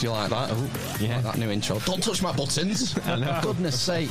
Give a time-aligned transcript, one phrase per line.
[0.00, 0.48] Do you like that?
[0.50, 1.16] Oh, Yeah.
[1.16, 1.78] like that new intro.
[1.80, 2.92] Don't touch my buttons.
[2.98, 4.08] For goodness sake.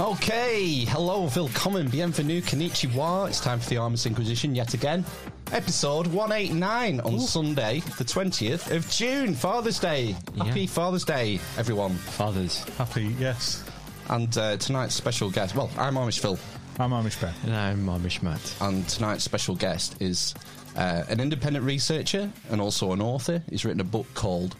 [0.00, 3.28] Okay, hello, willkommen, bienvenue, konnichiwa.
[3.28, 5.04] It's time for the Amish Inquisition yet again.
[5.52, 10.16] Episode 189 on Sunday, the 20th of June, Father's Day.
[10.38, 10.66] Happy Yeah.
[10.66, 11.92] Father's Day, everyone.
[11.94, 12.64] Fathers.
[12.78, 13.62] Happy, yes.
[14.08, 16.38] And uh, tonight's special guest, well, I'm Amish Phil,
[16.78, 17.34] I'm Amish Ben.
[17.44, 18.40] And I'm Amish Matt.
[18.62, 20.34] and tonight's special guest is
[20.76, 23.42] uh, an independent researcher and also an author.
[23.50, 24.56] He's written a book called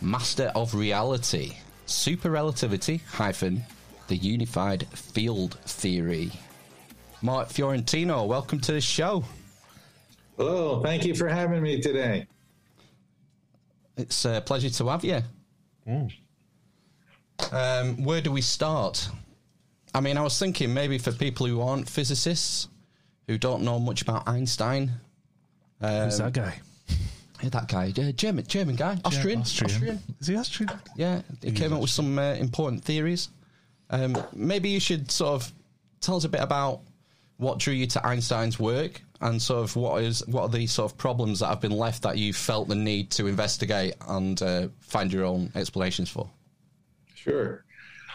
[0.00, 3.62] Master of Reality Super Relativity hyphen
[4.08, 6.32] the Unified Field Theory.
[7.22, 9.24] Mark Fiorentino, welcome to the show.
[10.36, 12.26] Hello, thank you for having me today.
[13.96, 15.22] It's a pleasure to have you.
[17.52, 19.08] Um, where do we start?
[19.94, 22.68] I mean, I was thinking maybe for people who aren't physicists,
[23.28, 24.90] who don't know much about Einstein,
[25.80, 26.60] Who's that guy?
[27.42, 30.00] Yeah, that guy, uh, German, German guy, Austrian, Austrian.
[30.20, 30.70] Is he Austrian?
[30.96, 33.28] Yeah, he came up with some uh, important theories.
[33.90, 35.52] Um, maybe you should sort of
[36.00, 36.80] tell us a bit about
[37.36, 40.90] what drew you to Einstein's work and sort of what is what are the sort
[40.90, 44.68] of problems that have been left that you felt the need to investigate and uh,
[44.80, 46.28] find your own explanations for.
[47.14, 47.64] Sure.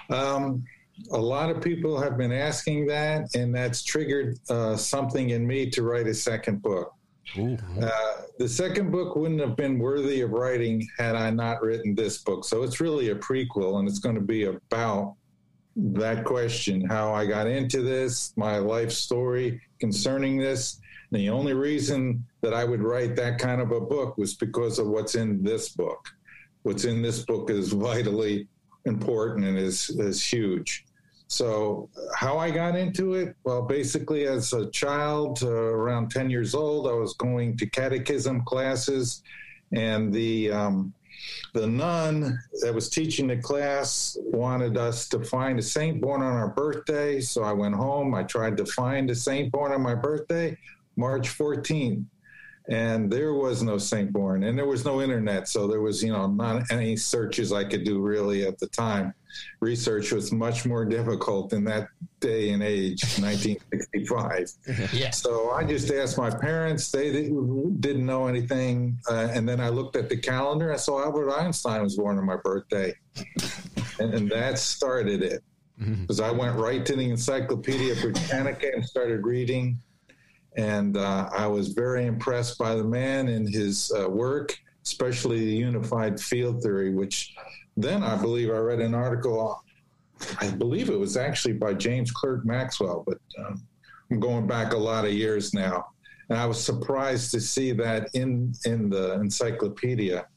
[0.09, 0.63] Um,
[1.11, 5.69] a lot of people have been asking that, and that's triggered uh, something in me
[5.71, 6.93] to write a second book.
[7.37, 7.89] Uh,
[8.37, 12.43] the second book wouldn't have been worthy of writing had I not written this book.
[12.45, 15.15] So it's really a prequel, and it's going to be about
[15.75, 20.79] that question how I got into this, my life story concerning this.
[21.11, 24.79] And the only reason that I would write that kind of a book was because
[24.79, 26.09] of what's in this book.
[26.63, 28.47] What's in this book is vitally
[28.85, 30.85] important and is, is huge.
[31.31, 33.37] So, how I got into it?
[33.45, 38.43] Well, basically, as a child, uh, around 10 years old, I was going to catechism
[38.43, 39.23] classes,
[39.71, 40.93] and the um,
[41.53, 46.33] the nun that was teaching the class wanted us to find a saint born on
[46.33, 47.21] our birthday.
[47.21, 48.13] So I went home.
[48.13, 50.57] I tried to find a saint born on my birthday,
[50.97, 52.03] March 14th.
[52.69, 55.47] And there was no saint born, and there was no internet.
[55.49, 59.13] So there was, you know, not any searches I could do really at the time.
[59.61, 61.87] Research was much more difficult in that
[62.19, 64.51] day and age, 1965.
[64.93, 65.09] Yeah.
[65.09, 66.91] So I just asked my parents.
[66.91, 68.97] They didn't know anything.
[69.09, 70.71] Uh, and then I looked at the calendar.
[70.71, 72.93] I saw Albert Einstein was born on my birthday.
[73.99, 75.43] and, and that started it.
[75.79, 79.79] Because I went right to the Encyclopedia Britannica and started reading.
[80.57, 85.55] And uh, I was very impressed by the man and his uh, work, especially the
[85.55, 87.33] unified field theory, which
[87.77, 89.63] then I believe I read an article
[90.39, 93.61] I believe it was actually by James Clerk Maxwell, but um,
[94.09, 95.87] I'm going back a lot of years now,
[96.29, 100.27] and I was surprised to see that in in the encyclopedia.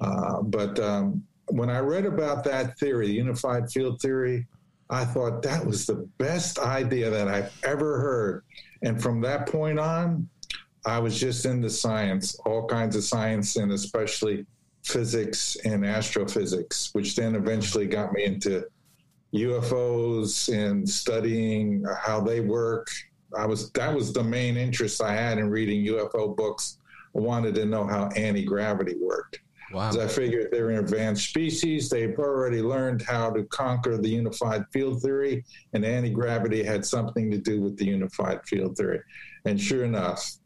[0.00, 4.46] Uh, but um, when I read about that theory, the unified field theory,
[4.90, 8.44] I thought that was the best idea that I've ever heard,
[8.86, 10.28] and from that point on,
[10.86, 14.46] I was just into science, all kinds of science, and especially
[14.84, 18.64] physics and astrophysics, which then eventually got me into
[19.34, 22.86] UFOs and studying how they work.
[23.36, 26.78] I was that was the main interest I had in reading UFO books.
[27.16, 29.40] I wanted to know how anti gravity worked.
[29.72, 29.90] Wow.
[29.90, 31.88] I figured they're an advanced species.
[31.88, 37.30] They've already learned how to conquer the unified field theory, and anti gravity had something
[37.30, 39.00] to do with the unified field theory.
[39.44, 40.38] And sure enough,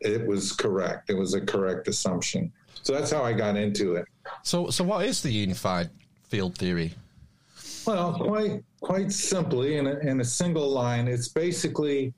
[0.00, 1.10] it was correct.
[1.10, 2.52] It was a correct assumption.
[2.82, 4.06] So that's how I got into it.
[4.42, 5.90] So, so what is the unified
[6.28, 6.94] field theory?
[7.86, 12.12] Well, quite quite simply, in a, in a single line, it's basically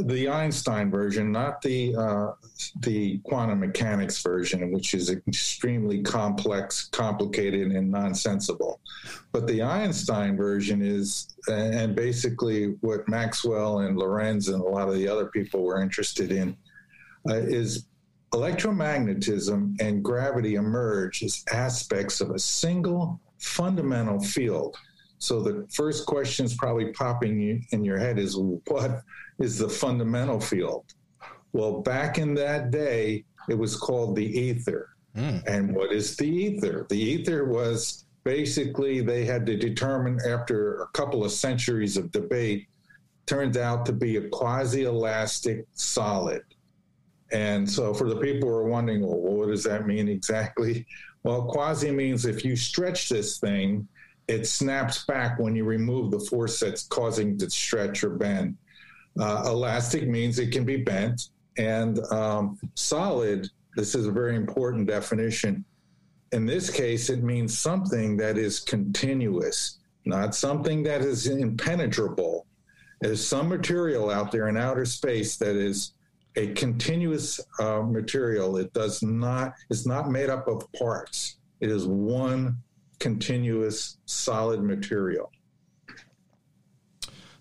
[0.00, 2.32] the Einstein version, not the uh,
[2.80, 8.80] the quantum mechanics version, which is extremely complex, complicated, and nonsensical.
[9.32, 14.94] But the Einstein version is, and basically what Maxwell and Lorentz and a lot of
[14.94, 16.56] the other people were interested in,
[17.28, 17.86] uh, is
[18.32, 24.76] electromagnetism and gravity emerge as aspects of a single fundamental field.
[25.18, 29.02] So the first question is probably popping in your head is what
[29.42, 30.84] is the fundamental field?
[31.52, 34.90] Well, back in that day, it was called the ether.
[35.16, 35.46] Mm.
[35.46, 36.86] And what is the ether?
[36.88, 42.68] The ether was basically they had to determine after a couple of centuries of debate,
[43.26, 46.42] turned out to be a quasi elastic solid.
[47.32, 50.86] And so, for the people who are wondering, well, what does that mean exactly?
[51.24, 53.86] Well, quasi means if you stretch this thing,
[54.26, 58.56] it snaps back when you remove the force that's causing the stretch or bend.
[59.18, 61.28] Uh, elastic means it can be bent,
[61.58, 65.64] and um, solid, this is a very important definition.
[66.32, 72.46] In this case, it means something that is continuous, not something that is impenetrable.
[73.02, 75.92] There's some material out there in outer space that is
[76.36, 78.56] a continuous uh, material.
[78.56, 81.36] It does not, it's not made up of parts.
[81.60, 82.56] It is one
[82.98, 85.30] continuous solid material.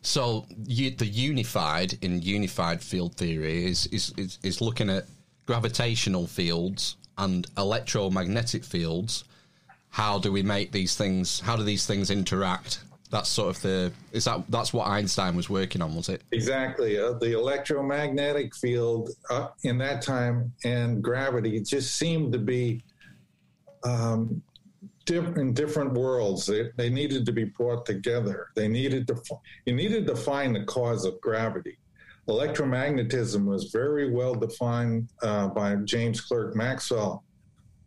[0.02, 5.06] So you, the unified in unified field theory is, is, is, is looking at
[5.46, 9.24] gravitational fields and electromagnetic fields.
[9.90, 11.40] How do we make these things?
[11.42, 12.80] How do these things interact?
[13.12, 16.22] That's sort of the is that that's what Einstein was working on, was it?
[16.32, 16.98] Exactly.
[16.98, 22.84] Uh, the electromagnetic field uh, in that time and gravity just seemed to be
[23.84, 24.42] um,
[25.10, 26.46] in different worlds.
[26.46, 28.50] They, they needed to be brought together.
[28.56, 29.22] They needed to
[29.66, 31.78] you needed to find the cause of gravity.
[32.28, 37.24] Electromagnetism was very well defined uh, by James Clerk Maxwell.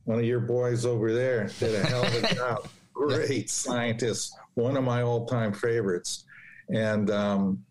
[0.05, 2.69] One of your boys over there did a hell of a job.
[2.93, 6.25] Great scientist one of my all-time favorites,
[6.73, 7.65] and um,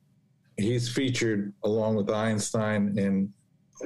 [0.57, 3.31] he's featured along with Einstein and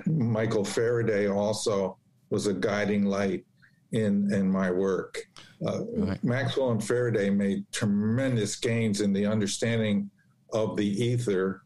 [0.05, 1.27] Michael Faraday.
[1.27, 1.97] Also,
[2.29, 3.45] was a guiding light
[3.91, 5.23] in in my work.
[5.65, 6.23] Uh, right.
[6.23, 10.09] Maxwell and Faraday made tremendous gains in the understanding
[10.53, 11.61] of the ether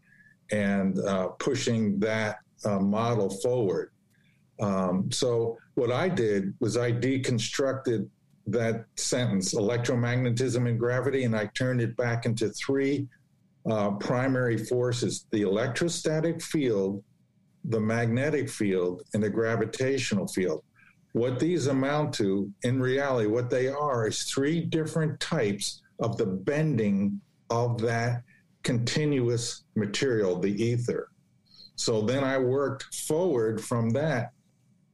[0.51, 3.91] and uh, pushing that uh, model forward.
[4.59, 8.07] Um, so what I did was I deconstructed
[8.47, 13.07] that sentence, electromagnetism and gravity, and I turned it back into three
[13.69, 17.03] uh, primary forces the electrostatic field,
[17.65, 20.63] the magnetic field, and the gravitational field.
[21.13, 26.25] What these amount to, in reality, what they are is three different types of the
[26.25, 27.19] bending
[27.49, 28.23] of that
[28.63, 31.09] continuous material, the ether.
[31.75, 34.31] So then I worked forward from that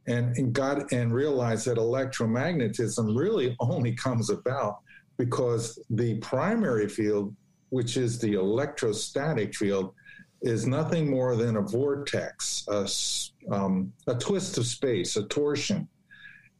[0.07, 4.79] and, and got and realized that electromagnetism really only comes about
[5.17, 7.35] because the primary field,
[7.69, 9.93] which is the electrostatic field,
[10.41, 12.87] is nothing more than a vortex, a,
[13.53, 15.87] um, a twist of space, a torsion.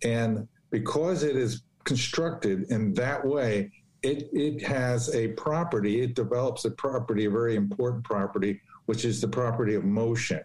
[0.04, 3.72] And because it is constructed in that way,
[4.04, 9.20] it, it has a property, it develops a property, a very important property, which is
[9.20, 10.42] the property of motion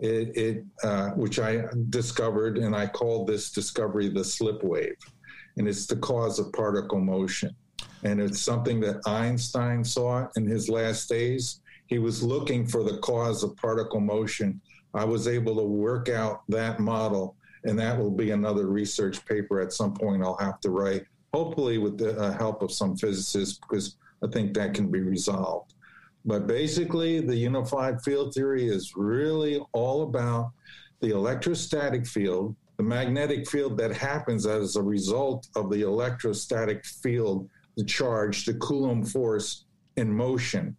[0.00, 4.96] it, it uh, which I discovered, and I called this discovery the slip wave,
[5.56, 7.54] and it's the cause of particle motion.
[8.02, 11.60] And it's something that Einstein saw in his last days.
[11.86, 14.58] He was looking for the cause of particle motion.
[14.94, 19.60] I was able to work out that model, and that will be another research paper
[19.60, 21.04] at some point I'll have to write,
[21.34, 25.74] hopefully with the uh, help of some physicists, because I think that can be resolved.
[26.24, 30.52] But basically, the unified field theory is really all about
[31.00, 37.48] the electrostatic field, the magnetic field that happens as a result of the electrostatic field,
[37.76, 39.64] the charge, the Coulomb force
[39.96, 40.76] in motion.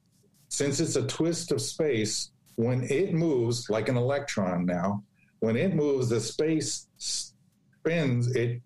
[0.50, 5.04] Since it's a twist of space, when it moves, like an electron now,
[5.42, 8.62] when it moves, the space spins, it,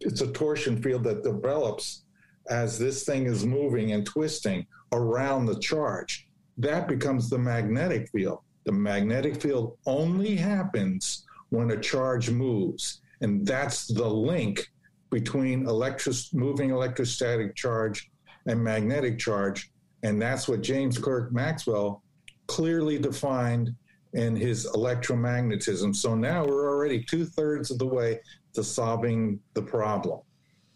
[0.00, 2.04] it's a torsion field that develops
[2.48, 6.26] as this thing is moving and twisting around the charge.
[6.58, 8.40] That becomes the magnetic field.
[8.64, 13.00] The magnetic field only happens when a charge moves.
[13.20, 14.66] And that's the link
[15.10, 18.10] between electro- moving electrostatic charge
[18.46, 19.70] and magnetic charge.
[20.02, 22.02] And that's what James Clerk Maxwell
[22.46, 23.74] clearly defined
[24.16, 25.94] in his electromagnetism.
[25.94, 28.20] So now we're already two thirds of the way
[28.54, 30.20] to solving the problem,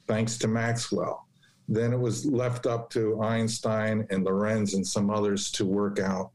[0.07, 1.27] thanks to Maxwell.
[1.67, 6.33] Then it was left up to Einstein and Lorentz and some others to work out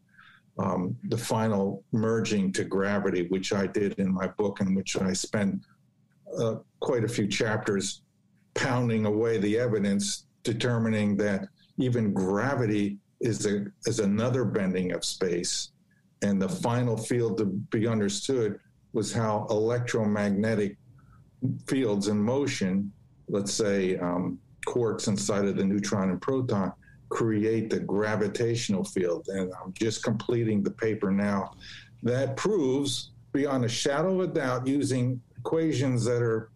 [0.57, 5.13] um, the final merging to gravity, which I did in my book, in which I
[5.13, 5.61] spent
[6.39, 8.01] uh, quite a few chapters
[8.55, 15.71] pounding away the evidence, determining that even gravity is a is another bending of space,
[16.21, 18.59] and the final field to be understood
[18.93, 20.77] was how electromagnetic
[21.67, 22.91] fields in motion,
[23.27, 26.73] let's say um, quarks inside of the neutron and proton
[27.09, 29.27] create the gravitational field.
[29.29, 31.51] And I'm just completing the paper now
[32.03, 36.49] that proves beyond a shadow of a doubt using equations that are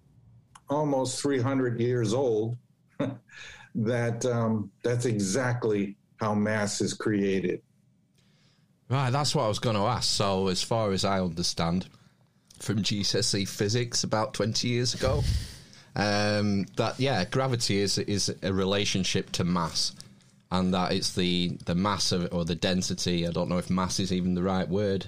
[0.70, 2.58] almost 300 years old
[3.75, 7.62] that um, that's exactly how mass is created.
[8.89, 10.10] Right, that's what I was going to ask.
[10.10, 11.88] So, as far as I understand
[12.60, 15.24] from GCSE physics about 20 years ago,
[15.96, 19.93] um, that yeah, gravity is is a relationship to mass,
[20.51, 23.27] and that it's the the mass of or the density.
[23.27, 25.08] I don't know if mass is even the right word.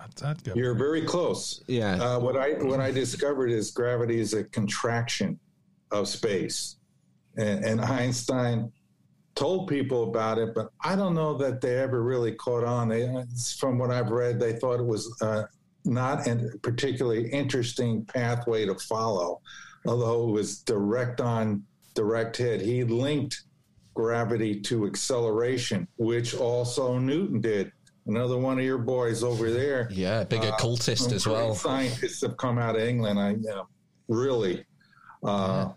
[0.00, 0.54] I'd, I'd go.
[0.54, 1.62] You're very close.
[1.68, 2.02] Yeah.
[2.02, 5.38] Uh, what I what I discovered is gravity is a contraction
[5.92, 6.76] of space,
[7.36, 8.72] and, and Einstein
[9.38, 12.88] told people about it, but I don't know that they ever really caught on.
[12.88, 13.08] They,
[13.58, 15.44] from what I've read, they thought it was uh,
[15.84, 19.40] not a particularly interesting pathway to follow,
[19.86, 21.62] although it was direct on,
[21.94, 22.60] direct hit.
[22.60, 23.42] He linked
[23.94, 27.70] gravity to acceleration, which also Newton did.
[28.06, 29.88] Another one of your boys over there.
[29.92, 31.54] Yeah, big Uh, occultist some as well.
[31.54, 33.20] Scientists have come out of England.
[33.20, 33.68] I you know,
[34.08, 34.64] really,
[35.22, 35.68] uh,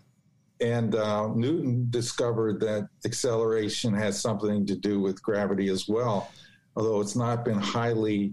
[0.62, 6.30] and uh, Newton discovered that acceleration has something to do with gravity as well,
[6.76, 8.32] although it's not been highly,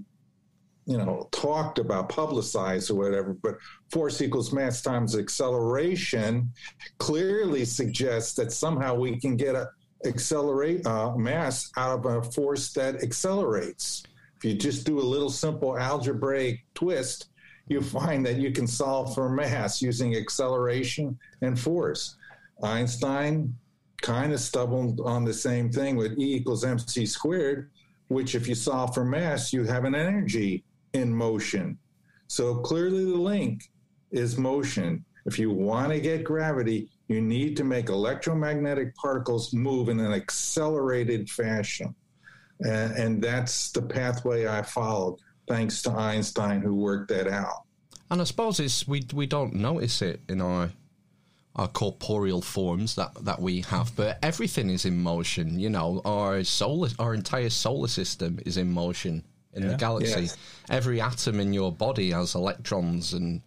[0.86, 3.34] you know, talked about, publicized or whatever.
[3.34, 3.58] But
[3.92, 6.52] force equals mass times acceleration
[7.00, 9.70] clearly suggests that somehow we can get a
[10.06, 14.04] accelerate uh, mass out of a force that accelerates.
[14.38, 17.28] If you just do a little simple algebraic twist,
[17.68, 22.16] you find that you can solve for mass using acceleration and force.
[22.64, 23.56] Einstein
[24.02, 27.70] kind of stumbled on the same thing with E equals mc squared,
[28.08, 30.64] which if you solve for mass, you have an energy
[30.94, 31.78] in motion.
[32.28, 33.64] So clearly the link
[34.12, 35.04] is motion.
[35.26, 40.14] If you want to get gravity, you need to make electromagnetic particles move in an
[40.14, 41.94] accelerated fashion.
[42.62, 47.64] And, that's the pathway I followed, thanks to Einstein, who worked that out.
[48.12, 50.72] And I suppose it's we we don't notice it in our
[51.60, 55.60] our corporeal forms that, that we have, but everything is in motion.
[55.60, 60.22] You know, our solar, our entire solar system is in motion in the galaxy.
[60.22, 60.38] Yes.
[60.70, 63.42] Every atom in your body has electrons and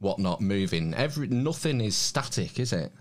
[0.00, 0.92] whatnot moving.
[0.92, 2.92] Every nothing is static, is it?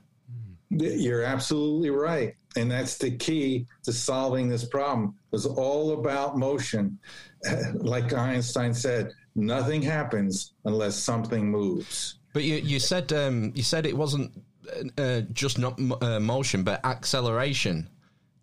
[0.69, 2.35] You're absolutely right.
[2.55, 5.15] And that's the key to solving this problem.
[5.31, 6.97] It was all about motion.
[7.75, 12.17] Like Einstein said, nothing happens unless something moves.
[12.35, 14.29] But you, you said um, you said it wasn't
[14.97, 17.87] uh, just not uh, motion, but acceleration.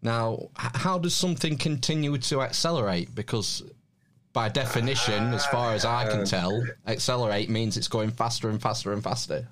[0.01, 3.15] Now, how does something continue to accelerate?
[3.15, 3.63] Because
[4.33, 8.95] by definition, as far as I can tell, accelerate means it's going faster and faster
[8.95, 9.47] and faster.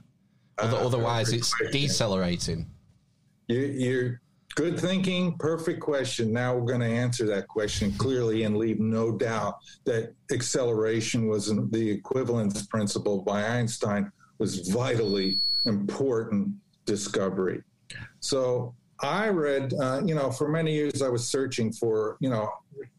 [0.57, 2.65] Uh, otherwise, it's decelerating.
[3.47, 4.23] You, you're
[4.55, 6.33] good thinking, perfect question.
[6.33, 11.55] Now we're going to answer that question clearly and leave no doubt that acceleration was
[11.71, 16.49] the equivalence principle by Einstein was vitally important
[16.87, 17.63] discovery.
[18.21, 22.51] So I read, uh, you know, for many years I was searching for, you know,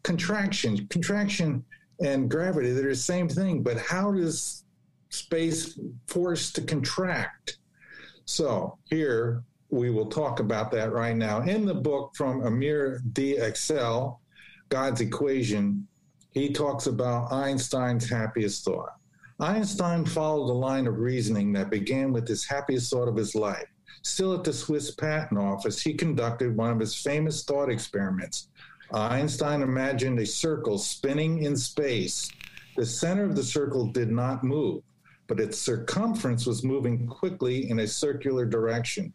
[0.04, 1.66] contraction, contraction
[2.00, 2.72] and gravity.
[2.72, 4.64] They're the same thing, but how does
[5.10, 7.58] space force to contract?
[8.26, 11.42] So here we will talk about that right now.
[11.42, 13.38] In the book from Amir D.
[13.40, 14.18] Aczel,
[14.70, 15.88] God's Equation,
[16.32, 18.94] he talks about Einstein's happiest thought.
[19.42, 23.66] Einstein followed a line of reasoning that began with his happiest thought of his life.
[24.04, 28.50] Still at the Swiss Patent Office, he conducted one of his famous thought experiments.
[28.94, 32.30] Einstein imagined a circle spinning in space.
[32.78, 34.84] The center of the circle did not move,
[35.26, 39.12] but its circumference was moving quickly in a circular direction.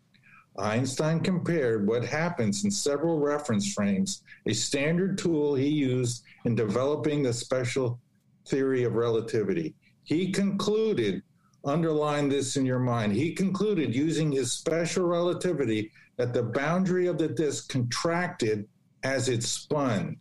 [0.58, 7.22] Einstein compared what happens in several reference frames, a standard tool he used in developing
[7.22, 8.00] the special
[8.48, 9.74] theory of relativity.
[10.06, 11.24] He concluded,
[11.64, 17.18] underline this in your mind, he concluded using his special relativity that the boundary of
[17.18, 18.68] the disk contracted
[19.02, 20.16] as it spun.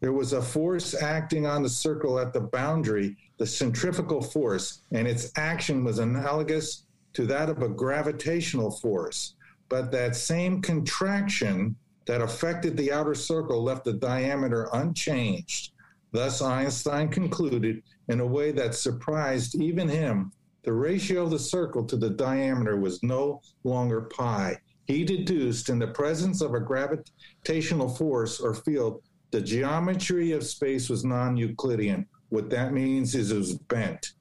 [0.00, 5.06] There was a force acting on the circle at the boundary, the centrifugal force, and
[5.06, 9.34] its action was analogous to that of a gravitational force.
[9.68, 11.76] But that same contraction
[12.06, 15.70] that affected the outer circle left the diameter unchanged.
[16.10, 21.84] Thus, Einstein concluded, in a way that surprised even him, the ratio of the circle
[21.84, 24.56] to the diameter was no longer pi.
[24.86, 30.88] He deduced, in the presence of a gravitational force or field, the geometry of space
[30.88, 32.06] was non Euclidean.
[32.30, 34.12] What that means is it was bent.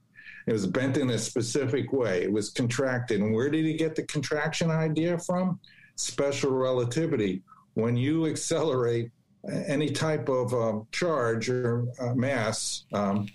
[0.45, 2.23] It was bent in a specific way.
[2.23, 3.21] It was contracted.
[3.21, 5.59] And where did he get the contraction idea from?
[5.95, 7.41] Special relativity.
[7.73, 9.11] When you accelerate
[9.67, 13.27] any type of um, charge or uh, mass, um,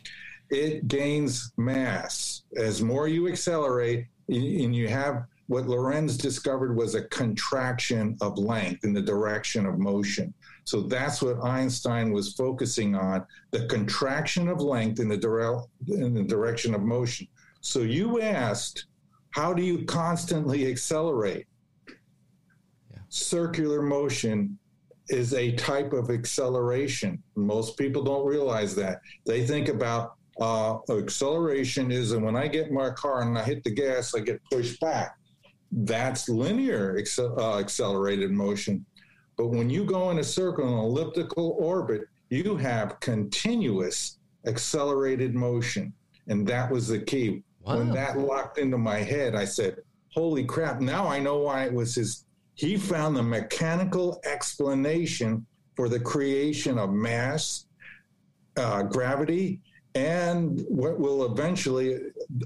[0.52, 2.42] it gains mass.
[2.56, 8.84] As more you accelerate, and you have what Lorentz discovered was a contraction of length
[8.84, 10.32] in the direction of motion.
[10.64, 16.14] So that's what Einstein was focusing on the contraction of length in the, dire- in
[16.14, 17.26] the direction of motion.
[17.60, 18.86] So you asked,
[19.30, 21.46] how do you constantly accelerate?
[21.88, 22.98] Yeah.
[23.08, 24.58] Circular motion
[25.08, 27.22] is a type of acceleration.
[27.34, 29.00] Most people don't realize that.
[29.26, 33.42] They think about uh, acceleration is, and when I get in my car and I
[33.42, 35.16] hit the gas, I get pushed back.
[35.70, 38.84] That's linear uh, accelerated motion.
[39.36, 45.92] But when you go in a circle, an elliptical orbit, you have continuous accelerated motion.
[46.28, 47.42] And that was the key.
[47.62, 47.78] Wow.
[47.78, 49.78] When that locked into my head, I said,
[50.14, 52.24] Holy crap, now I know why it was his.
[52.54, 57.66] He found the mechanical explanation for the creation of mass,
[58.58, 59.60] uh, gravity,
[59.94, 61.98] and what will eventually,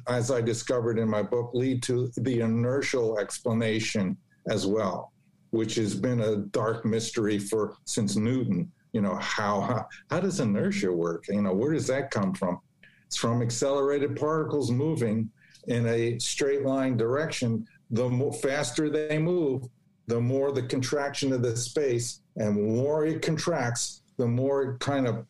[0.09, 4.17] as I discovered in my book, lead to the inertial explanation
[4.49, 5.13] as well,
[5.51, 8.71] which has been a dark mystery for since Newton.
[8.93, 11.27] You know how how, does inertia work?
[11.29, 12.61] You know where does that come from?
[13.07, 15.31] It's from accelerated particles moving
[15.69, 17.67] in a straight line direction.
[17.91, 19.63] The more, faster they move,
[20.09, 25.07] the more the contraction of the space, and more it contracts, the more it kind
[25.07, 25.27] of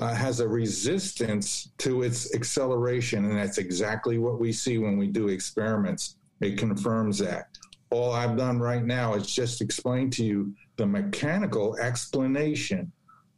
[0.00, 5.06] uh, has a resistance to its acceleration, and that's exactly what we see when we
[5.06, 6.16] do experiments.
[6.40, 7.48] It confirms that.
[7.90, 12.90] All I've done right now is just explain to you the mechanical explanation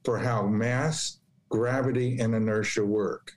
[0.04, 1.18] for how mass,
[1.48, 3.32] gravity, and inertia work.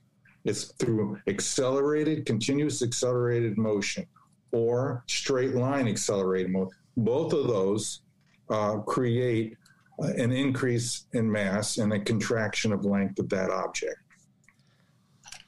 [0.45, 4.05] It's through accelerated, continuous accelerated motion
[4.51, 6.77] or straight line accelerated motion.
[6.95, 8.01] Both of those
[8.49, 9.57] uh, create
[9.99, 13.99] an increase in mass and a contraction of length of that object.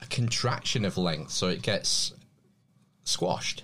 [0.02, 2.14] A contraction of length, so it gets
[3.04, 3.64] squashed.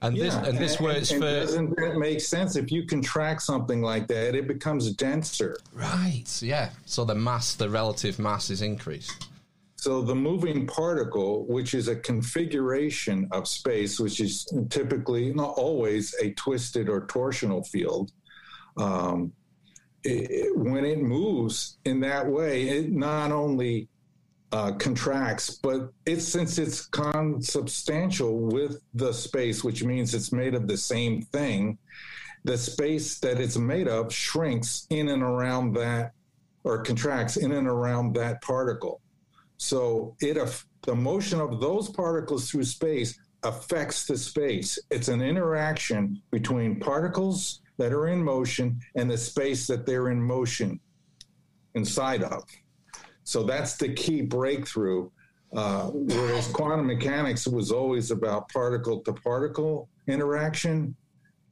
[0.00, 2.54] And yeah, this and this works and, and for doesn't that make sense?
[2.54, 5.58] If you contract something like that, it becomes denser.
[5.72, 6.24] Right.
[6.40, 6.70] Yeah.
[6.86, 9.28] So the mass, the relative mass, is increased.
[9.74, 16.14] So the moving particle, which is a configuration of space, which is typically not always
[16.20, 18.12] a twisted or torsional field,
[18.76, 19.32] um,
[20.08, 23.88] it, when it moves in that way, it not only
[24.52, 30.66] uh, contracts, but it's since it's consubstantial with the space, which means it's made of
[30.66, 31.78] the same thing.
[32.44, 36.12] The space that it's made of shrinks in and around that,
[36.64, 39.00] or contracts in and around that particle.
[39.58, 40.38] So it
[40.82, 44.78] the motion of those particles through space affects the space.
[44.90, 50.22] It's an interaction between particles that are in motion and the space that they're in
[50.22, 50.78] motion
[51.74, 52.44] inside of.
[53.24, 55.10] So that's the key breakthrough.
[55.54, 60.94] Uh, whereas quantum mechanics was always about particle to particle interaction.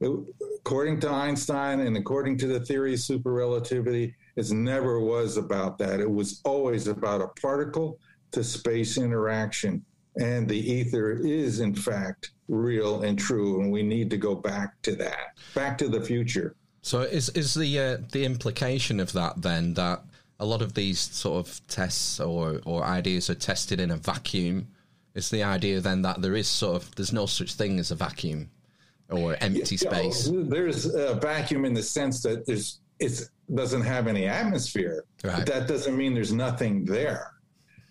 [0.01, 0.11] It,
[0.59, 5.79] according to Einstein and according to the theory of super relativity, it never was about
[5.79, 6.01] that.
[6.01, 7.99] It was always about a particle
[8.33, 9.83] to space interaction.
[10.17, 14.81] And the ether is, in fact, real and true, and we need to go back
[14.83, 16.55] to that, back to the future.
[16.83, 20.05] So, is is the uh, the implication of that then that
[20.39, 24.69] a lot of these sort of tests or or ideas are tested in a vacuum?
[25.15, 27.95] Is the idea then that there is sort of there's no such thing as a
[27.95, 28.51] vacuum
[29.11, 30.31] or empty yeah, space?
[30.33, 35.05] there's a vacuum in the sense that there's it doesn't have any atmosphere.
[35.23, 35.37] Right.
[35.37, 37.33] But that doesn't mean there's nothing there.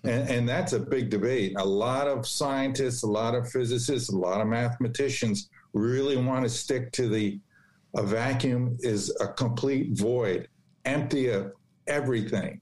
[0.08, 1.54] And, and, that's a big debate.
[1.58, 6.50] A lot of scientists, a lot of physicists, a lot of mathematicians really want to
[6.50, 7.40] stick to the
[7.96, 10.50] a vacuum is a complete void,
[10.84, 11.54] empty of
[11.88, 12.60] everything.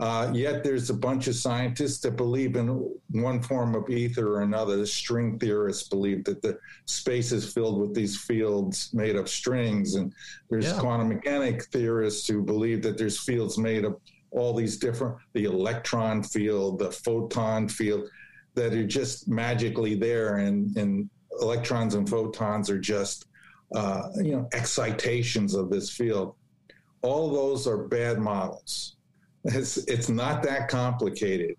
[0.00, 2.68] Uh, yet there's a bunch of scientists that believe in
[3.10, 4.76] one form of ether or another.
[4.76, 9.94] The string theorists believe that the space is filled with these fields made of strings,
[9.94, 10.12] and
[10.50, 10.80] there's yeah.
[10.80, 14.00] quantum mechanic theorists who believe that there's fields made of
[14.32, 18.08] all these different the electron field, the photon field
[18.54, 21.08] that are just magically there, and, and
[21.40, 23.26] electrons and photons are just
[23.74, 26.34] uh, you know excitations of this field.
[27.02, 28.96] All those are bad models.
[29.44, 31.56] It's it's not that complicated.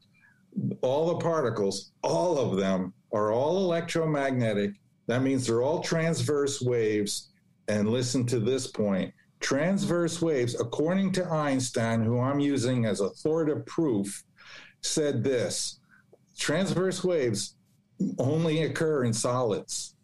[0.81, 4.71] All the particles, all of them, are all electromagnetic.
[5.07, 7.29] That means they're all transverse waves.
[7.67, 13.65] And listen to this point transverse waves, according to Einstein, who I'm using as authoritative
[13.65, 14.23] proof,
[14.81, 15.79] said this
[16.37, 17.55] transverse waves
[18.17, 19.95] only occur in solids.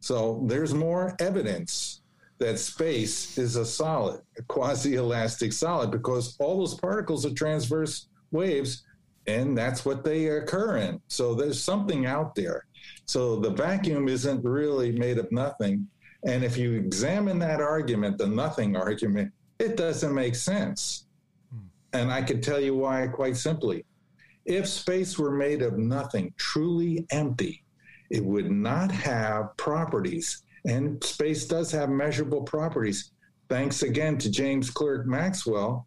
[0.00, 2.02] So there's more evidence
[2.38, 8.08] that space is a solid, a quasi elastic solid, because all those particles are transverse
[8.30, 8.84] waves,
[9.26, 11.00] and that's what they occur in.
[11.08, 12.64] So there's something out there.
[13.06, 15.88] So the vacuum isn't really made of nothing.
[16.28, 21.06] And if you examine that argument, the nothing argument, it doesn't make sense.
[21.94, 23.86] And I can tell you why quite simply.
[24.44, 27.64] If space were made of nothing, truly empty,
[28.10, 30.42] it would not have properties.
[30.66, 33.12] And space does have measurable properties.
[33.48, 35.86] Thanks again to James Clerk Maxwell,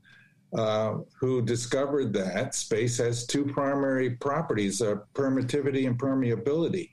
[0.58, 6.90] uh, who discovered that space has two primary properties uh, permittivity and permeability.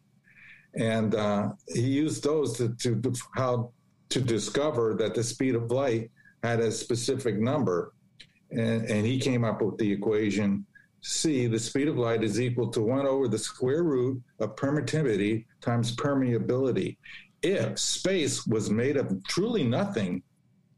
[0.78, 3.72] And uh, he used those to, to, to, how
[4.10, 6.10] to discover that the speed of light
[6.42, 7.92] had a specific number.
[8.50, 10.64] And, and he came up with the equation
[11.00, 15.44] C, the speed of light is equal to 1 over the square root of permittivity
[15.60, 16.96] times permeability.
[17.42, 20.22] If space was made of truly nothing,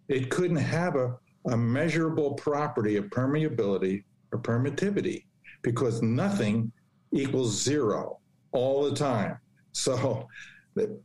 [0.08, 5.24] it couldn't have a, a measurable property of permeability or permittivity
[5.62, 6.70] because nothing
[7.12, 8.18] equals zero
[8.52, 9.38] all the time.
[9.72, 10.28] So,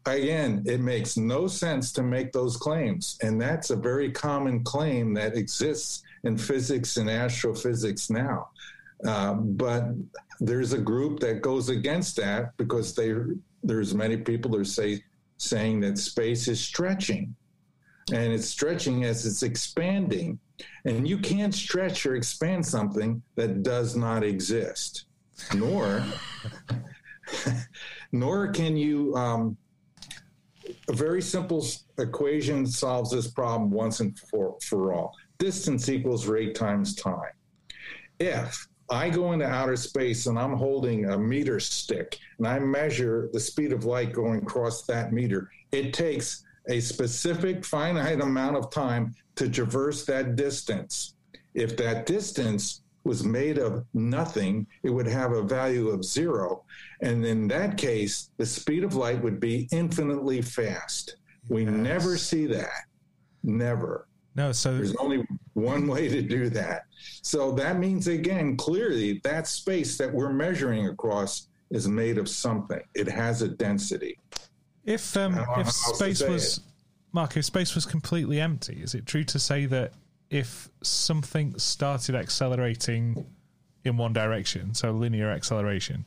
[0.05, 3.17] again, it makes no sense to make those claims.
[3.21, 8.49] And that's a very common claim that exists in physics and astrophysics now.
[9.05, 9.85] Uh, but
[10.39, 13.13] there's a group that goes against that because they,
[13.63, 15.03] there's many people that say,
[15.37, 17.35] saying that space is stretching
[18.11, 20.39] and it's stretching as it's expanding.
[20.85, 25.05] And you can't stretch or expand something that does not exist,
[25.53, 26.03] nor
[28.11, 29.15] nor can you.
[29.15, 29.57] Um,
[30.89, 31.65] a very simple
[31.99, 35.13] equation solves this problem once and for, for all.
[35.37, 37.33] Distance equals rate times time.
[38.19, 43.29] If I go into outer space and I'm holding a meter stick and I measure
[43.33, 45.49] the speed of light going across that meter.
[45.71, 51.15] It takes a specific finite amount of time to traverse that distance.
[51.53, 56.63] If that distance was made of nothing, it would have a value of zero.
[57.01, 61.17] And in that case, the speed of light would be infinitely fast.
[61.49, 61.71] We yes.
[61.71, 62.85] never see that.
[63.43, 64.07] Never.
[64.35, 66.83] No, so there's only one way to do that.
[67.21, 72.81] So that means, again, clearly that space that we're measuring across is made of something.
[72.93, 74.17] It has a density.
[74.83, 76.63] If um, if space was, it.
[77.11, 79.93] Mark, if space was completely empty, is it true to say that
[80.29, 83.25] if something started accelerating
[83.83, 86.05] in one direction, so linear acceleration,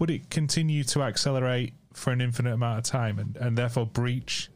[0.00, 4.48] would it continue to accelerate for an infinite amount of time and, and therefore breach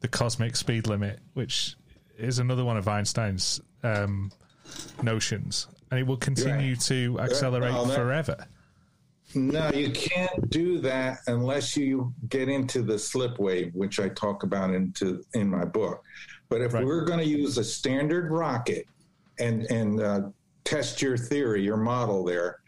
[0.00, 1.76] the cosmic speed limit, which
[2.18, 4.30] is another one of Einstein's um,
[5.02, 6.80] notions, and it will continue right.
[6.80, 8.36] to accelerate well, forever.
[9.34, 14.42] No, you can't do that unless you get into the slip wave, which I talk
[14.42, 16.02] about into in my book.
[16.48, 16.84] But if right.
[16.84, 18.86] we're going to use a standard rocket
[19.38, 20.20] and and uh,
[20.64, 22.60] test your theory, your model there,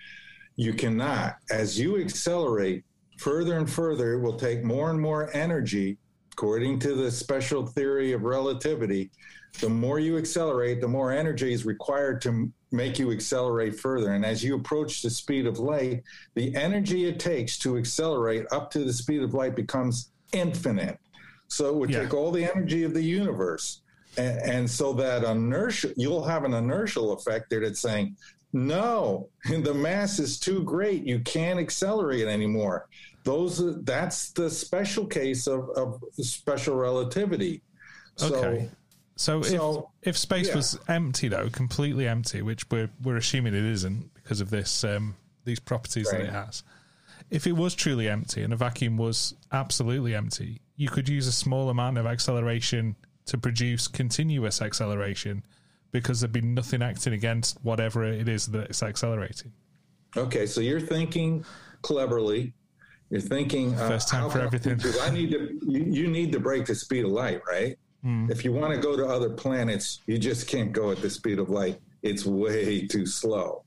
[0.56, 1.36] you cannot.
[1.50, 2.84] As you accelerate
[3.18, 5.98] further and further, it will take more and more energy,
[6.32, 9.10] according to the special theory of relativity,
[9.58, 14.12] the more you accelerate, the more energy is required to make you accelerate further.
[14.12, 16.02] And as you approach the speed of light,
[16.34, 20.98] the energy it takes to accelerate up to the speed of light becomes infinite.
[21.48, 22.02] So it would yeah.
[22.02, 23.82] take all the energy of the universe.
[24.16, 28.16] And, and, so that inertia, you'll have an inertial effect there that's saying,
[28.52, 31.04] no, the mass is too great.
[31.04, 32.88] You can't accelerate anymore.
[33.24, 37.62] Those, that's the special case of, of special relativity.
[38.16, 38.70] So, okay.
[39.16, 40.56] So, so if if space yeah.
[40.56, 45.14] was empty though, completely empty, which we're we're assuming it isn't because of this um,
[45.44, 46.22] these properties right.
[46.22, 46.62] that it has.
[47.30, 51.32] If it was truly empty and a vacuum was absolutely empty, you could use a
[51.32, 55.44] small amount of acceleration to produce continuous acceleration
[55.92, 59.52] because there'd be nothing acting against whatever it is that it's accelerating.
[60.16, 61.44] Okay, so you're thinking
[61.82, 62.52] cleverly.
[63.10, 64.80] You're thinking uh, first time for everything.
[65.00, 65.58] I need to.
[65.66, 67.76] You, you need to break the speed of light, right?
[68.04, 68.30] Mm.
[68.30, 71.38] If you want to go to other planets, you just can't go at the speed
[71.38, 71.80] of light.
[72.02, 73.64] It's way too slow.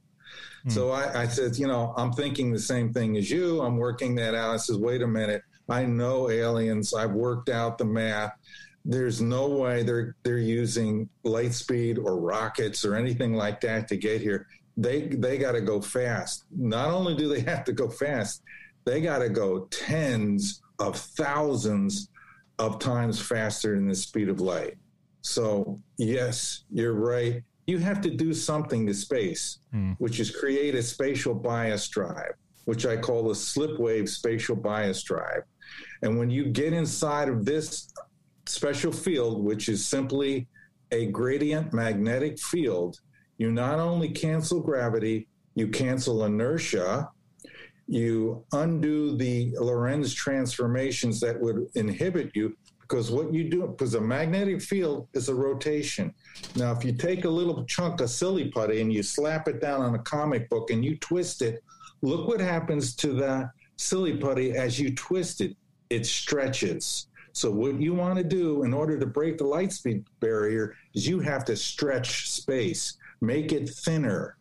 [0.65, 0.71] Mm.
[0.71, 3.61] So I, I said, you know, I'm thinking the same thing as you.
[3.61, 4.53] I'm working that out.
[4.53, 5.43] I says, wait a minute.
[5.69, 6.93] I know aliens.
[6.93, 8.33] I've worked out the math.
[8.85, 13.97] There's no way they're they're using light speed or rockets or anything like that to
[13.97, 14.47] get here.
[14.75, 16.45] They they got to go fast.
[16.51, 18.43] Not only do they have to go fast,
[18.85, 22.09] they got to go tens of thousands
[22.59, 24.77] of times faster than the speed of light.
[25.21, 27.41] So, yes, you're right.
[27.65, 29.95] You have to do something to space, mm.
[29.99, 32.33] which is create a spatial bias drive,
[32.65, 35.43] which I call the slip wave spatial bias drive.
[36.01, 37.93] And when you get inside of this
[38.45, 40.47] special field, which is simply
[40.91, 42.99] a gradient magnetic field,
[43.37, 47.09] you not only cancel gravity, you cancel inertia,
[47.87, 54.01] you undo the Lorentz transformations that would inhibit you because what you do because a
[54.01, 56.13] magnetic field is a rotation.
[56.55, 59.81] Now if you take a little chunk of silly putty and you slap it down
[59.81, 61.63] on a comic book and you twist it
[62.01, 65.55] look what happens to the silly putty as you twist it.
[65.89, 70.05] It stretches so what you want to do in order to break the light speed
[70.19, 74.37] barrier is you have to stretch space make it thinner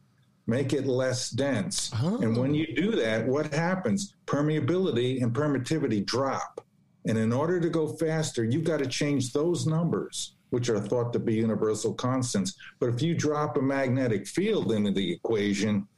[0.47, 2.19] make it less dense oh.
[2.21, 6.65] and when you do that what happens permeability and permittivity drop
[7.07, 11.13] and in order to go faster, you've got to change those numbers, which are thought
[11.13, 12.55] to be universal constants.
[12.79, 15.89] But if you drop a magnetic field into the equation,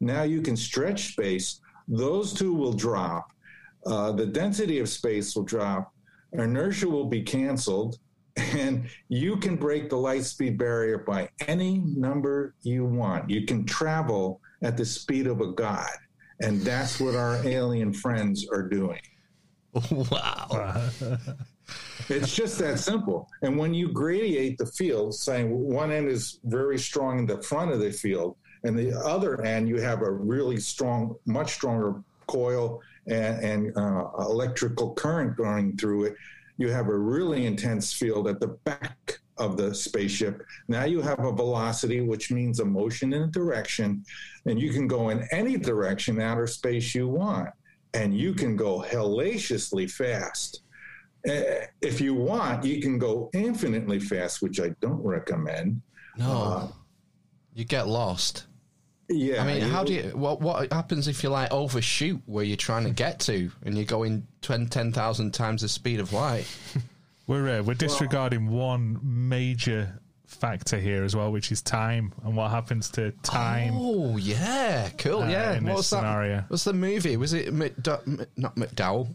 [0.00, 1.60] now you can stretch space.
[1.86, 3.32] Those two will drop.
[3.86, 5.93] Uh, the density of space will drop.
[6.34, 7.98] Inertia will be canceled.
[8.36, 13.30] And you can break the light speed barrier by any number you want.
[13.30, 15.90] You can travel at the speed of a god.
[16.40, 19.00] And that's what our alien friends are doing.
[19.90, 20.88] Wow.
[22.08, 23.28] it's just that simple.
[23.42, 27.72] And when you gradiate the field, saying one end is very strong in the front
[27.72, 32.80] of the field, and the other end you have a really strong, much stronger coil
[33.06, 36.16] and, and uh, electrical current going through it,
[36.56, 40.42] you have a really intense field at the back of the spaceship.
[40.68, 44.04] Now you have a velocity, which means a motion in a direction,
[44.46, 47.50] and you can go in any direction outer space you want
[47.94, 50.62] and you can go hellaciously fast.
[51.26, 55.80] Uh, if you want, you can go infinitely fast, which I don't recommend.
[56.18, 56.68] No, uh,
[57.54, 58.46] you get lost.
[59.08, 60.02] Yeah, I mean, how do you?
[60.14, 63.84] What what happens if you like overshoot where you're trying to get to, and you're
[63.84, 66.46] going 10,000 times the speed of light?
[67.26, 72.36] we're uh, we're disregarding well, one major factor here as well, which is time and
[72.36, 73.74] what happens to time.
[73.76, 75.22] Oh yeah, cool.
[75.22, 76.36] Uh, yeah, what was scenario.
[76.36, 76.50] that?
[76.50, 77.16] What's the movie?
[77.16, 79.14] Was it McD- not McDowell?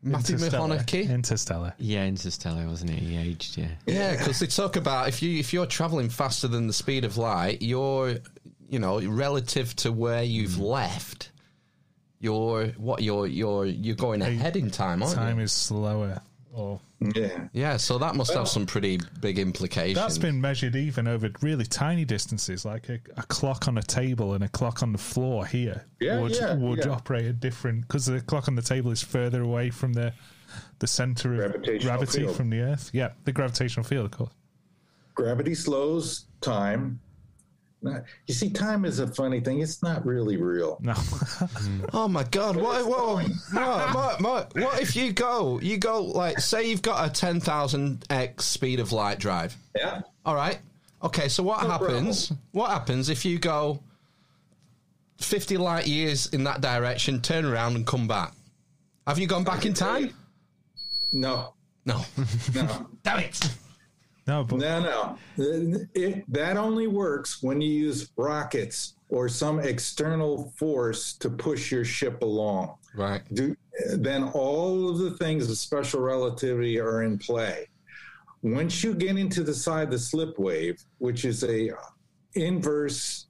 [0.00, 1.10] Matthew McConaughey.
[1.10, 1.74] Interstellar.
[1.78, 3.00] Yeah, Interstellar, wasn't it?
[3.00, 3.56] He aged.
[3.56, 3.68] Yeah.
[3.86, 7.16] Yeah, because they talk about if you if you're traveling faster than the speed of
[7.16, 8.16] light, you're
[8.68, 10.60] you know relative to where you've mm.
[10.60, 11.30] left.
[12.20, 15.44] You're what you're you're you're going ahead in time, aren't time you?
[15.44, 16.20] is slower.
[16.52, 16.80] Or
[17.14, 17.76] yeah, yeah.
[17.76, 19.96] So that must well, have some pretty big implications.
[19.96, 24.34] That's been measured even over really tiny distances, like a, a clock on a table
[24.34, 26.90] and a clock on the floor here yeah, would yeah, would yeah.
[26.90, 30.12] operate at different because the clock on the table is further away from the
[30.80, 32.34] the center of gravity field.
[32.34, 32.90] from the Earth.
[32.92, 34.32] Yeah, the gravitational field, of course.
[35.14, 36.98] Gravity slows time
[37.82, 39.60] you see, time is a funny thing.
[39.60, 40.78] It's not really real.
[40.80, 40.94] No.
[41.92, 42.56] oh my god!
[42.56, 42.86] What?
[42.86, 43.28] What,
[43.94, 44.54] what, what?
[44.54, 45.60] What if you go?
[45.60, 49.56] You go like say you've got a ten thousand x speed of light drive.
[49.76, 50.00] Yeah.
[50.24, 50.58] All right.
[51.02, 51.28] Okay.
[51.28, 52.28] So what no happens?
[52.28, 52.44] Problem.
[52.52, 53.80] What happens if you go
[55.18, 58.32] fifty light years in that direction, turn around, and come back?
[59.06, 60.12] Have you gone back in time?
[61.12, 61.54] No.
[61.86, 62.04] No.
[62.54, 62.86] No.
[63.02, 63.40] Damn it.
[64.28, 65.86] No, but- no, no.
[65.94, 71.84] It, that only works when you use rockets or some external force to push your
[71.84, 72.76] ship along.
[72.94, 73.22] Right.
[73.32, 73.56] Do,
[73.94, 77.68] then all of the things of special relativity are in play.
[78.42, 81.70] Once you get into the side the slip wave, which is a
[82.34, 83.26] inverse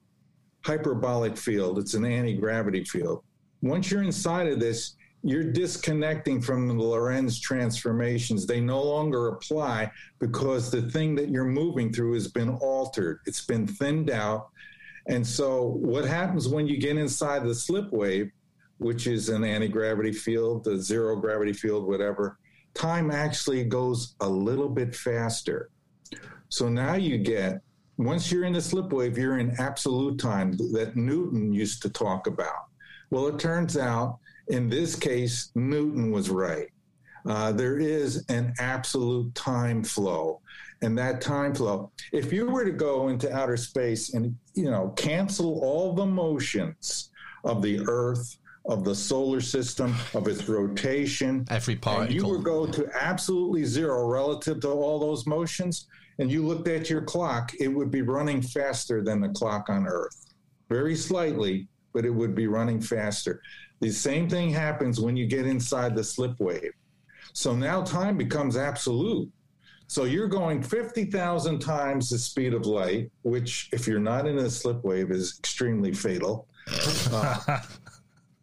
[0.65, 3.23] hyperbolic field, it's an anti-gravity field.
[3.63, 8.47] Once you're inside of this, you're disconnecting from the Lorentz transformations.
[8.47, 13.45] They no longer apply because the thing that you're moving through has been altered, it's
[13.45, 14.49] been thinned out.
[15.09, 18.31] And so, what happens when you get inside the slip wave,
[18.79, 22.39] which is an anti gravity field, the zero gravity field, whatever,
[22.75, 25.71] time actually goes a little bit faster.
[26.49, 27.61] So now you get,
[27.97, 32.27] once you're in the slip wave, you're in absolute time that Newton used to talk
[32.27, 32.67] about.
[33.11, 36.69] Well, it turns out in this case, Newton was right.
[37.27, 40.41] Uh, there is an absolute time flow.
[40.81, 44.95] And that time flow, if you were to go into outer space and, you know,
[44.97, 47.11] cancel all the motions
[47.45, 52.45] of the Earth, of the solar system, of its rotation, every particle, and you would
[52.45, 57.53] go to absolutely zero relative to all those motions, and you looked at your clock,
[57.59, 60.27] it would be running faster than the clock on Earth.
[60.69, 63.41] Very slightly, but it would be running faster.
[63.81, 66.73] The same thing happens when you get inside the slip wave.
[67.33, 69.31] So now time becomes absolute.
[69.87, 74.51] So you're going 50,000 times the speed of light, which, if you're not in a
[74.51, 76.47] slip wave, is extremely fatal.
[77.11, 77.61] Uh,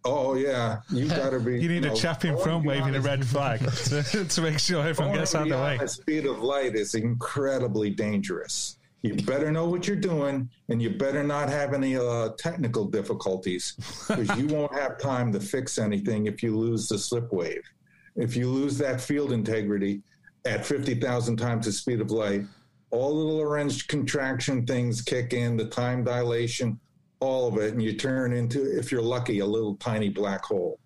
[0.06, 1.60] Oh yeah, you got to be.
[1.60, 4.88] you need know, a chap in front waving a red flag to, to make sure
[4.88, 5.78] everyone gets out of the way.
[5.80, 8.75] The speed of light is incredibly dangerous.
[9.06, 13.74] You better know what you're doing, and you better not have any uh, technical difficulties,
[14.08, 17.62] because you won't have time to fix anything if you lose the slip wave.
[18.16, 20.02] If you lose that field integrity
[20.46, 22.46] at 50,000 times the speed of light,
[22.90, 26.80] all the Lorentz contraction things kick in, the time dilation,
[27.20, 30.80] all of it, and you turn into, if you're lucky, a little tiny black hole.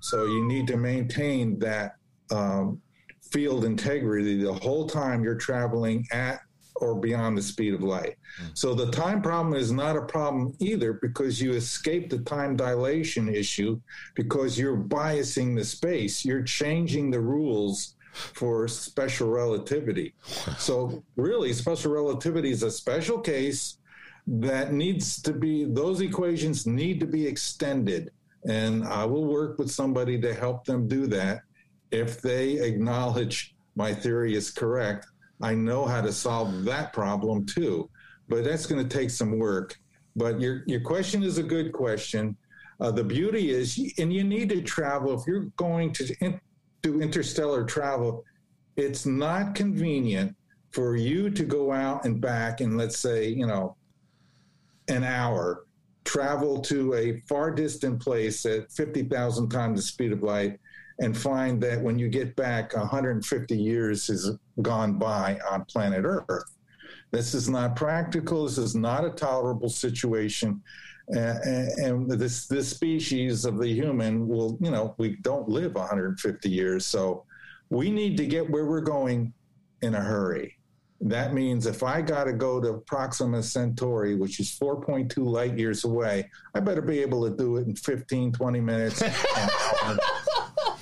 [0.00, 1.98] So you need to maintain that
[2.32, 2.82] um,
[3.30, 6.40] field integrity the whole time you're traveling at
[6.76, 8.16] or beyond the speed of light.
[8.40, 8.48] Mm-hmm.
[8.54, 13.28] So the time problem is not a problem either because you escape the time dilation
[13.28, 13.80] issue
[14.14, 16.24] because you're biasing the space.
[16.24, 20.14] You're changing the rules for special relativity.
[20.58, 23.78] So really special relativity is a special case
[24.26, 28.10] that needs to be those equations need to be extended
[28.46, 31.42] and I will work with somebody to help them do that
[31.90, 35.06] if they acknowledge my theory is correct.
[35.42, 37.90] I know how to solve that problem too,
[38.28, 39.76] but that's going to take some work.
[40.16, 42.36] But your your question is a good question.
[42.80, 46.40] Uh, the beauty is, and you need to travel if you're going to in,
[46.82, 48.24] do interstellar travel.
[48.76, 50.36] It's not convenient
[50.72, 53.76] for you to go out and back in, let's say, you know,
[54.88, 55.66] an hour,
[56.04, 60.58] travel to a far distant place at 50,000 times the speed of light,
[61.00, 64.30] and find that when you get back, 150 years has
[64.62, 66.56] gone by on planet Earth.
[67.10, 68.44] This is not practical.
[68.44, 70.62] This is not a tolerable situation.
[71.14, 71.36] Uh,
[71.76, 76.86] and this this species of the human will, you know, we don't live 150 years.
[76.86, 77.24] So
[77.70, 79.32] we need to get where we're going
[79.82, 80.56] in a hurry.
[81.00, 85.84] That means if I got to go to Proxima Centauri, which is 4.2 light years
[85.84, 89.02] away, I better be able to do it in 15, 20 minutes.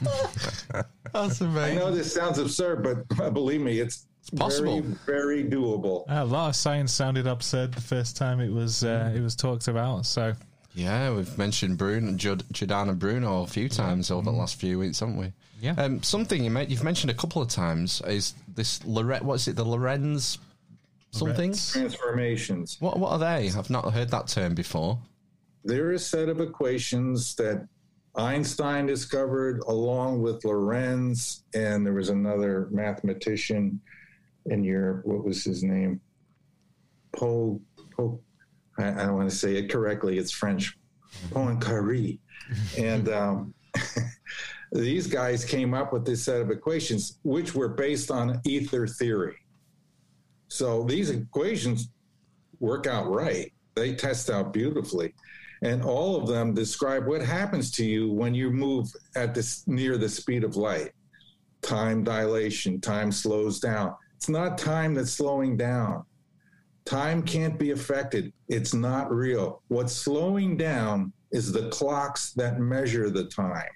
[0.06, 0.86] an hour.
[1.12, 4.80] That's I know this sounds absurd, but believe me, it's, possible.
[4.80, 6.04] very, very doable.
[6.08, 9.68] A lot of science sounded absurd the first time it was uh, it was talked
[9.68, 10.06] about.
[10.06, 10.32] So
[10.74, 15.00] Yeah, we've mentioned Bruno, Jud, Giordano Bruno a few times over the last few weeks,
[15.00, 15.32] haven't we?
[15.60, 15.74] Yeah.
[15.76, 19.22] Um, something you met, you've mentioned a couple of times is this Loret.
[19.22, 19.56] What's it?
[19.56, 20.38] The Lorentz
[21.10, 21.36] something.
[21.36, 21.72] Lorentz.
[21.72, 22.76] Transformations.
[22.80, 23.50] What What are they?
[23.56, 24.98] I've not heard that term before.
[25.64, 27.68] They're a set of equations that
[28.14, 33.80] Einstein discovered along with Lorentz, and there was another mathematician
[34.46, 35.06] in Europe.
[35.06, 36.00] What was his name?
[37.16, 37.60] Paul.
[37.96, 38.22] Paul
[38.78, 40.18] I, I don't want to say it correctly.
[40.18, 40.76] It's French.
[41.30, 42.18] Poincaré.
[42.78, 43.54] and um,
[44.72, 49.36] these guys came up with this set of equations, which were based on ether theory.
[50.48, 51.90] So these equations
[52.60, 53.52] work out right.
[53.74, 55.14] They test out beautifully.
[55.62, 59.96] And all of them describe what happens to you when you move at this near
[59.96, 60.90] the speed of light.
[61.62, 63.94] Time dilation, time slows down.
[64.16, 66.04] It's not time that's slowing down.
[66.84, 68.32] Time can't be affected.
[68.48, 69.62] It's not real.
[69.68, 73.70] What's slowing down is the clocks that measure the time.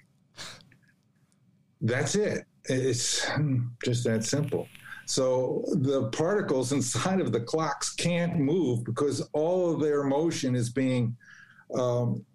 [1.79, 2.45] That's it.
[2.65, 3.25] It's
[3.85, 4.67] just that simple.
[5.05, 10.69] So the particles inside of the clocks can't move because all of their motion is
[10.69, 11.15] being
[11.73, 12.25] um,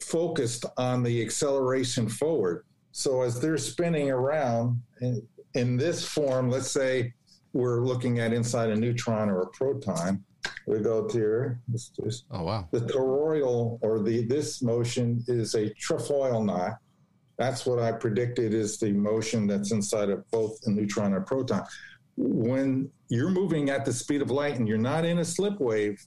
[0.00, 2.64] focused on the acceleration forward.
[2.92, 7.12] So as they're spinning around in, in this form, let's say
[7.52, 10.22] we're looking at inside a neutron or a proton.
[10.66, 11.60] We go to here.
[11.72, 12.68] Just Oh wow.
[12.70, 16.78] the toroidal or the this motion is a trefoil knot.
[17.38, 21.20] That's what I predicted is the motion that's inside of both a neutron and a
[21.20, 21.64] proton.
[22.16, 26.00] When you're moving at the speed of light and you're not in a slip wave,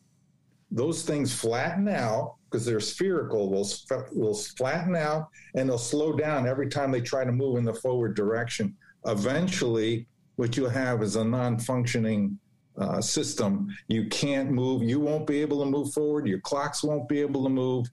[0.72, 3.50] those things flatten out because they're spherical.
[3.50, 3.70] Will
[4.14, 7.74] will flatten out and they'll slow down every time they try to move in the
[7.74, 8.76] forward direction.
[9.06, 12.38] Eventually, what you'll have is a non-functioning
[12.78, 13.76] uh, system.
[13.88, 14.84] You can't move.
[14.84, 16.28] You won't be able to move forward.
[16.28, 17.88] Your clocks won't be able to move.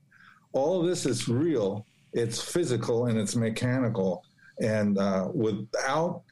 [0.52, 1.86] All of this is real.
[2.12, 4.24] It's physical and it's mechanical.
[4.60, 6.22] And uh, without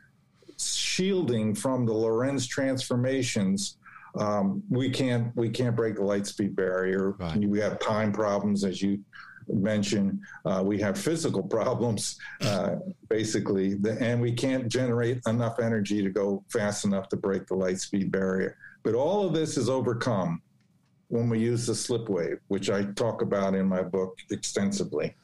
[0.59, 3.79] shielding from the Lorentz transformations,
[4.19, 7.13] um, we can't we can't break the light speed barrier.
[7.13, 7.39] Right.
[7.39, 9.01] We have time problems, as you
[9.49, 10.21] mentioned.
[10.45, 12.77] Uh, we have physical problems, uh,
[13.09, 17.81] basically, and we can't generate enough energy to go fast enough to break the light
[17.81, 18.57] speed barrier.
[18.83, 20.43] But all of this is overcome
[21.09, 25.15] when we use the slip wave, which I talk about in my book extensively.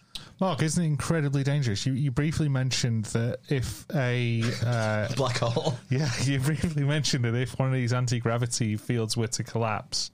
[0.41, 1.85] Mark, isn't it incredibly dangerous?
[1.85, 5.75] You, you briefly mentioned that if a uh, Black hole.
[5.91, 10.13] yeah, you briefly mentioned that if one of these anti gravity fields were to collapse,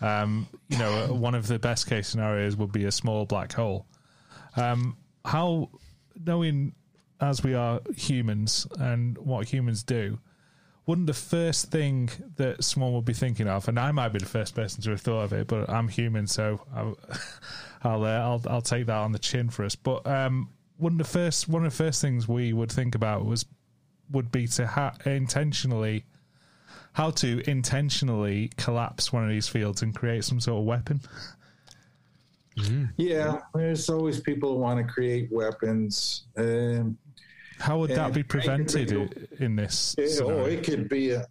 [0.00, 3.86] um, you know, one of the best case scenarios would be a small black hole.
[4.56, 5.70] Um, how
[6.24, 6.74] knowing
[7.20, 10.18] as we are humans and what humans do,
[10.86, 14.26] wouldn't the first thing that someone would be thinking of, and I might be the
[14.26, 16.96] first person to have thought of it, but I'm human, so I'll
[17.82, 19.74] I'll, uh, I'll, I'll take that on the chin for us.
[19.74, 23.24] But um, one of the first one of the first things we would think about
[23.24, 23.44] was
[24.10, 26.04] would be to ha- intentionally
[26.92, 31.00] how to intentionally collapse one of these fields and create some sort of weapon.
[32.96, 36.24] Yeah, there's always people who want to create weapons.
[36.38, 36.96] Um,
[37.58, 39.94] How would that be prevented i- in this?
[39.98, 41.26] it, oh, it could be a,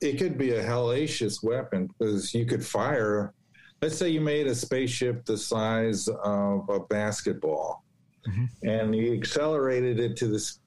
[0.00, 3.34] it could be a hellacious weapon because you could fire.
[3.80, 7.84] Let's say you made a spaceship the size of a basketball,
[8.28, 8.68] mm-hmm.
[8.68, 10.58] and you accelerated it to this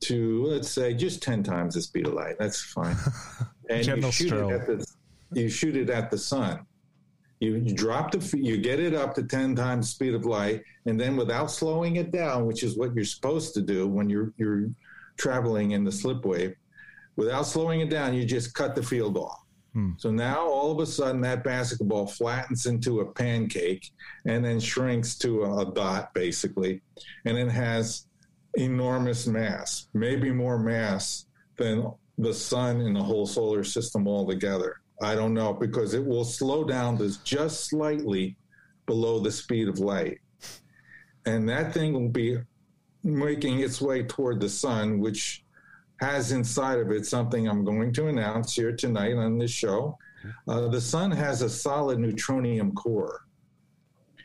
[0.00, 2.36] to let's say just ten times the speed of light.
[2.38, 2.96] That's fine.
[3.70, 4.50] And General you shoot Stroll.
[4.50, 4.86] it at the
[5.32, 6.66] you shoot it at the sun.
[7.40, 11.00] You, drop the you get it up to ten times the speed of light, and
[11.00, 14.68] then without slowing it down, which is what you're supposed to do when you're you're
[15.16, 16.54] traveling in the slip wave,
[17.16, 19.40] without slowing it down, you just cut the field off.
[19.72, 19.92] Hmm.
[19.96, 23.90] So now all of a sudden that basketball flattens into a pancake
[24.26, 26.82] and then shrinks to a, a dot basically,
[27.24, 28.06] and it has
[28.54, 31.24] enormous mass, maybe more mass
[31.56, 34.76] than the sun and the whole solar system altogether.
[35.02, 38.36] I don't know because it will slow down just slightly
[38.86, 40.18] below the speed of light.
[41.26, 42.38] And that thing will be
[43.02, 45.44] making its way toward the sun, which
[46.00, 49.98] has inside of it something I'm going to announce here tonight on this show.
[50.48, 53.22] Uh, the sun has a solid neutronium core.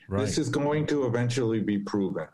[0.09, 2.27] This is going to eventually be proven.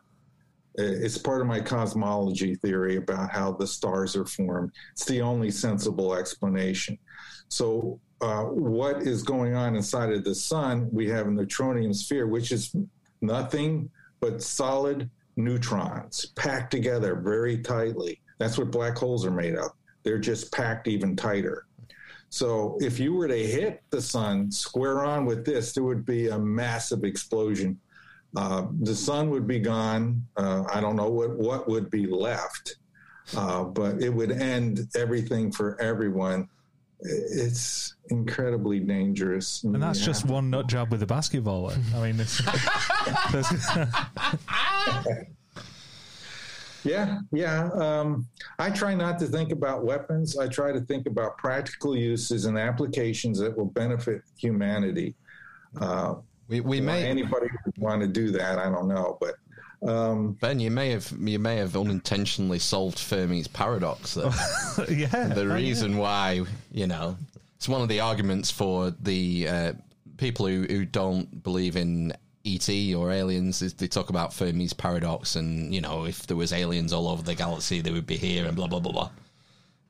[0.76, 4.72] It's part of my cosmology theory about how the stars are formed.
[4.94, 6.98] It's the only sensible explanation.
[7.50, 10.88] So, uh, what is going on inside of the sun?
[10.91, 12.76] We have a neutronium sphere, which is
[13.22, 18.22] nothing but solid neutrons packed together very tightly.
[18.38, 19.72] That's what black holes are made of.
[20.03, 21.65] They're just packed even tighter.
[22.30, 26.30] So if you were to hit the sun square on with this, there would be
[26.30, 27.80] a massive explosion.
[28.36, 30.26] Uh, the sun would be gone.
[30.38, 32.78] Uh, I don't know what, what would be left,
[33.36, 36.47] uh, but it would end everything for everyone.
[37.04, 39.64] It's incredibly dangerous.
[39.64, 41.72] and that's just one nut job with a basketball.
[41.95, 42.41] I mean, it's,
[43.32, 43.78] there's-
[46.84, 47.70] Yeah, yeah.
[47.76, 48.28] Um,
[48.58, 50.38] I try not to think about weapons.
[50.38, 55.14] I try to think about practical uses and applications that will benefit humanity.
[55.80, 56.16] Uh,
[56.47, 58.58] We, we may anybody would want to do that.
[58.58, 59.36] I don't know, but
[59.84, 64.13] um, Ben, you may have you may have unintentionally solved Fermi's paradox.
[64.15, 64.25] There.
[64.89, 65.07] yeah.
[65.27, 65.53] the Oh, yeah.
[65.53, 67.17] reason why you know
[67.55, 69.73] it's one of the arguments for the uh,
[70.17, 72.13] people who, who don't believe in
[72.45, 76.53] ET or aliens is they talk about Fermi's paradox and you know if there was
[76.53, 79.09] aliens all over the galaxy they would be here and blah blah blah blah.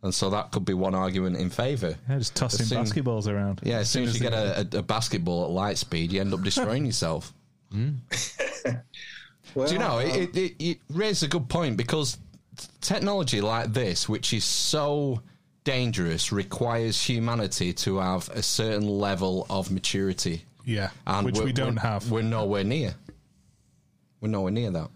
[0.04, 1.96] And so that could be one argument in favour.
[2.10, 3.60] Yeah, just tossing soon- basketballs around.
[3.64, 6.34] Yeah, as soon as you get a, a, a basketball at light speed, you end
[6.34, 7.32] up destroying yourself.
[9.56, 12.18] well, Do you know, uh, it, it, it raises a good point because
[12.82, 15.22] technology like this, which is so
[15.64, 20.44] dangerous, requires humanity to have a certain level of maturity.
[20.66, 22.10] yeah, And which we're- we don't we're- have.
[22.12, 22.96] We're nowhere near.
[24.22, 24.90] We're nowhere near that.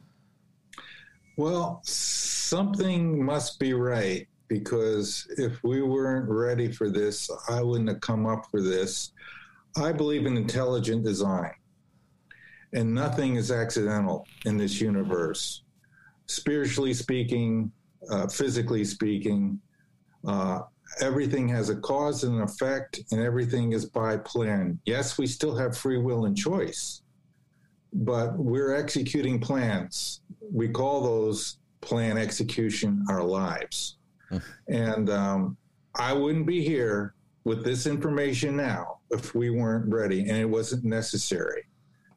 [1.37, 7.99] well, something must be right because if we weren't ready for this, I wouldn't have
[8.01, 9.11] come up for this.
[9.75, 11.51] I believe in intelligent design,
[12.75, 15.63] and nothing is accidental in this universe.
[16.27, 17.71] Spiritually speaking,
[18.11, 19.59] uh, physically speaking,
[20.27, 20.59] uh,
[21.01, 24.77] everything has a cause and an effect, and everything is by plan.
[24.85, 27.01] Yes, we still have free will and choice,
[27.93, 30.21] but we're executing plans.
[30.51, 33.97] We call those plan execution our lives.
[34.67, 35.57] And um,
[35.95, 37.13] I wouldn't be here
[37.45, 41.63] with this information now if we weren't ready and it wasn't necessary.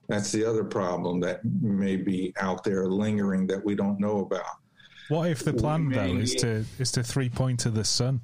[0.09, 4.57] That's the other problem that may be out there lingering that we don't know about.
[5.09, 8.21] What if the plan though is to is to three point to the sun,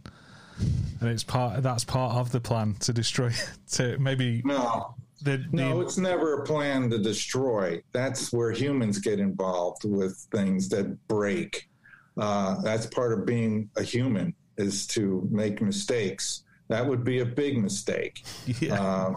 [1.01, 3.33] and it's part that's part of the plan to destroy
[3.73, 7.83] to maybe No, the, No, it's never a plan to destroy.
[7.93, 11.69] That's where humans get involved with things that break.
[12.17, 16.45] Uh, that's part of being a human is to make mistakes.
[16.69, 18.25] That would be a big mistake.
[18.61, 18.81] yeah.
[18.81, 19.15] Uh,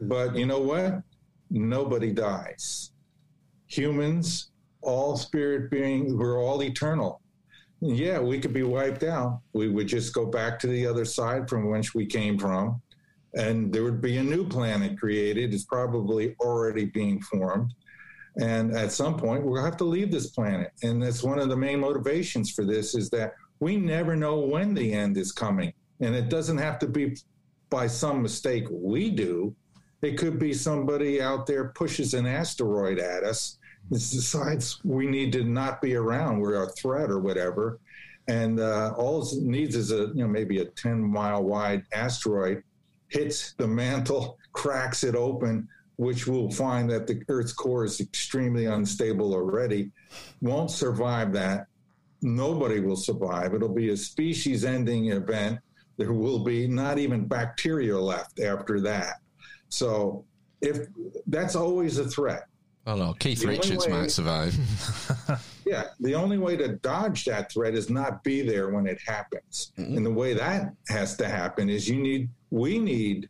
[0.00, 1.02] but you know what?
[1.56, 2.90] Nobody dies.
[3.68, 4.50] Humans,
[4.82, 7.20] all spirit beings, we're all eternal.
[7.80, 9.40] Yeah, we could be wiped out.
[9.52, 12.82] We would just go back to the other side from whence we came from,
[13.34, 15.54] and there would be a new planet created.
[15.54, 17.72] It's probably already being formed.
[18.40, 20.72] And at some point, we'll have to leave this planet.
[20.82, 24.74] And that's one of the main motivations for this is that we never know when
[24.74, 25.72] the end is coming.
[26.00, 27.16] And it doesn't have to be
[27.70, 29.54] by some mistake we do.
[30.04, 33.56] It could be somebody out there pushes an asteroid at us,
[33.88, 37.80] decides we need to not be around, we're a threat or whatever.
[38.28, 42.62] And uh, all it needs is a, you know, maybe a 10 mile wide asteroid
[43.08, 48.66] hits the mantle, cracks it open, which will find that the Earth's core is extremely
[48.66, 49.90] unstable already,
[50.42, 51.66] won't survive that.
[52.20, 53.54] Nobody will survive.
[53.54, 55.60] It'll be a species ending event.
[55.96, 59.20] There will be not even bacteria left after that.
[59.74, 60.24] So,
[60.60, 60.86] if
[61.26, 62.44] that's always a threat.
[62.86, 64.56] Oh no, Keith the Richards way, might survive.
[65.66, 69.72] yeah, the only way to dodge that threat is not be there when it happens.
[69.76, 69.96] Mm-hmm.
[69.96, 73.28] And the way that has to happen is you need, we need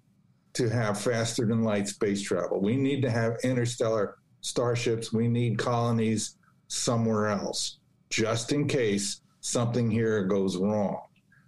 [0.52, 2.60] to have faster than light space travel.
[2.60, 5.14] We need to have interstellar starships.
[5.14, 6.36] We need colonies
[6.68, 7.78] somewhere else,
[8.10, 11.00] just in case something here goes wrong.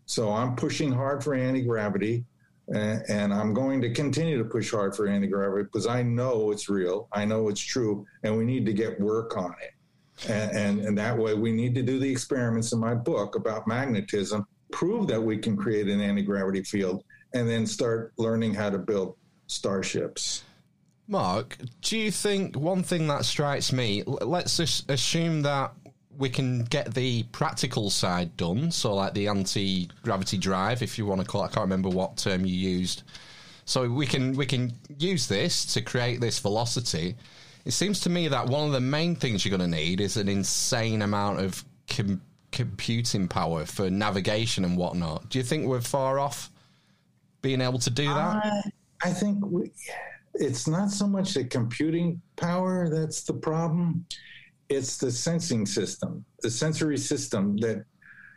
[0.06, 2.24] So I'm pushing hard for anti gravity,
[2.68, 6.68] and, I'm going to continue to push hard for anti gravity because I know it's
[6.68, 10.30] real, I know it's true, and we need to get work on it.
[10.30, 13.68] And, and, and that way, we need to do the experiments in my book about
[13.68, 17.04] magnetism, prove that we can create an anti gravity field,
[17.34, 20.42] and then start learning how to build starships.
[21.08, 25.72] Mark, do you think one thing that strikes me, let's assume that
[26.18, 31.06] we can get the practical side done, so like the anti gravity drive, if you
[31.06, 33.02] want to call it, I can't remember what term you used.
[33.64, 37.16] So we can we can use this to create this velocity.
[37.64, 40.16] It seems to me that one of the main things you're going to need is
[40.16, 45.28] an insane amount of com- computing power for navigation and whatnot.
[45.28, 46.50] Do you think we're far off
[47.42, 48.46] being able to do that?
[48.46, 48.62] Uh,
[49.02, 49.72] I think we,
[50.34, 54.06] it's not so much the computing power that's the problem.
[54.68, 57.84] It's the sensing system, the sensory system that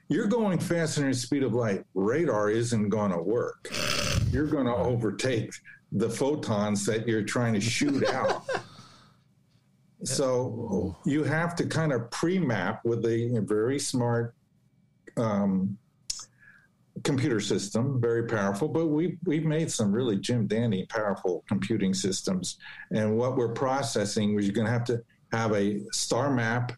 [0.10, 1.84] you're going faster than the speed of light.
[1.94, 3.70] Radar isn't going to work.
[4.32, 5.52] You're going to overtake
[5.92, 8.44] the photons that you're trying to shoot out.
[10.04, 14.36] so you have to kind of pre-map with a, very smart
[15.18, 15.78] um,
[17.04, 22.58] computer system, very powerful, but we, we've made some really Jim Dandy powerful computing systems.
[22.92, 25.02] And what we're processing was you're going to have to
[25.32, 26.72] have a star map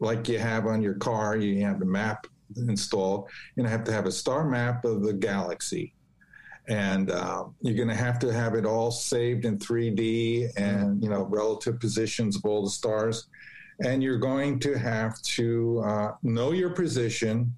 [0.00, 1.36] like you have on your car.
[1.36, 2.26] You have the map
[2.56, 5.94] installed, and I have to have a star map of the galaxy.
[6.68, 11.08] And uh, you're going to have to have it all saved in 3D and you
[11.08, 13.28] know relative positions of all the stars,
[13.82, 17.54] and you're going to have to uh, know your position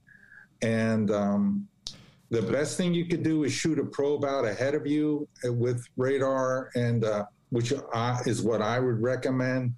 [0.63, 1.69] and um,
[2.31, 5.85] the best thing you could do is shoot a probe out ahead of you with
[5.97, 7.73] radar, and uh, which
[8.27, 9.75] is what I would recommend,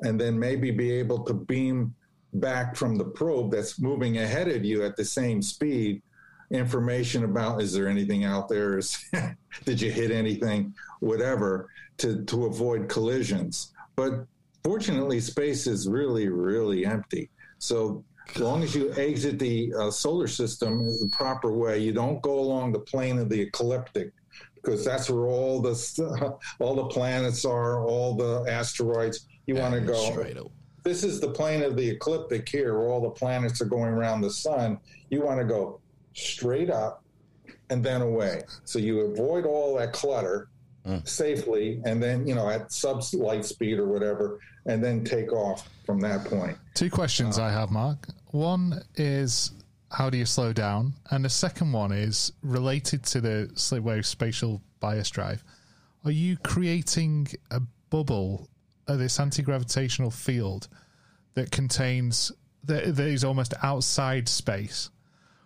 [0.00, 1.94] and then maybe be able to beam
[2.34, 6.02] back from the probe that's moving ahead of you at the same speed.
[6.50, 8.78] Information about is there anything out there?
[8.78, 8.98] Is
[9.64, 10.74] did you hit anything?
[11.00, 11.68] Whatever
[11.98, 13.72] to to avoid collisions.
[13.96, 14.26] But
[14.62, 17.30] fortunately space is really really empty.
[17.58, 21.92] So as long as you exit the uh, solar system in the proper way, you
[21.92, 24.12] don't go along the plane of the ecliptic
[24.56, 29.26] because that's where all the all the planets are, all the asteroids.
[29.46, 30.50] You want to go.
[30.82, 34.20] This is the plane of the ecliptic here, where all the planets are going around
[34.20, 34.78] the sun.
[35.08, 35.80] You want to go
[36.12, 37.02] straight up
[37.70, 40.48] and then away, so you avoid all that clutter
[40.86, 41.06] mm.
[41.08, 45.68] safely, and then you know at sub light speed or whatever, and then take off
[45.86, 46.56] from that point.
[46.74, 48.08] Two questions uh, I have, Mark.
[48.30, 49.52] One is
[49.90, 54.60] how do you slow down, and the second one is related to the Slipwave spatial
[54.80, 55.42] bias drive.
[56.04, 58.48] Are you creating a bubble,
[58.86, 60.68] of this anti-gravitational field
[61.34, 62.32] that contains
[62.64, 64.90] that, that is almost outside space,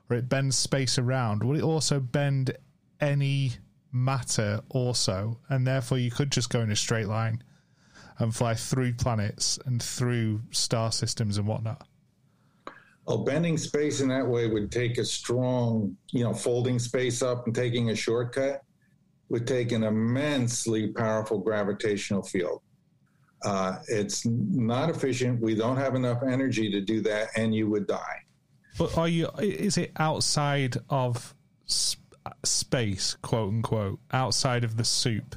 [0.09, 1.43] or it bends space around?
[1.43, 2.57] Will it also bend
[3.01, 3.53] any
[3.93, 7.43] matter also, and therefore you could just go in a straight line
[8.19, 11.87] and fly through planets and through star systems and whatnot.
[13.07, 17.47] Oh, bending space in that way would take a strong, you know, folding space up
[17.47, 18.63] and taking a shortcut
[19.31, 22.61] would take an immensely powerful gravitational field.
[23.43, 25.41] Uh, it's not efficient.
[25.41, 28.25] We don't have enough energy to do that, and you would die.
[28.79, 29.29] But are you?
[29.39, 31.35] Is it outside of
[31.67, 32.03] sp-
[32.45, 35.37] space, quote unquote, outside of the soup?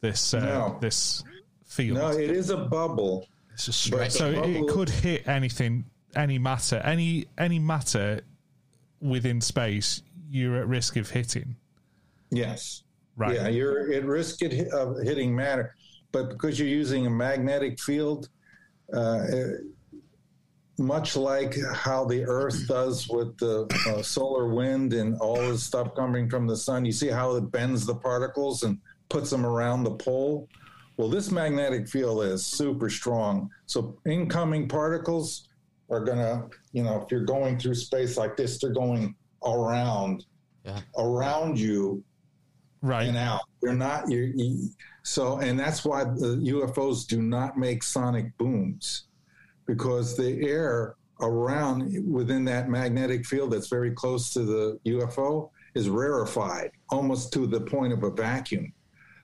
[0.00, 0.78] This uh, no.
[0.80, 1.24] this
[1.64, 1.98] field.
[1.98, 3.26] No, it is a bubble.
[3.52, 4.12] It's a straight.
[4.12, 5.84] So it could hit anything,
[6.14, 8.20] any matter, any any matter
[9.00, 10.02] within space.
[10.28, 11.56] You're at risk of hitting.
[12.30, 12.82] Yes.
[13.16, 13.36] Right.
[13.36, 15.74] Yeah, you're at risk of hitting matter,
[16.16, 18.30] but because you're using a magnetic field,
[18.94, 19.20] uh,
[20.78, 25.94] much like how the Earth does with the uh, solar wind and all the stuff
[25.94, 26.86] coming from the sun.
[26.86, 28.78] You see how it bends the particles and
[29.10, 30.48] puts them around the pole?
[30.96, 33.50] Well, this magnetic field is super strong.
[33.66, 35.48] So incoming particles
[35.90, 39.14] are going to, you know, if you're going through space like this, they're going
[39.44, 40.24] around,
[40.64, 40.80] Yeah.
[40.96, 42.02] around you
[42.80, 43.08] Right.
[43.08, 43.42] and out.
[43.60, 44.70] They're not you.
[45.06, 49.04] You so, and that's why the UFOs do not make sonic booms
[49.66, 55.88] because the air around within that magnetic field that's very close to the UFO is
[55.88, 58.72] rarefied almost to the point of a vacuum.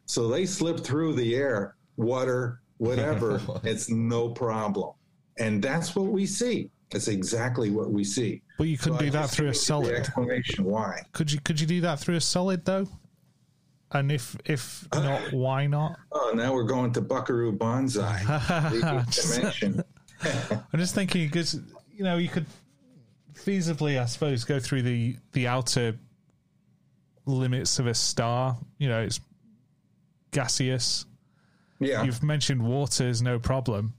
[0.07, 4.93] So they slip through the air, water, whatever, it's no problem.
[5.39, 6.71] And that's what we see.
[6.93, 8.43] That's exactly what we see.
[8.57, 9.95] But you couldn't So I do that through a gave you the solid.
[9.95, 11.03] explanation why.
[11.13, 12.87] Could you could you do that through a solid though?
[13.95, 15.99] And if if not, why not?
[16.13, 18.23] Oh, now we're going to Buckaroo Banzai.
[19.11, 19.83] dimension.
[20.23, 21.61] I'm just thinking because
[21.93, 22.47] you know you could
[23.35, 25.99] feasibly, I suppose, go through the the outer
[27.27, 28.57] limits of a star.
[28.79, 29.21] You know, it's
[30.31, 31.07] gaseous.
[31.81, 33.95] Yeah, You've mentioned water is no problem.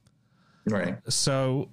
[0.66, 0.98] right.
[1.10, 1.70] So,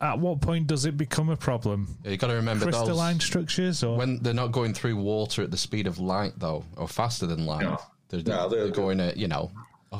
[0.00, 1.96] at what point does it become a problem?
[2.04, 5.50] You got to remember Crystalline those structures, or when they're not going through water at
[5.50, 7.62] the speed of light, though, or faster than light.
[7.62, 7.78] No.
[8.08, 9.50] They're, No, they're, they're- going at you know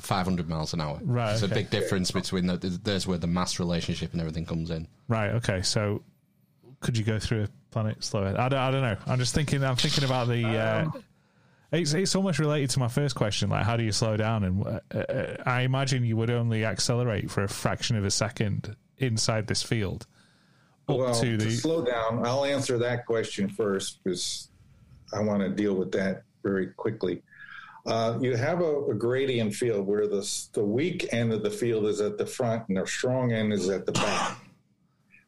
[0.00, 0.98] 500 miles an hour.
[1.02, 1.50] Right, It's okay.
[1.52, 4.86] a big difference between the, there's where the mass relationship and everything comes in.
[5.08, 5.30] right?
[5.36, 6.02] Okay, so
[6.80, 8.34] could you go through a planet slower?
[8.38, 8.96] I don't, I don't know.
[9.06, 9.64] I'm just thinking.
[9.64, 10.46] I'm thinking about the.
[10.46, 10.90] Uh,
[11.70, 13.50] it's it's almost related to my first question.
[13.50, 14.44] Like, how do you slow down?
[14.44, 18.74] And uh, uh, I imagine you would only accelerate for a fraction of a second
[18.98, 20.06] inside this field.
[20.88, 24.48] Up well, to to the slow down, I'll answer that question first because
[25.12, 27.22] I want to deal with that very quickly.
[27.86, 31.86] Uh, you have a, a gradient field where the the weak end of the field
[31.86, 34.38] is at the front and the strong end is at the back.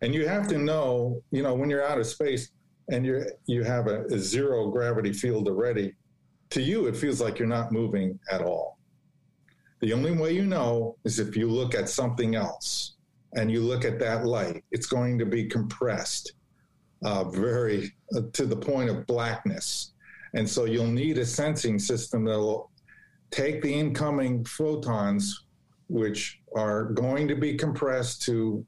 [0.03, 2.51] And you have to know, you know, when you're out of space
[2.91, 5.95] and you you have a, a zero gravity field already,
[6.51, 8.79] to you it feels like you're not moving at all.
[9.81, 12.97] The only way you know is if you look at something else
[13.35, 16.33] and you look at that light, it's going to be compressed
[17.05, 19.93] uh, very uh, to the point of blackness.
[20.35, 22.71] And so you'll need a sensing system that will
[23.31, 25.45] take the incoming photons,
[25.89, 28.65] which are going to be compressed to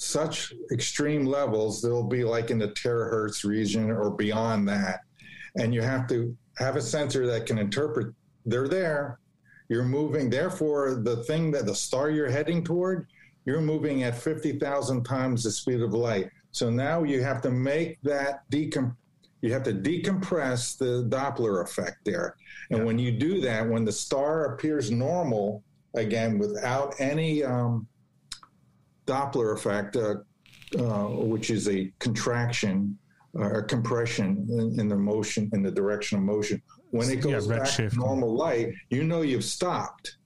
[0.00, 5.00] such extreme levels, they'll be like in the terahertz region or beyond that.
[5.56, 8.14] And you have to have a sensor that can interpret
[8.46, 9.18] they're there.
[9.68, 13.08] You're moving, therefore, the thing that the star you're heading toward,
[13.46, 16.30] you're moving at 50,000 times the speed of light.
[16.52, 18.96] So now you have to make that decom-
[19.42, 22.36] you have to decompress the Doppler effect there.
[22.70, 25.62] And when you do that, when the star appears normal
[25.94, 27.86] again without any um,
[29.06, 30.16] Doppler effect, uh,
[30.78, 32.96] uh, which is a contraction
[33.32, 36.60] or a compression in, in the motion, in the direction of motion,
[36.90, 37.92] when it Yeah, goes back redshift.
[37.92, 40.16] to normal light, you know you've stopped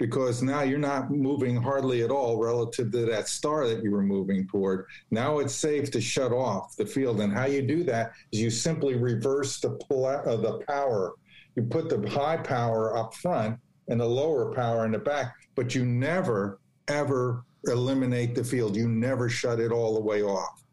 [0.00, 4.02] because now you're not moving hardly at all relative to that star that you were
[4.02, 4.86] moving toward.
[5.10, 7.20] Now it's safe to shut off the field.
[7.20, 10.64] And how you do that is you simply reverse the pull uh, out of the
[10.66, 11.12] power.
[11.54, 15.74] You put the high power up front and the lower power in the back, but
[15.74, 18.76] you never, ever eliminate the field.
[18.76, 20.64] You never shut it all the way off.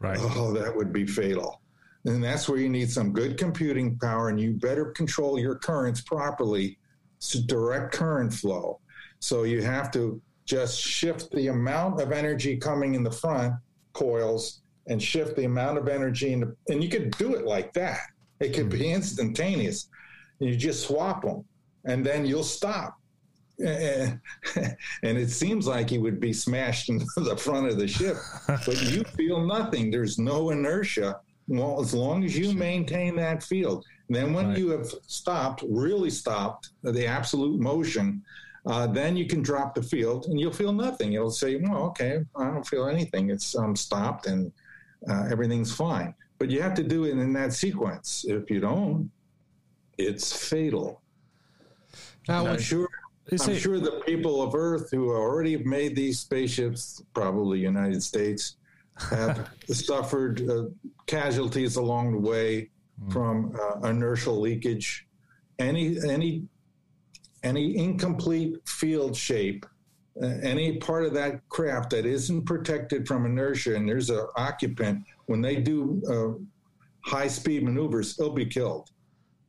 [0.00, 0.18] right.
[0.20, 1.60] Oh, that would be fatal.
[2.04, 6.00] And that's where you need some good computing power, and you better control your currents
[6.00, 6.78] properly.
[7.22, 8.80] It's direct current flow.
[9.20, 13.54] So you have to just shift the amount of energy coming in the front
[13.92, 17.72] coils and shift the amount of energy in the, and you could do it like
[17.74, 18.00] that.
[18.40, 18.96] It could be hmm.
[18.96, 19.88] instantaneous.
[20.40, 21.44] You just swap them,
[21.84, 22.98] and then you'll stop.
[23.58, 24.18] and
[25.02, 28.16] it seems like he would be smashed into the front of the ship,
[28.48, 29.92] but you feel nothing.
[29.92, 31.20] There's no inertia.
[31.46, 33.84] Well, as long as you maintain that field,
[34.14, 34.58] then when Right.
[34.58, 38.22] you have stopped, really stopped the absolute motion,
[38.66, 41.14] uh, then you can drop the field and you'll feel nothing.
[41.14, 43.30] It'll say, "Well, okay, I don't feel anything.
[43.30, 44.52] It's um, stopped and
[45.08, 48.24] uh, everything's fine." But you have to do it in that sequence.
[48.26, 49.10] If you don't,
[49.98, 51.00] it's fatal.
[52.28, 52.88] Now, I'm sure.
[53.30, 58.02] I'm it- sure the people of Earth who already have made these spaceships, probably United
[58.02, 58.56] States,
[58.98, 60.64] have suffered uh,
[61.06, 62.68] casualties along the way
[63.10, 65.06] from uh, inertial leakage.
[65.58, 66.44] Any any
[67.42, 69.66] any incomplete field shape,
[70.22, 75.04] uh, any part of that craft that isn't protected from inertia, and there's an occupant
[75.26, 78.90] when they do uh, high speed maneuvers, they'll be killed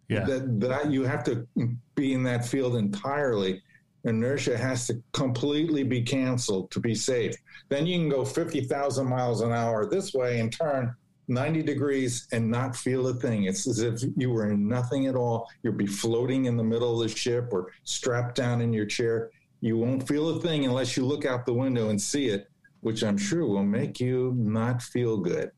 [0.10, 0.26] Yeah.
[0.26, 1.48] that that you have to
[1.96, 3.62] be in that field entirely
[4.06, 7.36] inertia has to completely be canceled to be safe.
[7.70, 10.94] Then you can go 50,000 miles an hour this way and turn
[11.28, 13.45] 90 degrees and not feel a thing.
[13.45, 15.49] It's as if you were in nothing at all.
[15.61, 19.32] You'll be floating in the middle of the ship or strapped down in your chair.
[19.61, 22.49] You won't feel a thing unless you look out the window and see it,
[22.82, 25.51] which I'm sure will make you not feel good.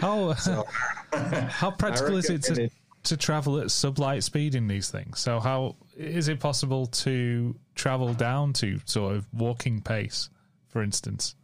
[0.00, 0.64] How, uh, so,
[1.12, 2.70] how practical is it to,
[3.04, 5.20] to travel at sublight speed in these things?
[5.20, 10.30] So, how is it possible to travel down to sort of walking pace,
[10.68, 11.34] for instance?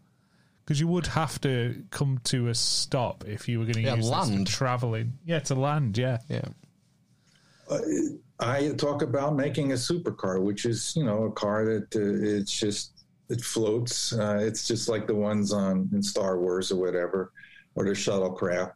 [0.70, 3.96] Because you would have to come to a stop if you were going to yeah,
[3.96, 5.14] use land traveling.
[5.24, 5.98] Yeah, to land.
[5.98, 6.44] Yeah, yeah.
[7.68, 7.80] Uh,
[8.38, 12.56] I talk about making a supercar, which is you know a car that uh, it's
[12.56, 14.12] just it floats.
[14.12, 17.32] Uh, it's just like the ones on in Star Wars or whatever,
[17.74, 18.74] or the shuttlecraft,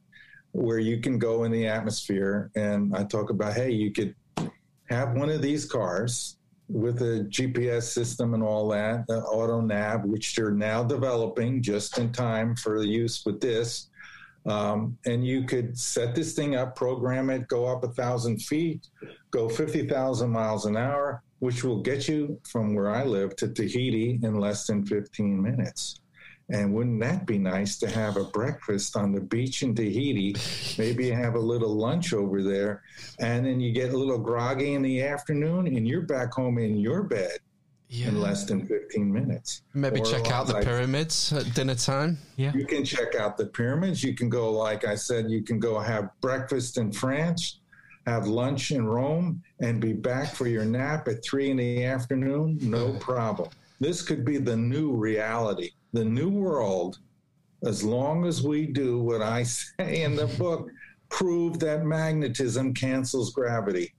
[0.50, 2.50] where you can go in the atmosphere.
[2.56, 4.16] And I talk about hey, you could
[4.90, 6.38] have one of these cars
[6.68, 11.98] with a GPS system and all that, the auto nav, which they're now developing just
[11.98, 13.88] in time for the use with this.
[14.46, 18.86] Um, and you could set this thing up, program it, go up a thousand feet,
[19.30, 24.20] go 50,000 miles an hour, which will get you from where I live to Tahiti
[24.22, 26.00] in less than 15 minutes.
[26.50, 30.36] And wouldn't that be nice to have a breakfast on the beach in Tahiti?
[30.76, 32.82] Maybe have a little lunch over there,
[33.18, 36.76] and then you get a little groggy in the afternoon, and you're back home in
[36.76, 37.38] your bed
[37.88, 38.08] yeah.
[38.08, 39.62] in less than 15 minutes.
[39.72, 42.18] Maybe or check uh, out the like, pyramids at dinner time.
[42.36, 42.52] Yeah.
[42.54, 44.02] You can check out the pyramids.
[44.02, 47.60] You can go, like I said, you can go have breakfast in France,
[48.06, 52.58] have lunch in Rome, and be back for your nap at three in the afternoon.
[52.60, 53.48] No problem.
[53.80, 56.98] This could be the new reality the new world,
[57.64, 60.68] as long as we do what I say in the book,
[61.08, 63.94] prove that magnetism cancels gravity.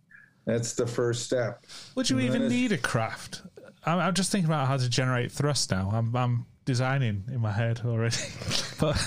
[0.45, 1.65] That's the first step.
[1.95, 3.41] Would you even need a craft?
[3.85, 5.89] I'm, I'm, just thinking about how to generate thrust now.
[5.91, 8.17] I'm, I'm designing in my head already.
[8.79, 9.01] but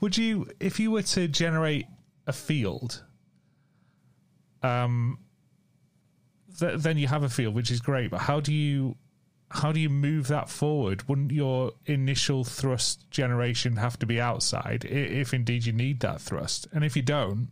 [0.00, 1.86] would you, if you were to generate
[2.26, 3.02] a field,
[4.62, 5.18] um,
[6.58, 8.10] th- then you have a field, which is great.
[8.10, 8.96] But how do you
[9.50, 11.08] how do you move that forward?
[11.08, 16.66] Wouldn't your initial thrust generation have to be outside if indeed you need that thrust?
[16.72, 17.48] And if you don't,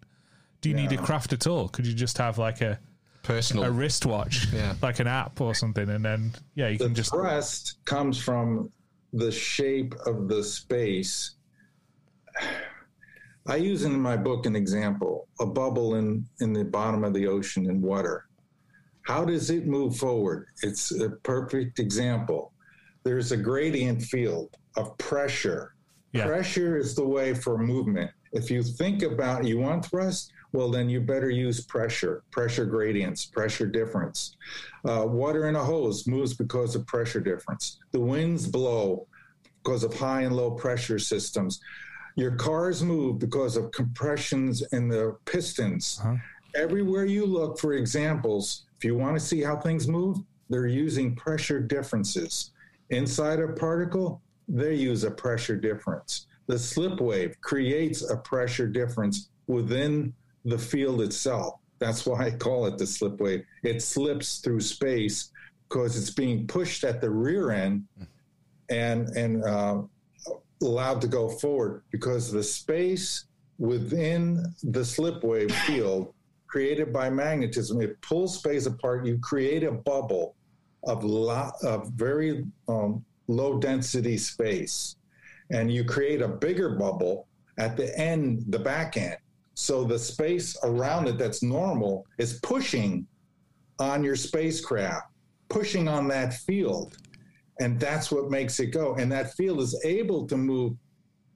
[0.61, 0.89] do you yeah.
[0.89, 1.69] need a craft at all?
[1.69, 2.79] Could you just have like a
[3.23, 4.75] personal a wristwatch, yeah.
[4.83, 8.71] like an app or something, and then yeah, you the can just thrust comes from
[9.13, 11.33] the shape of the space.
[13.47, 17.27] I use in my book an example: a bubble in in the bottom of the
[17.27, 18.27] ocean in water
[19.05, 20.49] how does it move forward?
[20.63, 22.53] It's a perfect example.
[23.05, 25.75] There's a gradient field of pressure.
[26.13, 26.27] Yeah.
[26.27, 28.11] Pressure is the way for movement.
[28.33, 33.27] If you think about you want thrust, well, then you better use pressure, pressure gradients,
[33.27, 34.37] pressure difference.
[34.89, 37.79] Uh, water in a hose moves because of pressure difference.
[37.91, 39.07] The winds blow
[39.63, 41.61] because of high and low pressure systems.
[42.17, 46.01] Your cars move because of compressions in the pistons.
[46.03, 46.17] Uh-huh.
[46.55, 50.19] Everywhere you look for examples, if you want to see how things move,
[50.51, 52.51] they're using pressure differences.
[52.91, 56.27] Inside a particle, they use a pressure difference.
[56.49, 60.13] The slip wave creates a pressure difference within
[60.45, 61.61] the field itself.
[61.79, 63.47] That's why I call it the slip wave.
[63.63, 65.31] It slips through space
[65.67, 67.87] because it's being pushed at the rear end
[68.69, 69.81] and and uh,
[70.61, 73.25] allowed to go forward because the space
[73.59, 76.14] within the slip wave field
[76.55, 77.81] created by magnetism.
[77.81, 79.05] It pulls space apart.
[79.05, 80.37] You create a bubble
[80.85, 84.95] of, lo- of very um, low density space,
[85.51, 87.27] and you create a bigger bubble
[87.59, 89.17] at the end, the back end.
[89.55, 93.05] So the space around it that's normal is pushing
[93.81, 95.09] on your spacecraft,
[95.49, 96.97] pushing on that field.
[97.59, 98.95] And that's what makes it go.
[98.95, 100.77] And that field is able to move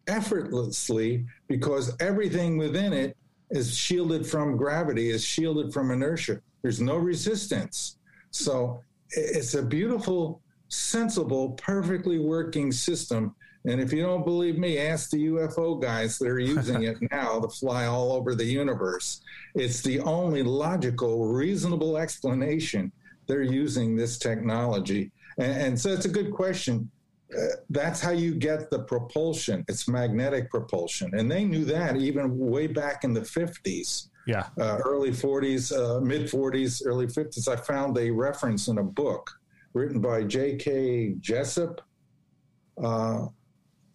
[0.06, 3.16] effortlessly because everything within it
[3.50, 6.40] is shielded from gravity, is shielded from inertia.
[6.62, 7.96] There's no resistance.
[8.30, 13.34] So it's a beautiful, sensible, perfectly working system.
[13.64, 17.40] And if you don't believe me, ask the UFO guys that are using it now
[17.40, 19.20] to fly all over the universe.
[19.54, 22.92] It's the only logical, reasonable explanation
[23.26, 25.10] they're using this technology.
[25.38, 26.90] And, and so it's a good question
[27.70, 29.64] that's how you get the propulsion.
[29.68, 34.10] It's magnetic propulsion, and they knew that even way back in the fifties.
[34.26, 37.48] Yeah, uh, early forties, uh, mid forties, early fifties.
[37.48, 39.30] I found a reference in a book
[39.74, 41.16] written by J.K.
[41.20, 41.82] Jessup,
[42.82, 43.26] uh,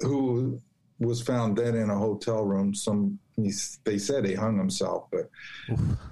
[0.02, 0.60] who
[1.00, 2.74] was found dead in a hotel room.
[2.74, 3.20] Some
[3.84, 5.30] they said he hung himself, but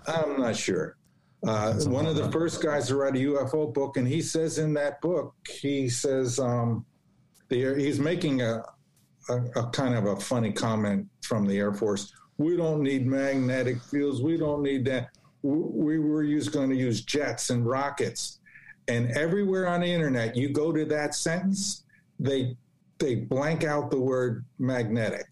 [0.07, 0.97] I'm not sure.
[1.45, 4.73] Uh, one of the first guys to write a UFO book, and he says in
[4.75, 6.85] that book, he says um,
[7.51, 8.63] the, he's making a,
[9.29, 12.11] a, a kind of a funny comment from the Air Force.
[12.37, 14.21] We don't need magnetic fields.
[14.21, 15.09] We don't need that.
[15.43, 18.39] We were just going to use jets and rockets.
[18.87, 21.83] And everywhere on the internet, you go to that sentence,
[22.19, 22.55] they
[22.99, 25.25] they blank out the word magnetic,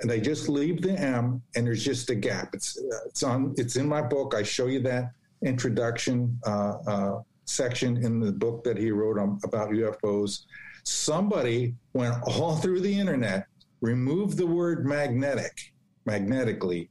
[0.00, 2.50] and they just leave the M, and there's just a gap.
[2.52, 4.34] It's it's on it's in my book.
[4.34, 5.12] I show you that
[5.42, 10.44] introduction uh, uh, section in the book that he wrote on, about UFOs.
[10.86, 13.46] Somebody went all through the internet,
[13.80, 15.72] removed the word magnetic,
[16.04, 16.88] magnetically,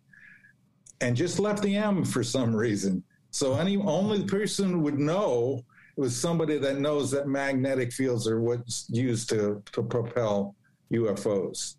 [1.02, 3.04] and just left the M for some reason.
[3.32, 5.64] So any only person would know
[5.96, 10.56] was somebody that knows that magnetic fields are what's used to, to propel
[10.92, 11.76] UFOs.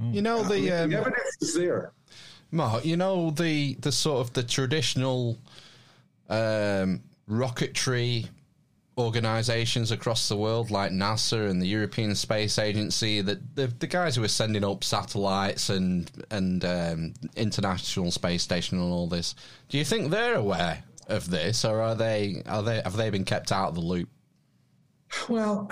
[0.00, 1.92] You know the, um, um, the evidence is there.
[2.50, 5.38] Mark, you know the the sort of the traditional
[6.28, 8.28] um, rocketry
[8.96, 14.14] organizations across the world like NASA and the European Space Agency that the, the guys
[14.14, 19.34] who are sending up satellites and and um, international space station and all this
[19.68, 23.24] do you think they're aware of this or are they are they have they been
[23.24, 24.08] kept out of the loop?
[25.28, 25.68] Well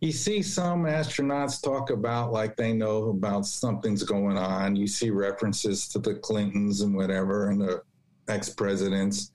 [0.00, 4.76] you see some astronauts talk about like they know about something's going on.
[4.76, 7.82] You see references to the clintons and whatever and the
[8.28, 9.30] ex-presidents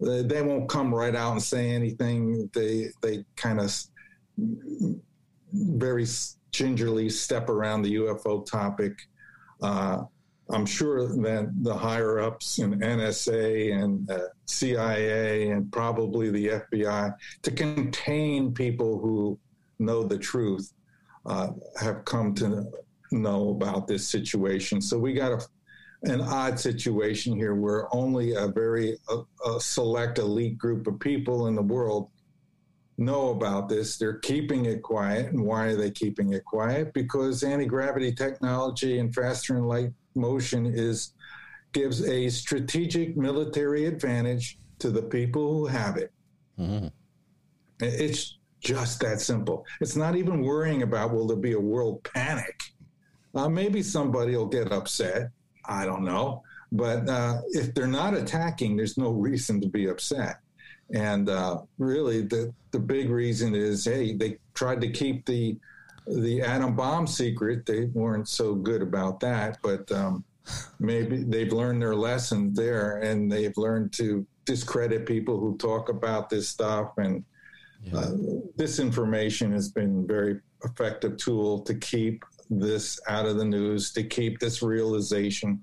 [0.00, 2.50] they won't come right out and say anything.
[2.52, 3.72] They they kind of
[5.52, 6.06] very
[6.50, 8.92] gingerly step around the UFO topic.
[9.62, 10.02] Uh,
[10.50, 17.14] I'm sure that the higher ups in NSA and uh, CIA and probably the FBI
[17.42, 19.38] to contain people who
[19.78, 20.72] know the truth
[21.24, 21.48] uh,
[21.80, 22.66] have come to
[23.10, 24.82] know about this situation.
[24.82, 25.46] So we got to
[26.04, 31.46] an odd situation here where only a very a, a select elite group of people
[31.46, 32.10] in the world
[32.96, 33.96] know about this.
[33.96, 35.32] They're keeping it quiet.
[35.32, 36.92] And why are they keeping it quiet?
[36.92, 41.12] Because anti gravity technology and faster than light motion is
[41.72, 46.12] gives a strategic military advantage to the people who have it.
[46.58, 46.86] Mm-hmm.
[47.80, 49.66] It's just that simple.
[49.80, 52.62] It's not even worrying about will there be a world panic.
[53.34, 55.30] Uh, maybe somebody will get upset.
[55.66, 56.42] I don't know.
[56.72, 60.40] But uh, if they're not attacking, there's no reason to be upset.
[60.92, 65.56] And uh, really, the the big reason is, hey, they tried to keep the
[66.06, 67.64] the atom bomb secret.
[67.64, 70.24] They weren't so good about that, but um,
[70.78, 76.28] maybe they've learned their lesson there, and they've learned to discredit people who talk about
[76.28, 76.92] this stuff.
[76.98, 77.24] And
[77.82, 77.98] yeah.
[77.98, 78.10] uh,
[78.58, 84.02] disinformation has been a very effective tool to keep this out of the news, to
[84.02, 85.62] keep this realization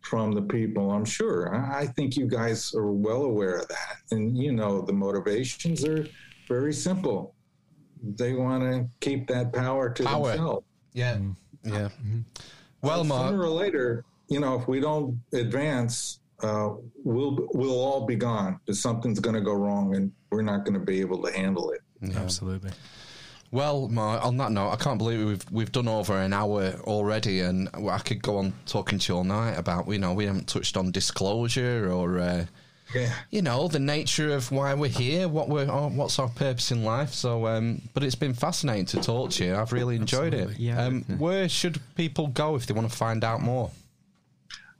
[0.00, 1.54] from the people, I'm sure.
[1.54, 3.96] I think you guys are well aware of that.
[4.10, 6.06] And, you know, the motivations are
[6.48, 7.34] very simple.
[8.02, 10.28] They want to keep that power to power.
[10.28, 10.66] themselves.
[10.92, 11.14] Yeah.
[11.14, 11.72] Mm-hmm.
[11.72, 11.88] Yeah.
[11.88, 12.20] Mm-hmm.
[12.82, 16.70] Well, uh, sooner or later, you know, if we don't advance, uh,
[17.04, 18.58] we'll we'll all be gone.
[18.66, 21.70] Because something's going to go wrong, and we're not going to be able to handle
[21.70, 21.80] it.
[22.00, 22.18] Yeah.
[22.18, 22.72] Absolutely.
[23.52, 27.68] Well, on that note, I can't believe we've we've done over an hour already, and
[27.74, 30.78] I could go on talking to you all night about you know we haven't touched
[30.78, 32.46] on disclosure or uh,
[32.94, 33.12] yeah.
[33.30, 37.12] you know the nature of why we're here, what we're what's our purpose in life.
[37.12, 39.54] So, um, but it's been fascinating to talk to you.
[39.54, 40.54] I've really enjoyed Absolutely.
[40.54, 40.60] it.
[40.68, 40.86] Yeah.
[40.86, 43.70] Um, where should people go if they want to find out more?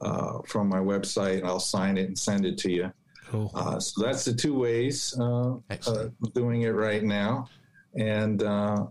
[0.01, 1.43] uh, from my website.
[1.43, 2.91] I'll sign it and send it to you.
[3.27, 3.51] Cool.
[3.53, 7.47] Uh, so that's the two ways uh, uh doing it right now,
[7.95, 8.85] and uh,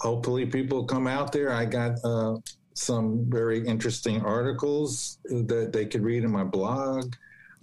[0.00, 1.52] hopefully people come out there.
[1.52, 2.36] I got uh,
[2.74, 7.14] some very interesting articles that they could read in my blog.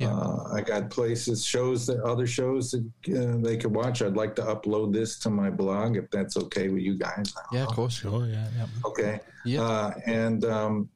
[0.01, 0.13] Yeah.
[0.13, 2.83] Uh, I got places, shows that other shows that
[3.15, 4.01] uh, they could watch.
[4.01, 7.33] I'd like to upload this to my blog if that's okay with you guys.
[7.51, 7.93] Yeah, of course.
[7.93, 8.25] Sure.
[8.25, 8.47] Yeah.
[8.57, 8.65] yeah.
[8.85, 9.19] Okay.
[9.45, 9.61] Yeah.
[9.61, 10.89] Uh, and um,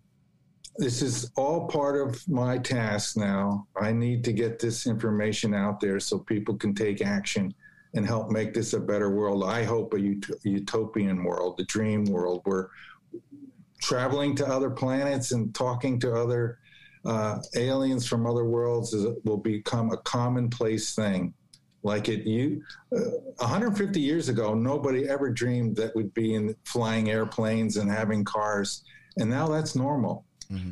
[0.77, 3.67] this is all part of my task now.
[3.79, 7.53] I need to get this information out there so people can take action
[7.93, 9.43] and help make this a better world.
[9.43, 12.69] I hope a, ut- a utopian world, the dream world, where
[13.81, 16.59] traveling to other planets and talking to other
[17.05, 21.33] uh, aliens from other worlds is, will become a commonplace thing.
[21.83, 22.63] Like it, you,
[22.95, 23.01] uh,
[23.37, 28.83] 150 years ago, nobody ever dreamed that we'd be in flying airplanes and having cars,
[29.17, 30.25] and now that's normal.
[30.51, 30.71] Mm-hmm.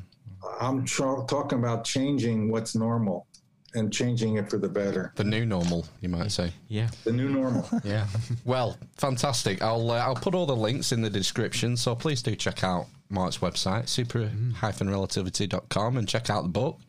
[0.60, 3.28] I'm tra- talking about changing what's normal,
[3.76, 5.12] and changing it for the better.
[5.16, 6.52] The new normal, you might say.
[6.68, 6.90] Yeah.
[7.04, 7.68] The new normal.
[7.84, 8.08] Yeah.
[8.46, 9.62] well, fantastic.
[9.62, 12.88] I'll uh, I'll put all the links in the description, so please do check out
[13.10, 16.80] Mark's website, super-relativity.com, and check out the book.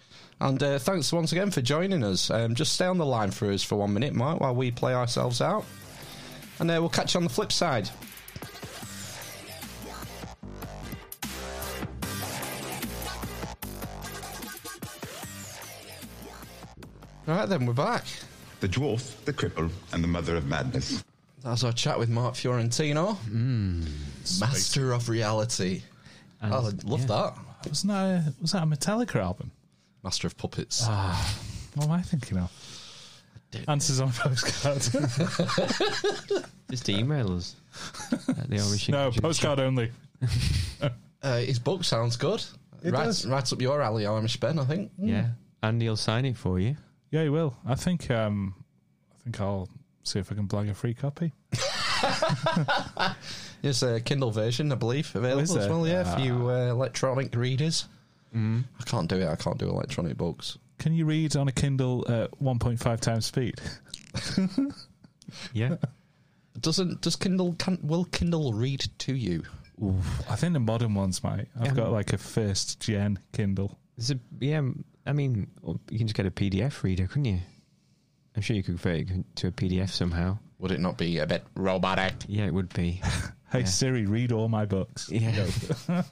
[0.40, 2.30] And uh, thanks once again for joining us.
[2.30, 4.94] Um, just stay on the line for us for one minute, Mark, while we play
[4.94, 5.64] ourselves out.
[6.58, 7.88] And uh, we'll catch you on the flip side.
[17.26, 18.04] Right, then, we're back.
[18.60, 21.04] The dwarf, the cripple, and the mother of madness.
[21.42, 23.18] That's our chat with Mark Fiorentino,
[24.40, 25.82] master of reality.
[26.40, 27.06] And- oh, I love yeah.
[27.06, 27.34] that.
[27.68, 29.50] Wasn't that a, was that a Metallica album?
[30.02, 30.86] Master of puppets.
[30.86, 32.50] What am I thinking of?
[33.68, 34.82] Answers on a postcard.
[36.70, 37.54] Just email us.
[38.26, 39.22] the Irish no, Inquisition.
[39.22, 39.90] postcard only.
[41.22, 42.44] Uh, his book sounds good.
[42.82, 43.24] It right, does.
[43.24, 44.90] right up your alley, Irish Ben, I think.
[44.98, 45.28] Yeah.
[45.62, 46.76] and he'll sign it for you.
[47.14, 47.54] Yeah, he will.
[47.64, 48.10] I think.
[48.10, 48.54] Um,
[49.12, 49.68] I think I'll
[50.02, 51.32] see if I can blag a free copy.
[53.62, 55.70] There's a Kindle version, I believe, available is as there?
[55.70, 57.86] well, yeah, for you uh, electronic readers.
[58.34, 59.28] I can't do it.
[59.28, 60.58] I can't do electronic books.
[60.78, 63.60] Can you read on a Kindle at 1.5 times speed?
[65.52, 65.76] Yeah.
[66.60, 69.42] Doesn't does Kindle can will Kindle read to you?
[70.28, 71.48] I think the modern ones might.
[71.58, 71.72] I've Yeah.
[71.74, 73.78] got like a first gen Kindle.
[73.96, 74.62] There's a, yeah,
[75.06, 75.48] I mean,
[75.90, 77.40] you can just get a PDF reader, couldn't you?
[78.36, 80.38] I'm sure you could convert it to a PDF somehow.
[80.58, 82.14] Would it not be a bit robotic?
[82.26, 83.00] Yeah, it would be.
[83.52, 83.66] Hey Yeah.
[83.66, 85.08] Siri, read all my books.
[85.10, 85.46] Yeah.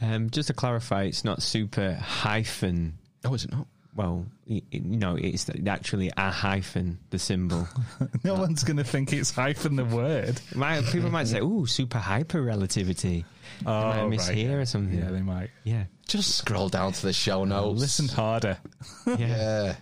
[0.00, 2.98] Um, just to clarify, it's not super hyphen.
[3.24, 3.66] Oh, is it not?
[3.94, 7.68] Well, y- y- you know, it's actually a hyphen, the symbol.
[8.24, 10.40] No one's going to think it's hyphen the word.
[10.54, 13.24] might, people might say, "Ooh, super hyper relativity."
[13.60, 14.50] They might Oh, mishear right, yeah.
[14.52, 14.98] or something.
[14.98, 15.50] Yeah, they might.
[15.64, 17.80] yeah, Just scroll down to the show oh, notes.
[17.80, 18.58] Listen harder.
[19.06, 19.16] yeah.
[19.18, 19.76] Yeah.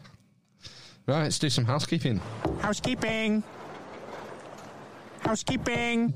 [1.07, 2.21] Right, let's do some housekeeping.
[2.61, 3.43] Housekeeping.
[5.21, 6.15] Housekeeping.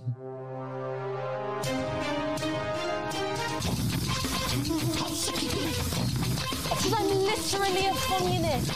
[7.55, 8.70] I'm literally a communist.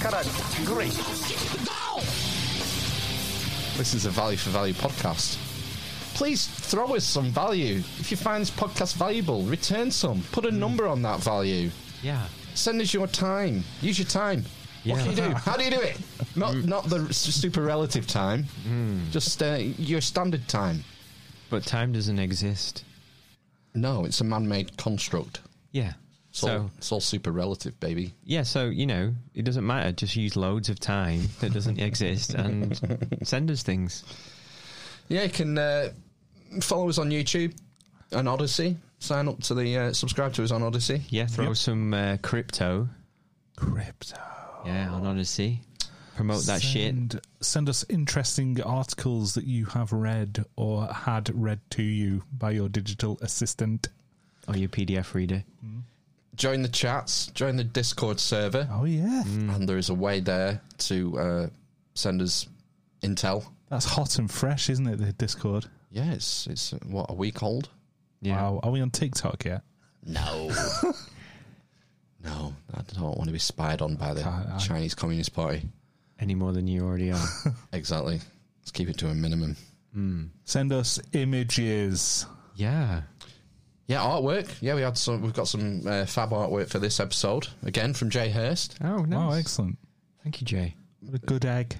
[0.00, 0.28] Correct.
[0.64, 0.92] Great.
[3.76, 5.36] This is a value for value podcast.
[6.14, 7.78] Please throw us some value.
[7.98, 10.22] If you find this podcast valuable, return some.
[10.32, 10.58] Put a hmm.
[10.60, 11.70] number on that value.
[12.02, 12.26] yeah.
[12.54, 13.62] Send us your time.
[13.80, 14.42] Use your time.
[14.84, 14.98] What Yeah.
[14.98, 15.34] can you do?
[15.34, 15.98] How do you do it?
[16.36, 16.64] Not mm.
[16.66, 18.44] not the super relative time.
[18.66, 19.10] Hmm.
[19.10, 20.84] Just uh, your standard time.
[21.48, 22.84] But time doesn't exist.
[23.74, 25.40] No, it's a man-made construct.
[25.72, 25.92] Yeah.
[26.30, 28.14] It's, all, So it's all super relative, baby.
[28.24, 29.92] yeah, so you know, it doesn't matter.
[29.92, 32.78] Just use loads of time that doesn't exist and
[33.24, 34.04] send us things.
[35.08, 35.88] Yeah, you can uh,
[36.60, 37.56] follow us on YouTube
[38.12, 38.76] and Odysee.
[39.00, 41.02] Sign up to the uh, subscribe to us on Odysee.
[41.08, 42.88] Yeah, throw some uh, crypto.
[43.56, 44.16] Crypto.
[44.64, 45.60] Yeah, on Odysee.
[46.16, 46.82] Promote that shit.
[46.94, 52.50] Send, send us interesting articles that you have read or had read to you by
[52.50, 53.88] your digital assistant.
[54.46, 55.44] Or your PDF reader.
[56.36, 57.26] Join the chats.
[57.28, 58.68] Join the Discord server.
[58.72, 59.22] Oh, yeah.
[59.24, 61.46] and there is a way there to uh,
[61.94, 62.46] send us
[63.02, 63.44] intel.
[63.68, 65.66] That's hot and fresh, isn't it, the Discord?
[65.90, 67.68] Yeah, it's it's uh, what a week old.
[68.22, 68.36] Yeah.
[68.40, 68.60] Wow.
[68.62, 69.62] Are we on TikTok yet?
[70.04, 70.50] No,
[72.24, 75.62] no, I don't want to be spied on by the I- I- Chinese Communist Party.
[76.18, 77.26] Any more than you already are.
[77.72, 78.20] Exactly.
[78.60, 79.56] Let's keep it to a minimum.
[80.44, 82.26] Send us images.
[82.54, 83.02] yeah.
[83.90, 84.48] Yeah, artwork.
[84.60, 85.20] Yeah, we had some.
[85.20, 88.78] We've got some uh, fab artwork for this episode again from Jay Hurst.
[88.84, 89.10] Oh, nice.
[89.10, 89.78] Wow, excellent.
[90.22, 90.76] Thank you, Jay.
[91.00, 91.76] What a good egg.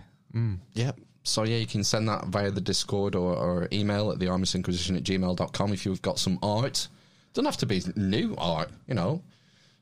[0.72, 0.98] Yep.
[1.22, 4.96] So yeah, you can send that via the Discord or, or email at the Inquisition
[4.96, 6.88] at gmail.com if you've got some art.
[7.32, 9.22] Doesn't have to be new art, you know.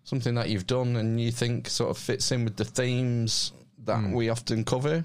[0.05, 3.53] Something that you've done and you think sort of fits in with the themes
[3.87, 5.03] that we often cover.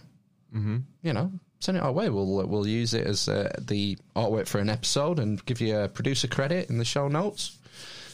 [0.54, 0.78] Mm-hmm.
[1.04, 1.32] You know,
[1.64, 2.10] send it our way.
[2.10, 5.78] We'll uh, we'll use it as uh, the artwork for an episode and give you
[5.78, 7.58] a producer credit in the show notes.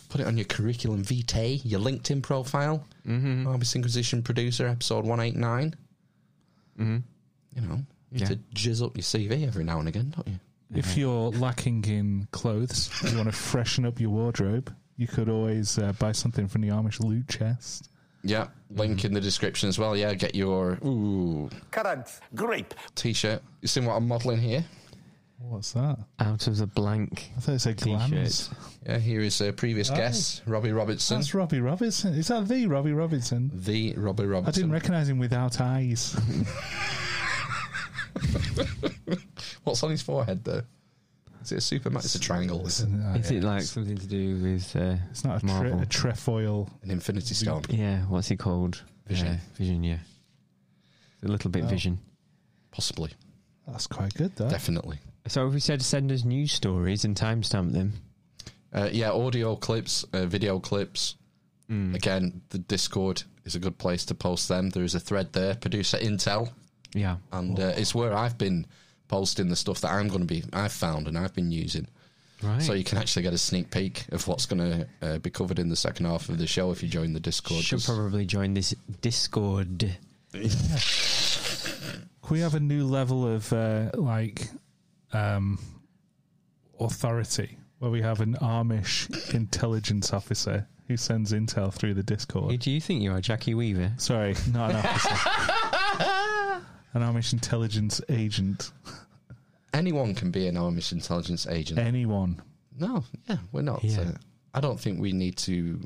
[0.09, 2.83] Put it on your curriculum vitae, your LinkedIn profile.
[3.07, 3.47] Mm-hmm.
[3.47, 5.75] Amish Inquisition producer, episode one eight nine.
[6.77, 7.03] You
[7.61, 7.75] know,
[8.11, 8.27] you Yeah.
[8.29, 10.39] have to jizz up your CV every now and again, don't you?
[10.73, 15.77] If you're lacking in clothes, you want to freshen up your wardrobe, you could always
[15.79, 17.89] uh, buy something from the Amish loot chest.
[18.23, 19.07] Yeah, link mm-hmm.
[19.07, 19.95] in the description as well.
[19.95, 22.19] Yeah, get your ooh Correct.
[22.35, 22.73] Grape.
[22.95, 23.41] t-shirt.
[23.61, 24.65] You seen what I'm modelling here?
[25.41, 25.97] What's that?
[26.19, 27.31] Out of the blank.
[27.37, 28.49] I thought it said T-shirts.
[28.49, 28.53] glams.
[28.85, 29.95] Yeah, here is a previous Oh.
[29.95, 31.17] guest, Robbie Robertson.
[31.17, 32.13] That's Robbie Robertson.
[32.13, 33.49] Is that the Robbie Robertson?
[33.53, 34.25] the Robbie Robinson.
[34.25, 34.61] I Robertson.
[34.63, 36.13] didn't recognise him without eyes.
[39.63, 40.63] What's on his forehead there?
[41.49, 41.99] Is it a superman?
[42.03, 42.61] It's a triangle.
[42.65, 45.39] It's, Isn't uh, Is yeah, it like something to do with uh, It's not a,
[45.39, 45.81] tre- Marvel?
[45.81, 46.69] a trefoil.
[46.83, 47.63] An infinity stone.
[47.69, 48.83] Yeah, what's he called?
[49.07, 49.27] Vision.
[49.27, 49.97] Uh, vision, yeah.
[51.23, 51.67] A little bit Oh.
[51.67, 51.99] vision.
[52.71, 53.09] Possibly.
[53.67, 54.49] That's quite good, though.
[54.49, 54.99] Definitely.
[55.27, 57.93] So if we said send us news stories and timestamp them,
[58.71, 61.15] Uh, yeah, audio clips, uh, video clips.
[61.71, 64.69] Again, the Discord is a good place to post them.
[64.71, 66.51] There is a thread there, producer Intel,
[66.95, 67.17] yeah.
[67.31, 68.65] and uh, it's where I've been
[69.09, 71.87] posting the stuff that I'm going to be, I've found and I've been using.
[72.41, 72.61] Right.
[72.61, 75.59] So you can actually get a sneak peek of what's going to uh, be covered
[75.59, 77.63] in the second half of the show if you join the Discord.
[77.65, 79.93] Should probably join this Discord.
[80.31, 80.41] Can
[82.29, 84.47] we have a new level of uh, like
[85.11, 85.59] um,
[86.79, 92.51] authority where we have an Amish intelligence officer who sends intel through the Discord?
[92.51, 92.61] Who Discord?
[92.61, 93.91] do you think you are, Jackie Weaver?
[93.97, 95.51] Sorry, not an officer.
[96.93, 98.71] an Amish intelligence agent.
[99.73, 101.79] Anyone can be an Amish intelligence agent.
[101.79, 102.41] Anyone.
[102.79, 103.83] No, yeah, we're not.
[103.83, 104.01] Yeah.
[104.01, 104.11] Uh,
[104.53, 105.79] I don't think we need to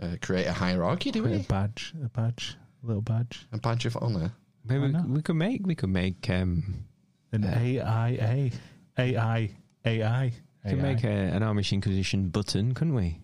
[0.00, 1.40] uh, create a hierarchy, do Create we?
[1.44, 1.92] a badge.
[2.04, 2.56] A badge.
[2.82, 3.46] A little badge.
[3.52, 4.32] A badge of honour.
[4.64, 5.08] Maybe Why we, not?
[5.08, 6.84] we could make we could make um
[7.32, 8.50] An AIA.
[8.98, 9.50] AI.
[9.84, 10.32] AI.
[10.64, 13.20] we could make a, an Amish Inquisition button, couldn't we?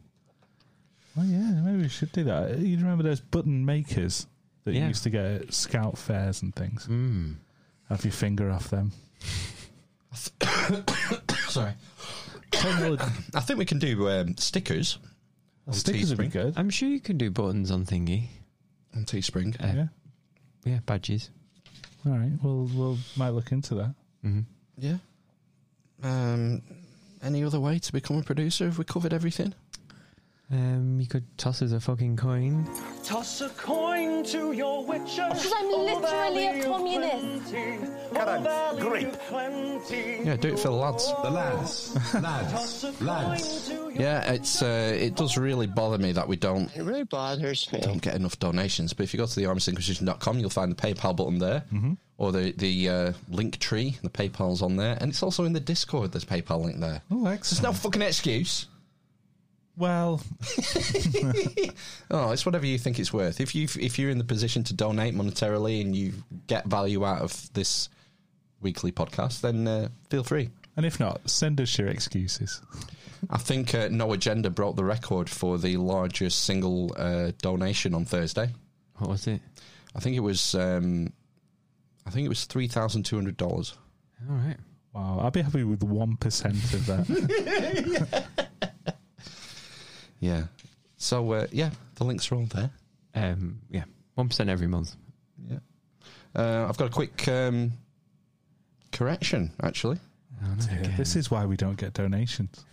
[1.19, 2.59] Oh yeah, maybe we should do that.
[2.59, 4.27] You remember those button makers
[4.65, 6.87] that you used to get at scout fairs and things?
[6.87, 7.35] Mm.
[7.89, 8.93] Have your finger off them.
[11.49, 11.73] Sorry.
[12.53, 14.99] I think we can do um, stickers
[15.73, 16.55] stickers would be good.
[16.57, 18.25] I'm sure you can do buttons on thingy.
[18.95, 19.61] On Teespring.
[19.63, 19.87] Uh, yeah.
[20.65, 21.31] Yeah, badges.
[22.07, 22.33] All right.
[22.43, 23.95] Well, we'll might look into that.
[24.23, 24.41] hmm
[24.79, 24.97] Yeah.
[26.03, 26.63] Um,
[27.23, 28.67] any other way to become a producer?
[28.67, 29.55] Have we covered everything?
[30.55, 32.65] Um, you could toss us a fucking coin.
[33.03, 35.27] Toss a coin to your witcher.
[35.29, 37.53] Because I'm literally a communist.
[38.15, 39.15] Carrot, grape.
[40.25, 41.13] Yeah, do it for the lads.
[41.25, 43.73] The lads, lads, lads.
[43.95, 47.81] Yeah, it's uh, it does really bother me that we don't It really bothers me.
[47.81, 48.93] don't get enough donations.
[48.93, 51.65] But if you go to the amishinquisition.com, you'll find the PayPal button there,
[52.17, 53.97] or the the uh, link tree.
[54.03, 56.13] The PayPal's on there, and it's also in the Discord.
[56.13, 57.03] There's PayPal link there.
[57.11, 57.43] Oh, excellent!
[57.43, 58.67] There's no fucking excuse.
[59.77, 60.21] Well,
[62.11, 63.41] Oh, it's whatever you think it's worth.
[63.41, 66.13] If you if you're in the position to donate monetarily and you
[66.47, 67.89] get value out of this
[68.61, 70.51] weekly podcast, then uh, feel free.
[70.77, 72.61] and if not, send us your excuses.
[73.31, 78.05] I think uh, No Agenda broke the record for the largest single uh, donation on
[78.05, 78.51] Thursday.
[78.99, 79.41] What was it?
[79.97, 81.13] I think it was um,
[82.07, 83.77] I think it was three thousand two hundred dollars.
[84.31, 84.57] All right.
[84.93, 88.25] Wow, I'd be happy with one percent of that.
[90.25, 90.45] Yeah.
[90.97, 92.71] So uh, yeah, the links are all there.
[93.15, 94.97] Um, yeah, one percent every month.
[95.47, 95.59] Yeah.
[96.35, 97.73] Uh, I've got a quick um,
[98.91, 99.99] correction actually.
[100.71, 102.65] Yeah, this is why we don't get donations.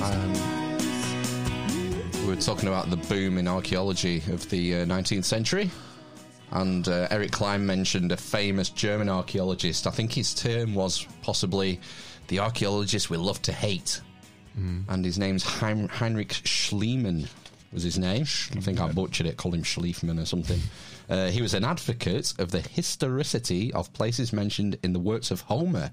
[0.00, 0.32] Um,
[2.22, 5.70] we were talking about the boom in archaeology of the uh, 19th century,
[6.50, 9.86] and uh, Eric Cline mentioned a famous German archaeologist.
[9.86, 11.80] I think his term was possibly
[12.28, 14.00] the archaeologist we love to hate,
[14.56, 17.28] and his name's Hein- Heinrich Schliemann.
[17.72, 18.22] Was his name?
[18.56, 19.36] I think I butchered it.
[19.36, 20.60] Called him Schliefman or something.
[21.10, 25.40] Uh, he was an advocate of the historicity of places mentioned in the works of
[25.40, 25.90] Homer,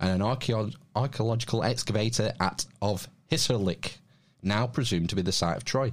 [0.00, 3.98] and an archeo- archaeological excavator at of Hisarlik,
[4.42, 5.92] now presumed to be the site of Troy,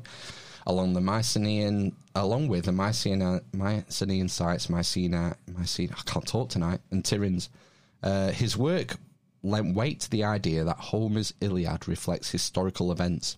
[0.66, 6.80] along the Mycenaean, along with the Mycenaean, Mycenaean sites, Mycena, Mycena, I can't talk tonight,
[6.92, 7.50] and Tiryns.
[8.02, 8.98] Uh, his work
[9.44, 13.38] lent weight to the idea that Homer's Iliad reflects historical events.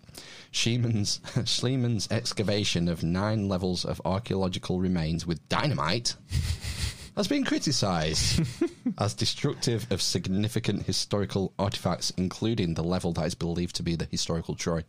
[0.51, 6.15] Schliemann's, Schliemann's excavation of nine levels of archaeological remains with dynamite
[7.15, 8.41] has been criticised
[8.99, 14.07] as destructive of significant historical artifacts, including the level that is believed to be the
[14.11, 14.83] historical Troy.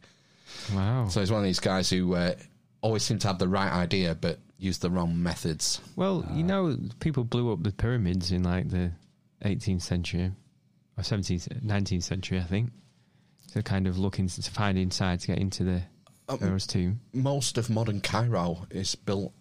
[0.75, 1.09] Wow.
[1.09, 2.35] So he's one of these guys who uh,
[2.81, 5.81] always seem to have the right idea but use the wrong methods.
[5.97, 8.93] Well, you know, people blew up the pyramids in like the
[9.45, 10.33] 18th century
[10.97, 12.71] or 17th, 19th century, I think.
[13.49, 15.83] So kind of looking to find inside to get into the
[16.29, 19.33] Um, Pharaoh's tomb Most of modern Cairo is built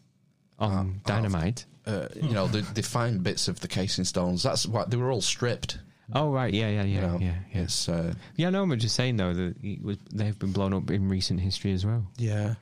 [0.59, 1.65] on dynamite.
[1.85, 4.43] uh, you know, they, they find bits of the casing stones.
[4.43, 5.79] That's why they were all stripped.
[6.13, 7.17] Oh right, yeah, yeah, yeah, you know.
[7.19, 7.61] yeah, yeah.
[7.63, 10.89] It's, uh, Yeah, no, I'm just saying though that it was, they've been blown up
[10.91, 12.05] in recent history as well.
[12.17, 12.55] yeah.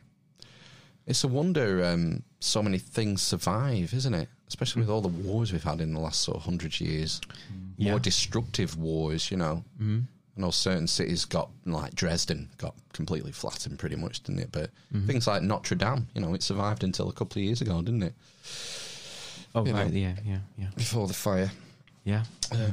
[1.06, 4.30] It's a wonder um, so many things survive, isn't it?
[4.48, 7.20] especially with all the wars we've had in the last sort of hundred years.
[7.76, 7.91] Yeah.
[7.91, 9.64] More destructive wars, you know.
[9.82, 10.03] Mm.
[10.38, 14.52] I know certain cities got like Dresden got completely flattened, pretty much, didn't it?
[14.52, 14.70] But
[15.07, 18.03] things like Notre Dame, you know, it survived until a couple of years ago, didn't
[18.03, 18.14] it?
[19.56, 19.86] Oh, You know.
[19.86, 20.68] Yeah, yeah, yeah.
[20.76, 21.52] Before the fire.
[22.04, 22.24] Yeah.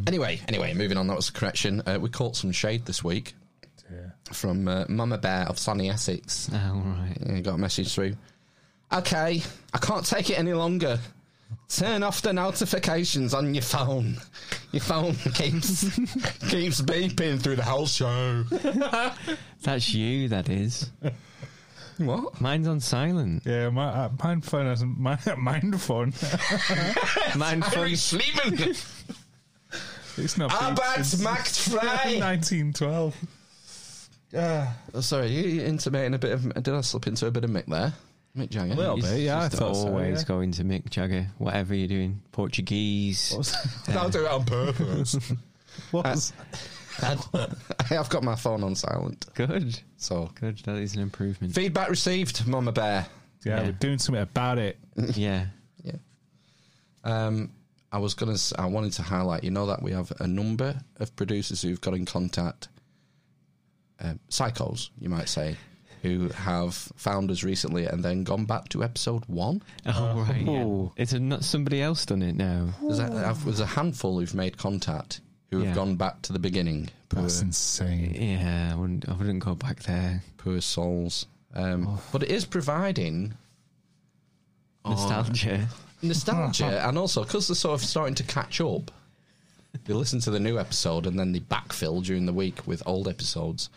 [0.06, 1.06] Anyway, anyway, moving on.
[1.06, 1.82] That was a correction.
[1.86, 3.34] Uh, we caught some shade this week
[4.32, 6.50] from uh, Mama Bear of Sunny Essex.
[6.52, 7.16] Oh, right.
[7.26, 8.16] Yeah, got a message through.
[8.92, 9.42] Okay,
[9.72, 10.98] I can't take it any longer.
[11.68, 14.16] Turn off the notifications on your phone.
[14.72, 15.82] Your phone keeps
[16.48, 18.44] keeps beeping through the whole show.
[19.62, 20.90] That's you, that is.
[21.98, 22.40] What?
[22.40, 23.42] Mine's on silent.
[23.44, 26.12] Yeah, my uh, mind phone has my mind phone.
[27.36, 28.74] Mine Very sleeping.
[30.16, 30.50] It's not.
[30.50, 32.18] beeped Arbeit macht frei.
[32.20, 33.16] 1912.
[34.32, 36.54] Oh, sorry, you you intimating a bit of.
[36.62, 37.92] Did I slip into a bit of Mick there?
[38.36, 38.74] Mick Jagger.
[38.74, 40.28] A little He's bit, yeah, I just thought so, always yeah.
[40.28, 42.22] going to Mick Jagger, whatever you're doing.
[42.30, 43.34] Portuguese.
[43.88, 45.14] I'll do it on purpose.
[45.90, 46.04] what?
[46.04, 46.32] What's
[47.02, 47.16] I
[47.88, 49.26] have got my phone on silent.
[49.34, 49.80] Good.
[49.96, 50.58] So Good.
[50.58, 51.54] That is an improvement.
[51.54, 53.06] feedback received, Mama Bear.
[53.44, 53.62] yeah, Yeah.
[53.64, 54.78] we're doing something about it.
[55.14, 55.46] yeah.
[55.82, 55.96] Yeah.
[57.02, 57.50] Um,
[57.92, 58.32] I was gonna.
[58.34, 59.42] s- I wanted to highlight.
[59.44, 62.68] You know that we have a number of producers who've got in contact,
[64.00, 65.56] uh, psychos, you might say,
[66.02, 69.60] who have found us recently and then gone back to episode one.
[69.86, 70.42] Oh, right.
[70.42, 70.62] Yeah.
[70.64, 70.92] Oh.
[70.96, 72.68] It's a, not somebody else done it now.
[72.80, 75.74] There's a, I've- there's a handful who've made contact who have Yeah.
[75.74, 76.88] gone back to the beginning.
[77.08, 78.14] Poor, That's insane.
[78.14, 80.22] Yeah, I wouldn't, I wouldn't go back there.
[80.36, 81.26] poor souls.
[81.54, 83.34] Um, But it is providing
[84.84, 85.68] Nostalgia.
[86.02, 88.90] Nostalgia and also because they're sort of starting to catch up.
[89.84, 93.06] They listen to the new episode and then they backfill during the week with old
[93.08, 93.70] episodes.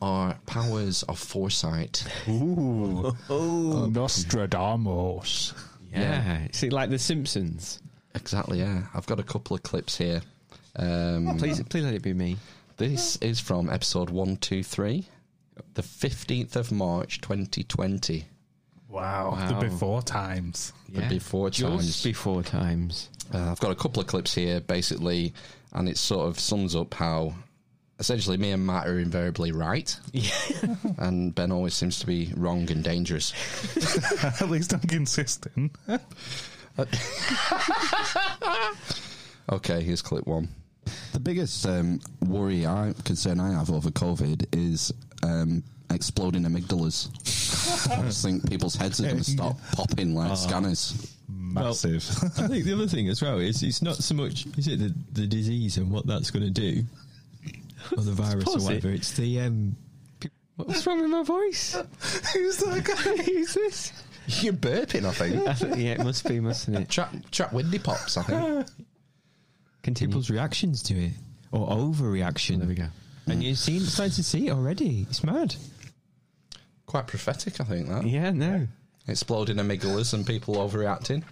[0.00, 2.04] Our powers of foresight.
[2.28, 3.12] Ooh.
[3.92, 5.52] Nostradamus.
[5.92, 6.46] Yeah.
[6.52, 7.80] See, like The Simpsons.
[8.14, 8.84] Exactly, yeah.
[8.94, 10.22] I've got a couple of clips here.
[10.76, 12.36] Um, Please, please let it be me.
[12.76, 15.04] This is from episode 123,
[15.74, 18.24] the 15th of March 2020.
[18.90, 19.30] Wow.
[19.32, 19.48] Wow.
[19.48, 20.72] The before times.
[20.88, 21.86] The before times.
[21.86, 23.08] Just before times.
[23.32, 25.32] Uh, I've got a couple of clips here, basically,
[25.72, 27.34] and it sort of sums up how
[28.00, 30.32] essentially me and Matt are invariably right, Yeah.
[30.98, 33.32] and Ben always seems to be wrong and dangerous.
[34.40, 35.72] At least I'm consistent.
[39.52, 40.48] Okay, here's clip one.
[41.12, 44.92] The biggest um, worry, I concern I have over COVID is
[45.24, 47.08] um, exploding amygdalas.
[47.98, 51.14] I just think people's heads are going to stop popping like scanners.
[51.28, 51.96] Massive.
[52.38, 54.94] I think the other thing as well is it's not so much is it the,
[55.12, 56.82] the disease and what that's going to do,
[57.96, 58.90] or the virus or Suppose it- whatever.
[58.90, 59.76] It's the um.
[60.56, 61.72] What's wrong with my voice?
[62.34, 63.22] Who's that guy?
[63.24, 63.92] Who's this?
[64.42, 65.48] You're burping, I think.
[65.48, 66.88] I think- yeah, it must be, mustn't it?
[66.90, 68.66] Trap, trap windy pops, I think.
[69.82, 70.10] Continue.
[70.12, 71.12] People's reactions to it,
[71.52, 72.58] or overreaction.
[72.58, 72.88] There we go.
[73.26, 75.06] And you're seeing, starting to see it already.
[75.08, 75.54] It's mad.
[76.90, 78.04] Quite prophetic, I think, that.
[78.04, 78.66] Yeah, no.
[79.06, 81.22] Exploding amygdalas and people overreacting.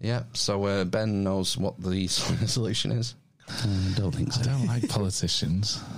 [0.00, 3.14] Yeah, so uh, Ben knows what the solution is.
[3.48, 4.40] I don't think so.
[4.40, 5.80] I don't like politicians.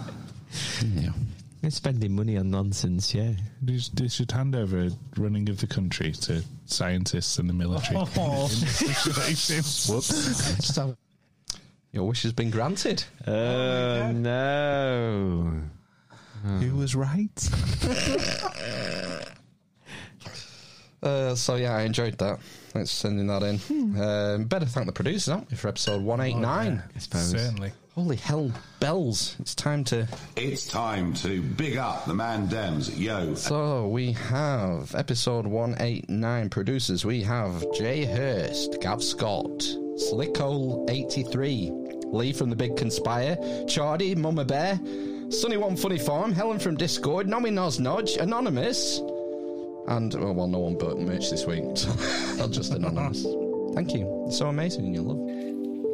[0.94, 1.10] Yeah.
[1.62, 3.14] They're spending money on nonsense.
[3.14, 3.32] Yeah.
[3.62, 7.96] They should, they should hand over running of the country to scientists and the military.
[8.18, 8.44] Oh.
[8.52, 9.56] In this situation.
[9.94, 10.78] Whoops.
[11.92, 13.02] Your wish has been granted.
[13.26, 15.62] Oh, no.
[16.60, 17.48] Who was right?
[21.00, 22.40] Uh, so yeah, I enjoyed that.
[22.70, 23.60] Thanks for sending that in.
[24.00, 26.82] Um, better thank the producers, aren't we, for episode one eight nine?
[26.94, 27.30] I suppose.
[27.30, 27.72] Certainly.
[27.94, 28.50] Holy hell,
[28.80, 29.36] bells!
[29.40, 30.08] It's time to.
[30.36, 32.98] It's time to big up the man Dems.
[32.98, 33.34] Yo.
[33.34, 37.04] So we have episode one eight nine producers.
[37.04, 39.60] We have Jay Hurst, Gav Scott,
[39.96, 41.70] Slicko eighty three,
[42.06, 43.36] Lee from the Big Conspire,
[43.66, 44.80] Chardy, Mama Bear,
[45.30, 48.98] Sunny One Funny Farm, Helen from Discord, Nomae NosNoj, Anonymous,
[49.88, 51.64] and oh, well, no one but Mitch this week.
[51.76, 51.90] So
[52.42, 53.24] I'll just anonymous.
[53.74, 54.24] Thank you.
[54.26, 55.18] It's so amazing in your love.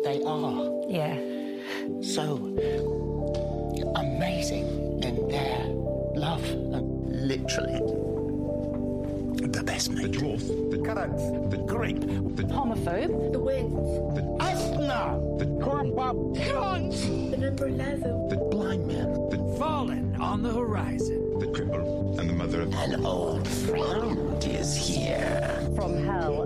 [0.05, 1.15] They are Yeah.
[2.03, 2.37] so
[3.97, 5.65] amazing in their
[6.17, 6.43] love.
[7.07, 7.81] Literally.
[9.37, 10.11] The best man.
[10.11, 10.71] The dwarf.
[10.71, 11.23] The Carrots.
[11.51, 12.01] The Grape.
[12.01, 13.33] The Homophobe.
[13.33, 13.77] The wind.
[14.17, 15.21] The asthma!
[15.39, 18.29] The The number 11.
[18.29, 19.13] The Blind man.
[19.31, 21.39] The Fallen on the horizon.
[21.39, 22.75] The cripple and the mother of.
[22.75, 25.71] An old friend is here.
[25.75, 26.45] From hell.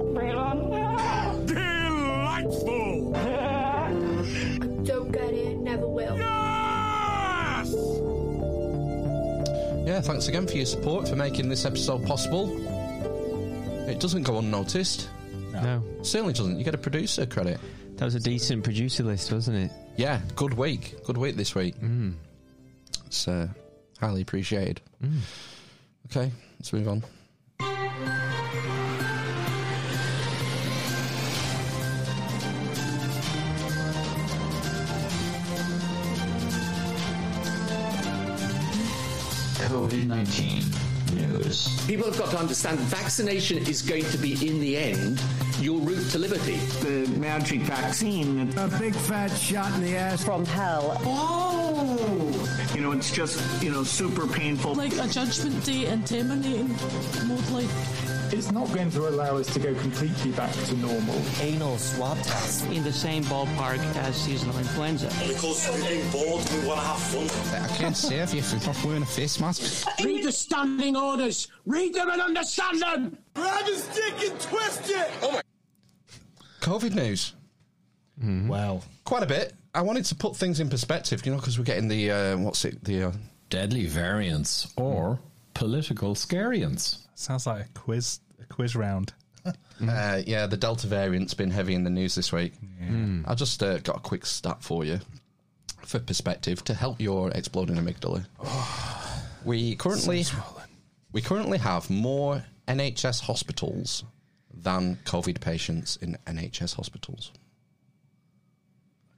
[1.47, 3.12] Delightful!
[4.85, 6.16] Don't get it, never will.
[6.16, 7.73] Yes!
[9.86, 12.77] Yeah, thanks again for your support for making this episode possible.
[13.98, 15.10] It doesn't go unnoticed.
[15.52, 15.82] No.
[16.02, 16.56] Certainly doesn't.
[16.56, 17.58] You get a producer credit.
[17.96, 19.72] That was a decent producer list, wasn't it?
[19.96, 21.02] Yeah, good week.
[21.02, 21.74] Good week this week.
[21.80, 22.14] Mm.
[23.06, 23.48] It's uh,
[23.98, 24.80] highly appreciated.
[26.06, 26.30] Okay,
[26.60, 27.02] let's move on.
[39.58, 41.68] COVID 19 news.
[41.86, 45.20] People have got to understand vaccination is going to be, in the end,
[45.60, 46.56] your route to liberty.
[46.82, 48.52] The magic vaccine.
[48.59, 50.24] A big fat shot in the ass.
[50.24, 51.01] From hell.
[51.05, 52.72] Oh!
[52.74, 54.74] You know, it's just, you know, super painful.
[54.74, 56.68] Like a judgment day and terminating
[57.26, 58.07] mode, like.
[58.32, 61.20] It's not going to allow us to go completely back to normal.
[61.40, 62.66] Anal swab test.
[62.66, 65.09] In the same ballpark as seasonal influenza.
[65.26, 67.62] Because we're getting bored, we want to have fun.
[67.62, 69.86] I can't save you if you're not wearing a face mask.
[70.05, 71.48] Read the standing orders.
[71.66, 73.18] Read them and understand them.
[73.34, 75.10] Grab his dick and twist it.
[75.22, 75.40] Oh my.
[76.60, 77.34] COVID news.
[78.22, 78.82] Wow.
[79.05, 79.55] Quite a bit.
[79.74, 82.64] I wanted to put things in perspective, you know, because we're getting the, uh, what's
[82.64, 83.05] it, the.
[83.05, 83.12] Uh,
[83.50, 85.18] Deadly variants or
[85.55, 86.98] political scariants.
[87.18, 89.12] Sounds like a quiz, a quiz round.
[89.80, 92.52] Uh, yeah, the Delta variant's been heavy in the news this week.
[93.26, 94.98] I just uh, got a quick stat for you
[95.86, 98.26] for perspective to help your exploding amygdala.
[99.44, 100.24] we currently
[101.12, 104.02] we currently have more NHS hospitals
[104.52, 107.30] than COVID patients in NHS hospitals.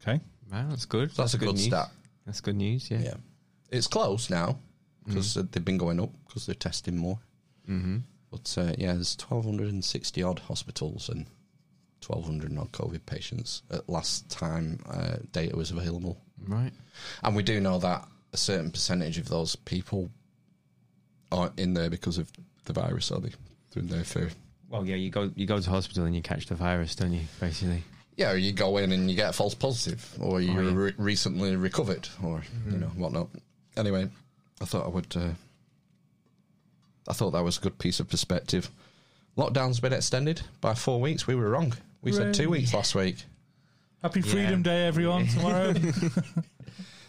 [0.02, 0.20] Okay,
[0.52, 1.10] wow, that's good.
[1.12, 1.64] That's, a good, news.
[1.64, 1.88] stat.
[2.26, 2.90] That's good news.
[2.90, 3.00] Yeah.
[3.00, 3.14] Yeah,
[3.70, 4.58] it's close now
[5.06, 7.18] because they've been going up because they're testing more.
[7.70, 7.98] Mm-hmm.
[8.30, 11.26] But uh, yeah, there's 1,260 odd hospitals and
[12.06, 16.20] 1,200 odd COVID patients at last time uh, data was available.
[16.46, 16.72] Right.
[17.22, 20.10] And we do know that a certain percentage of those people
[21.32, 22.30] aren't in there because of
[22.64, 23.30] the virus, are they?
[23.72, 24.30] They're in there for.
[24.68, 27.22] Well, yeah, you go you go to hospital and you catch the virus, don't you?
[27.40, 27.82] Basically.
[28.16, 30.74] Yeah, you go in and you get a false positive, or you're yeah.
[30.74, 33.28] re- recently recovered, or you know whatnot.
[33.76, 34.08] Anyway,
[34.60, 35.16] I thought I would.
[35.16, 35.30] Uh,
[37.10, 38.70] I thought that was a good piece of perspective.
[39.36, 41.26] Lockdown's been extended by four weeks.
[41.26, 41.74] We were wrong.
[42.02, 43.16] We said two weeks last week.
[44.00, 45.26] Happy Freedom Day, everyone!
[45.26, 45.74] Tomorrow.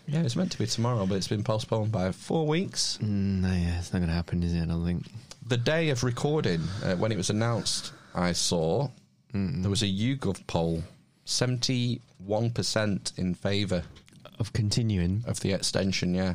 [0.07, 2.98] Yeah, it's meant to be tomorrow, but it's been postponed by four weeks.
[3.02, 4.64] Mm, no, yeah, it's not going to happen, is it?
[4.64, 5.06] I don't think.
[5.48, 8.90] The day of recording, uh, when it was announced, I saw
[9.34, 10.84] there was a YouGov poll,
[11.23, 13.84] seventy-one percent in favour
[14.40, 16.14] of continuing of the extension.
[16.14, 16.34] Yeah,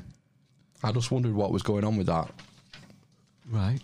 [0.83, 2.31] I just wondered what was going on with that.
[3.49, 3.83] Right.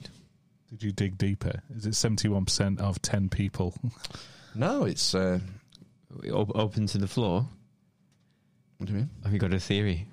[0.71, 1.63] Did you dig deeper?
[1.77, 3.75] Is it seventy-one percent of ten people?
[4.55, 5.39] No, it's uh,
[6.31, 7.47] Op- open to the floor.
[8.77, 9.11] What do you mean?
[9.25, 10.07] Have you got a theory?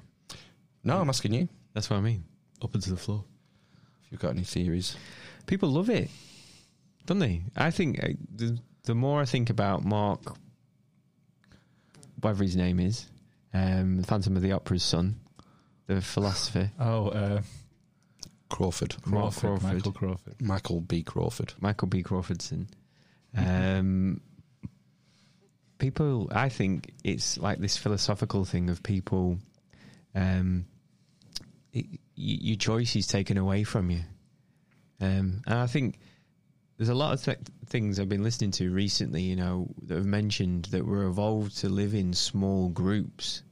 [0.82, 1.50] No, I'm asking you.
[1.74, 2.24] That's what I mean.
[2.62, 3.26] Open to the floor.
[4.06, 4.96] If you've got any theories,
[5.46, 6.10] People love it,
[7.06, 7.42] don't they?
[7.58, 10.22] I think uh, the the more I think about Mark,
[12.22, 13.08] whatever his name is,
[13.54, 15.20] um, Phantom of the Opera's son,
[15.88, 16.72] the philosopher.
[16.80, 17.42] Oh, uh,
[18.50, 20.42] Crawford, Mark Crawford, Michael Crawford.
[20.42, 21.04] Michael B.
[21.04, 21.54] Crawford.
[21.60, 22.04] Michael B.
[22.04, 22.68] Crawfordson.
[23.38, 24.22] Um,
[25.78, 29.38] people, I think it's like this philosophical thing of people.
[30.16, 30.66] Um,
[31.74, 34.02] it, y- your choice is taken away from you,
[35.00, 36.00] um, and I think
[36.78, 39.22] there's a lot of th- things I've been listening to recently.
[39.22, 43.44] You know, that have mentioned that we're evolved to live in small groups,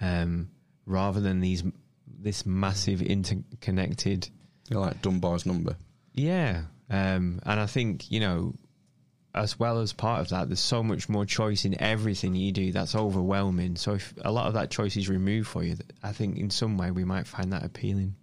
[0.00, 0.48] um,
[0.86, 1.64] rather than these
[2.22, 4.28] this massive interconnected.
[4.68, 5.76] You're like Dunbar's number.
[6.12, 8.54] Yeah, um, and I think you know,
[9.34, 12.72] as well as part of that, there's so much more choice in everything you do.
[12.72, 13.76] That's overwhelming.
[13.76, 16.78] So if a lot of that choice is removed for you, I think in some
[16.78, 18.14] way we might find that appealing.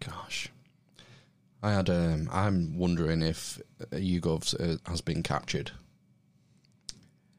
[0.00, 0.48] Gosh,
[1.62, 1.90] I had.
[1.90, 5.70] Um, I'm wondering if uh, YouGov uh, has been captured.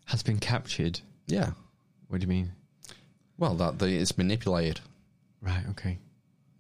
[0.06, 1.00] Has been captured.
[1.28, 1.52] Yeah.
[2.08, 2.52] What do you mean?
[3.38, 4.80] Well, that the, it's manipulated.
[5.44, 5.64] Right.
[5.72, 5.98] Okay.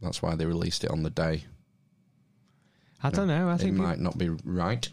[0.02, 1.44] That's why they released it on the day.
[3.02, 3.50] I don't know.
[3.50, 4.88] I it think might not be right.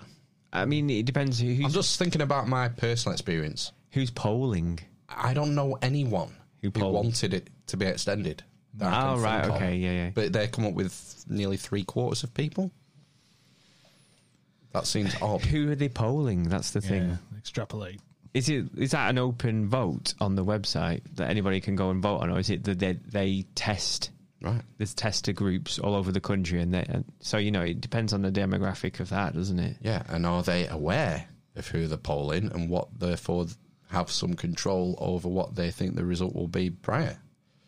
[0.53, 3.73] I mean, it depends who, who's I'm just thinking about my personal experience.
[3.91, 4.81] who's polling.
[5.09, 6.95] I don't know anyone Who who polled?
[6.95, 8.43] wanted it to be extended.
[8.75, 9.63] that I Oh, right, think of.
[9.63, 10.11] okay, yeah, yeah.
[10.15, 12.71] But they come up with nearly three quarters of people.
[14.73, 15.43] That seems odd.
[15.43, 16.49] Who are they polling?
[16.49, 17.09] That's the thing.
[17.11, 18.01] Yeah, extrapolate.
[18.33, 22.03] Is it is that an open vote on the website that anybody can go and
[22.03, 24.11] vote on, or is it that they, they test?
[24.41, 24.63] Right.
[24.79, 28.13] There's tester groups all over the country, and, they, and so you know it depends
[28.13, 29.77] on the demographic of that, doesn't it?
[29.83, 31.27] Yeah, and are they aware
[31.57, 33.47] of who they're polling and what therefore
[33.91, 37.19] have some control over what they think the result will be prior?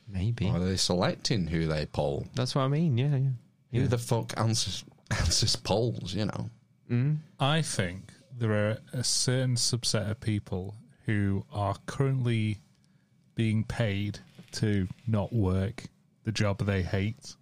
[0.09, 0.49] Maybe.
[0.49, 2.27] Are they selecting who they poll?
[2.35, 2.97] That's what I mean.
[2.97, 3.81] Yeah, yeah.
[3.81, 6.15] Who the fuck answers answers polls?
[6.15, 6.51] You know.
[6.91, 7.19] Mm.
[7.41, 8.13] I think
[8.43, 10.75] there are a certain subset of people
[11.07, 12.59] who are currently
[13.37, 14.19] being paid
[14.51, 15.85] to not work
[16.25, 17.37] the job they hate,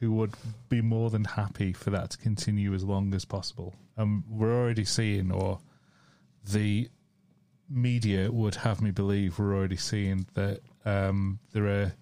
[0.00, 0.34] who would
[0.68, 3.76] be more than happy for that to continue as long as possible.
[3.96, 5.60] And we're already seeing, or
[6.44, 6.88] the
[7.70, 11.92] media would have me believe, we're already seeing that um, there are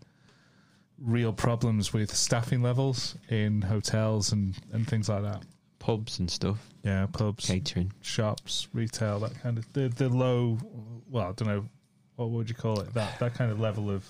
[0.98, 5.42] real problems with staffing levels in hotels and, and things like that.
[5.86, 6.58] Pubs and stuff.
[6.82, 10.58] Yeah, pubs, catering, shops, retail, that kind of the the low.
[11.08, 11.64] Well, I don't know
[12.16, 12.92] what would you call it.
[12.94, 14.04] That that kind of level of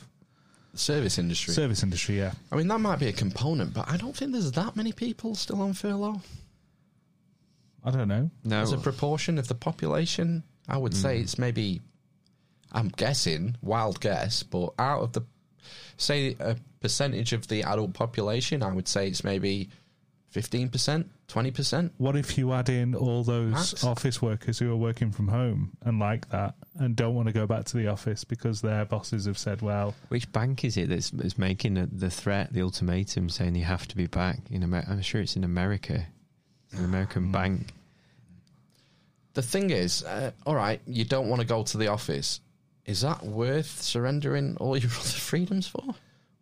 [0.73, 1.53] Service industry.
[1.53, 2.17] service industry.
[2.17, 4.93] Yeah, I mean, that might be a component, but I don't think there's that many
[4.93, 6.23] people still on furlough.
[7.85, 8.31] I don't know.
[8.43, 11.23] No, As a proportion of the population, I would say mm.
[11.25, 11.83] it's maybe,
[12.73, 15.23] I'm guessing, wild guess, but out of the,
[15.99, 19.69] say, a percentage of the adult population, I would say it's maybe
[20.35, 21.91] 15%, 20%.
[21.97, 23.85] What if you add in all those Max.
[23.85, 27.47] office workers who are working from home and like that and don't want to go
[27.47, 31.11] back to the office because their bosses have said, "Well, Which bank is it that's,
[31.11, 34.91] that's making the, the threat, the ultimatum, saying you have to be back in America?
[34.91, 36.07] I'm sure it's in America.
[36.71, 37.73] It's an American bank.
[39.35, 42.41] The thing is, uh, all right, you don't want to go to the office.
[42.85, 45.95] Is that worth surrendering all your other freedoms for?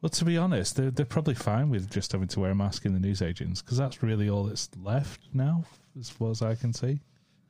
[0.05, 2.85] Well, to be honest, they're, they're probably fine with just having to wear a mask
[2.85, 5.65] in the newsagents because that's really all that's left now,
[5.99, 7.01] as far as I can see.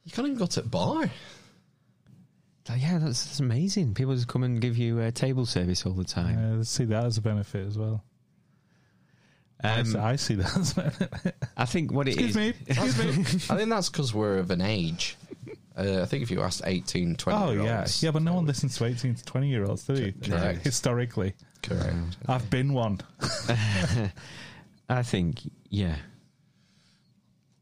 [0.05, 1.11] You can't even go to the bar.
[2.69, 3.95] Like, yeah, that's, that's amazing.
[3.95, 6.39] People just come and give you uh, table service all the time.
[6.39, 8.05] Uh, let's see that as a benefit as well.
[9.61, 11.35] I Um, see- I see that as a benefit.
[11.57, 12.37] I think what it Excuse is.
[12.37, 12.55] me.
[12.69, 13.15] Excuse me.
[13.53, 15.17] I think that's because we're of an age.
[15.77, 18.35] Uh, I think if you asked 18, 20 Oh year yeah, olds, yeah, but no
[18.35, 20.13] one listens to eighteen to twenty year olds, do they?
[20.13, 20.63] Correct.
[20.63, 21.97] Historically, correct.
[22.29, 23.01] I've been one.
[24.89, 25.41] I think,
[25.71, 25.97] yeah.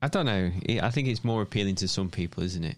[0.02, 0.50] I don't know.
[0.68, 2.76] I I think it's more appealing to some people, isn't it?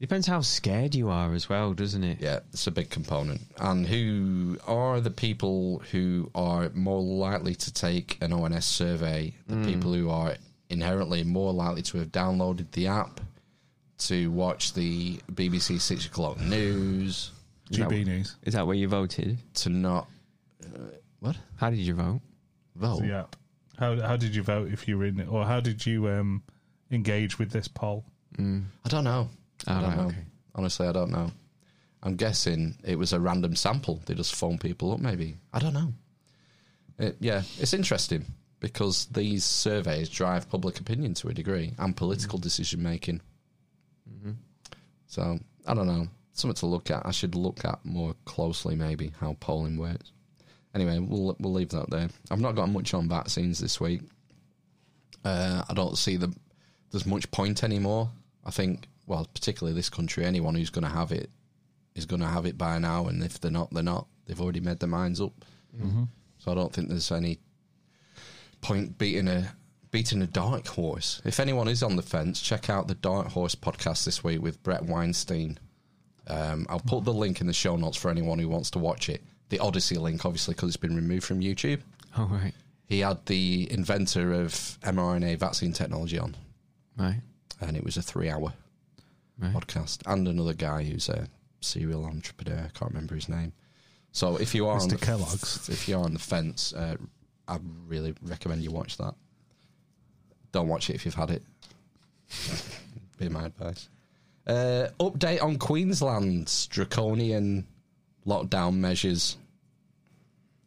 [0.00, 2.18] Depends how scared you are as well, doesn't it?
[2.20, 3.40] Yeah, it's a big component.
[3.58, 9.34] And who are the people who are more likely to take an ONS survey?
[9.48, 9.64] The Mm.
[9.64, 10.36] people who are
[10.70, 13.20] inherently more likely to have downloaded the app,
[13.98, 17.30] to watch the BBC Six O'Clock News.
[17.70, 18.36] Is that- GB News.
[18.44, 19.38] Is that where you voted?
[19.54, 20.08] To not.
[20.64, 20.78] Uh,
[21.20, 21.36] what?
[21.56, 22.20] How did you vote?
[22.76, 23.04] Vote?
[23.04, 23.24] Yeah.
[23.78, 26.42] How how did you vote if you were in it, or how did you um,
[26.90, 28.04] engage with this poll?
[28.36, 28.64] Mm.
[28.84, 29.28] I don't know.
[29.66, 30.06] I Oh, don't right, know.
[30.06, 30.24] okay.
[30.54, 31.30] Honestly, I don't know.
[32.02, 34.00] I'm guessing it was a random sample.
[34.06, 35.36] They just phone people up, maybe.
[35.52, 35.92] I don't know.
[36.98, 38.24] It, yeah, it's interesting
[38.60, 43.20] because these surveys drive public opinion to a degree and political decision making.
[45.08, 46.06] So I don't know.
[46.32, 47.04] Something to look at.
[47.04, 50.12] I should look at more closely, maybe how polling works.
[50.74, 52.08] Anyway, we'll we'll leave that there.
[52.30, 54.02] I've not got much on vaccines this week.
[55.24, 56.32] Uh, I don't see the
[56.92, 58.10] there's much point anymore.
[58.44, 61.30] I think, well, particularly this country, anyone who's going to have it
[61.94, 64.06] is going to have it by now, and if they're not, they're not.
[64.26, 65.44] They've already made their minds up.
[65.76, 66.04] Mm-hmm.
[66.38, 67.38] So I don't think there's any
[68.60, 69.52] point beating a
[69.90, 71.20] beating a dark horse.
[71.24, 74.62] If anyone is on the fence, check out the Dark Horse podcast this week with
[74.62, 75.58] Bret Weinstein.
[76.26, 79.08] Um, I'll put the link in the show notes for anyone who wants to watch
[79.08, 79.22] it.
[79.48, 81.80] The Odysee link, obviously, because it's been removed from YouTube.
[82.18, 82.52] Oh, right.
[82.86, 84.52] He had the inventor of
[84.82, 86.36] mRNA vaccine technology on,
[86.98, 87.20] Right.
[87.60, 88.52] and it was a three-hour
[89.38, 89.54] Right.
[89.54, 91.28] podcast, and another guy who's a
[91.60, 92.64] serial entrepreneur.
[92.66, 93.52] I can't remember his name.
[94.12, 94.98] So if you are on Mr.
[94.98, 95.68] the, Kellogg's.
[95.70, 96.96] if you're on the fence, uh,
[97.46, 99.14] I really recommend you watch that.
[100.52, 101.42] Don't watch it if you've had it.
[103.18, 103.88] Be my advice.
[104.46, 107.66] Uh, update on Queensland's draconian
[108.26, 109.36] lockdown measures.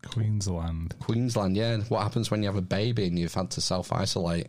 [0.06, 0.96] Queensland.
[1.00, 1.78] Queensland, yeah.
[1.90, 4.48] What happens when you have a baby and you've had to self isolate?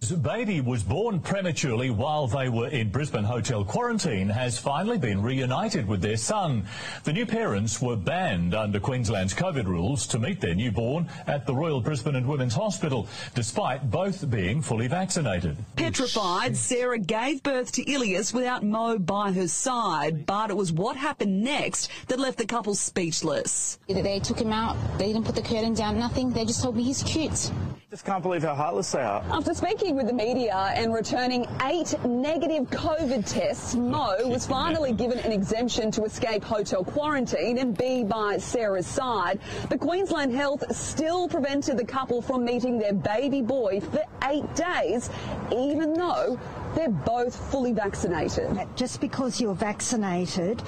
[0.00, 5.20] The baby was born prematurely while they were in Brisbane hotel quarantine has finally been
[5.20, 6.64] reunited with their son.
[7.02, 11.54] The new parents were banned under Queensland's COVID rules to meet their newborn at the
[11.54, 15.56] Royal Brisbane and Women's Hospital, despite both being fully vaccinated.
[15.74, 20.96] Petrified, Sarah gave birth to Ilias without Mo by her side, but it was what
[20.96, 23.80] happened next that left the couple speechless.
[23.88, 26.30] They took him out, they didn't put the curtain down, nothing.
[26.30, 27.50] They just told me he's cute.
[27.90, 29.24] Just can't believe how heartless they are.
[29.56, 34.92] After speaking with the media and returning eight negative COVID tests, oh, Mo was finally
[34.92, 39.40] given an exemption to escape hotel quarantine and be by Sarah's side.
[39.70, 45.08] But Queensland Health still prevented the couple from meeting their baby boy for eight days,
[45.50, 46.38] even though
[46.74, 48.58] they're both fully vaccinated.
[48.76, 50.62] Just because you're vaccinated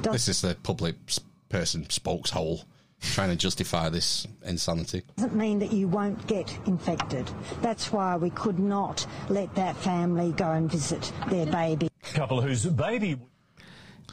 [0.00, 2.64] This is the public s- person spokeshole
[3.00, 5.02] trying to justify this insanity.
[5.16, 7.30] doesn't mean that you won't get infected.
[7.62, 11.88] That's why we could not let that family go and visit their baby.
[12.14, 13.18] Couple whose baby.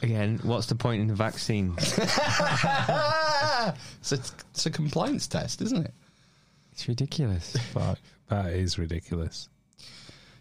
[0.02, 1.74] Again, what's the point in the vaccine?
[1.78, 1.98] it's,
[4.12, 4.18] a,
[4.50, 5.94] it's a compliance test, isn't it?
[6.72, 7.56] It's ridiculous.
[7.72, 7.98] Fuck,
[8.28, 9.48] that is ridiculous.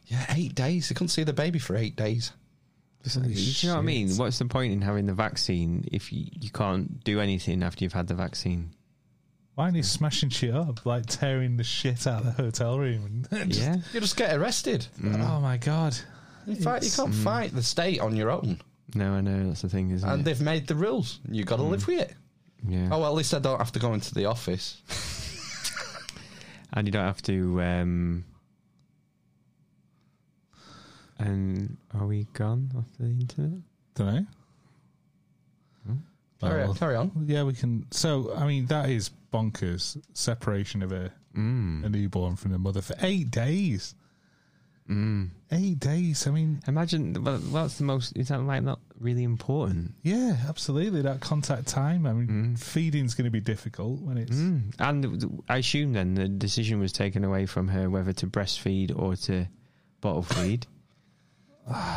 [0.06, 0.90] Yeah, eight days.
[0.90, 2.32] They couldn't see the baby for eight days.
[3.04, 4.10] Do you know what I mean?
[4.18, 7.94] What's the point in having the vaccine if you, you can't do anything after you've
[7.94, 8.72] had the vaccine?
[9.56, 13.26] Why aren't you smashing shit up, like tearing the shit out of the hotel room?
[13.32, 13.78] And just- Yeah.
[13.94, 14.86] You just get arrested.
[15.02, 15.24] Mm.
[15.28, 15.98] Oh my god!
[16.46, 17.24] In fact, you can't mm.
[17.24, 18.62] fight the state on your own.
[18.94, 20.26] No, I know that's the thing, isn't and it?
[20.26, 21.20] they've made the rules.
[21.30, 21.72] You got to mm.
[21.72, 22.14] live with it.
[22.68, 22.90] Yeah.
[22.92, 24.82] Oh well, at least I don't have to go into the office.
[26.74, 27.62] and you don't have to.
[27.62, 28.26] Um,
[31.20, 33.60] and are we gone off the internet?
[33.96, 34.26] Don't know.
[36.40, 37.12] Carry on, carry on.
[37.26, 37.88] Yeah, we can.
[37.90, 39.98] So, I mean, that is bonkers.
[40.14, 41.84] Separation of a Mm.
[41.86, 43.94] a newborn from the mother for eight days.
[44.90, 45.30] Mm.
[45.52, 46.26] Eight days.
[46.28, 48.16] I mean, Imagine well, what's the most?
[48.16, 49.94] Is that like not really important?
[50.04, 51.02] yeah, absolutely.
[51.02, 52.06] That contact time.
[52.06, 54.36] I mean, feeding's going to be difficult when it's.
[54.36, 54.74] Mm.
[54.80, 59.16] And I assume then the decision was taken away from her whether to breastfeed or
[59.16, 59.48] to
[60.02, 60.68] bottle feed.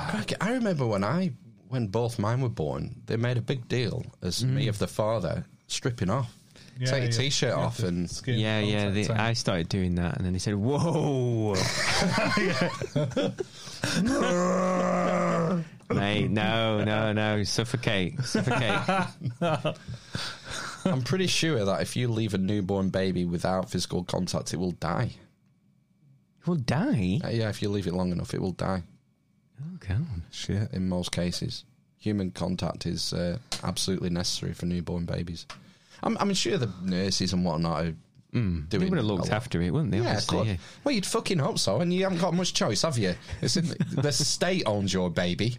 [0.09, 1.32] Crikey, I remember when I
[1.68, 5.44] when both mine were born, they made a big deal as me of the father
[5.68, 6.34] stripping off,
[6.78, 7.18] Yeah, take your yeah.
[7.18, 8.84] t-shirt Yeah, off, the and skin yeah, yeah.
[8.86, 9.20] contact They, time.
[9.20, 11.55] I started doing that, and then he said, "Whoa,
[15.90, 18.80] mate, no, no, no, suffocate, suffocate."
[20.84, 24.72] I'm pretty sure that if you leave a newborn baby without physical contact, it will
[24.72, 25.10] die.
[26.40, 27.20] It will die.
[27.22, 28.82] Uh, yeah, if you leave it long enough, it will die.
[29.62, 30.72] Oh God, shit!
[30.72, 31.64] In most cases,
[31.98, 35.46] human contact is uh, absolutely necessary for newborn babies.
[36.02, 37.94] I'm, I'm sure the nurses and whatnot are
[38.32, 38.66] doing.
[38.70, 39.98] They would have looked after it, wouldn't they?
[39.98, 40.48] Yeah, of course.
[40.48, 40.56] yeah.
[40.84, 43.14] Well, you'd fucking hope so, and you haven't got much choice, have you?
[43.42, 45.58] It's in, the state owns your baby.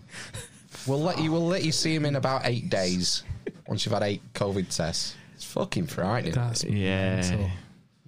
[0.87, 1.31] We'll let you.
[1.31, 3.23] We'll let you see him in about eight days
[3.67, 5.15] once you've had eight COVID tests.
[5.35, 6.33] It's fucking frightening.
[6.33, 7.49] That's Yeah, mental.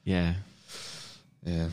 [0.06, 0.34] yeah.
[1.46, 1.68] Yeah.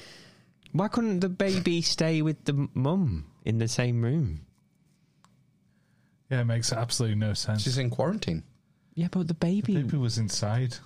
[0.72, 4.40] Why couldn't the baby stay with the mum in the same room?
[6.30, 7.62] Yeah, it makes absolutely no sense.
[7.62, 8.44] She's in quarantine.
[8.94, 9.74] Yeah, but the baby.
[9.74, 10.76] The baby was inside.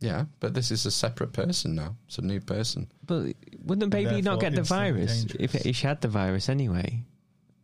[0.00, 1.96] Yeah, but this is a separate person now.
[2.06, 2.90] It's a new person.
[3.04, 6.48] But wouldn't the baby not get the instantly virus if, if she had the virus
[6.48, 7.02] anyway?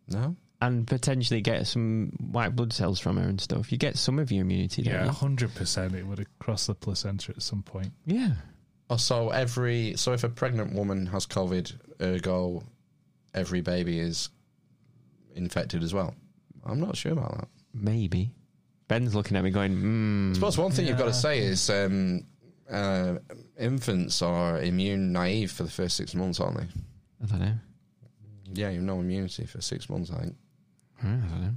[0.09, 0.37] No.
[0.61, 3.71] And potentially get some white blood cells from her and stuff.
[3.71, 5.11] You get some of your immunity, don't Yeah, you?
[5.11, 5.95] hundred percent.
[5.95, 7.93] It would have crossed the placenta at some point.
[8.07, 8.33] Yeah.
[8.91, 12.63] Oh, so every so if a pregnant woman has COVID, ergo,
[13.35, 14.29] every baby is
[15.35, 16.15] infected as well.
[16.65, 17.49] I'm not sure about that.
[17.75, 18.31] Maybe.
[18.89, 20.31] Ben's looking at me going, mm.
[20.31, 22.25] I suppose one thing you've got to say is um,
[22.71, 23.15] uh,
[23.59, 26.67] infants are immune naive for the first six months, aren't they?
[27.23, 27.55] I don't know.
[28.53, 30.37] Yeah, you have no immunity for six months, I think.
[31.03, 31.51] I don't know.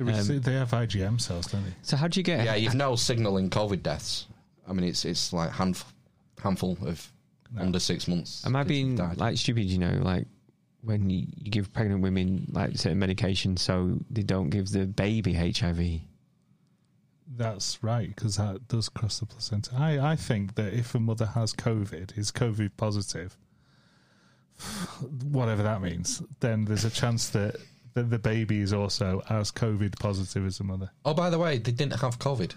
[0.00, 1.74] Um, they have IgM cells, don't they?
[1.82, 2.44] So how do you get?
[2.44, 4.26] Yeah, you've no signal in COVID deaths.
[4.66, 5.90] I mean, it's it's like handful
[6.42, 7.12] handful of
[7.58, 8.44] under six months.
[8.46, 9.18] Am I being died.
[9.18, 9.64] like stupid?
[9.64, 10.26] You know, like
[10.82, 15.34] when you, you give pregnant women like certain medication so they don't give the baby
[15.34, 16.00] HIV.
[17.36, 19.70] That's right, because that does cross the placenta.
[19.76, 23.36] I, I think that if a mother has COVID, is COVID positive,
[25.30, 27.56] whatever that means, then there's a chance that,
[27.94, 30.90] that the baby is also as COVID positive as the mother.
[31.04, 32.52] Oh, by the way, they didn't have COVID.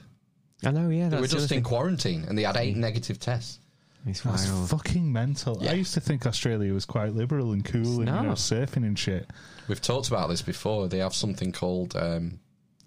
[0.65, 1.09] I know, yeah.
[1.09, 1.63] They were that's the just other in thing.
[1.63, 3.59] quarantine, and they had eight negative tests.
[4.05, 4.69] It's That's wild.
[4.69, 5.65] fucking mental.
[5.67, 8.99] I used to think Australia was quite liberal and cool and you know, surfing and
[8.99, 9.29] shit.
[9.69, 10.87] We've talked about this before.
[10.89, 12.39] They have something called um,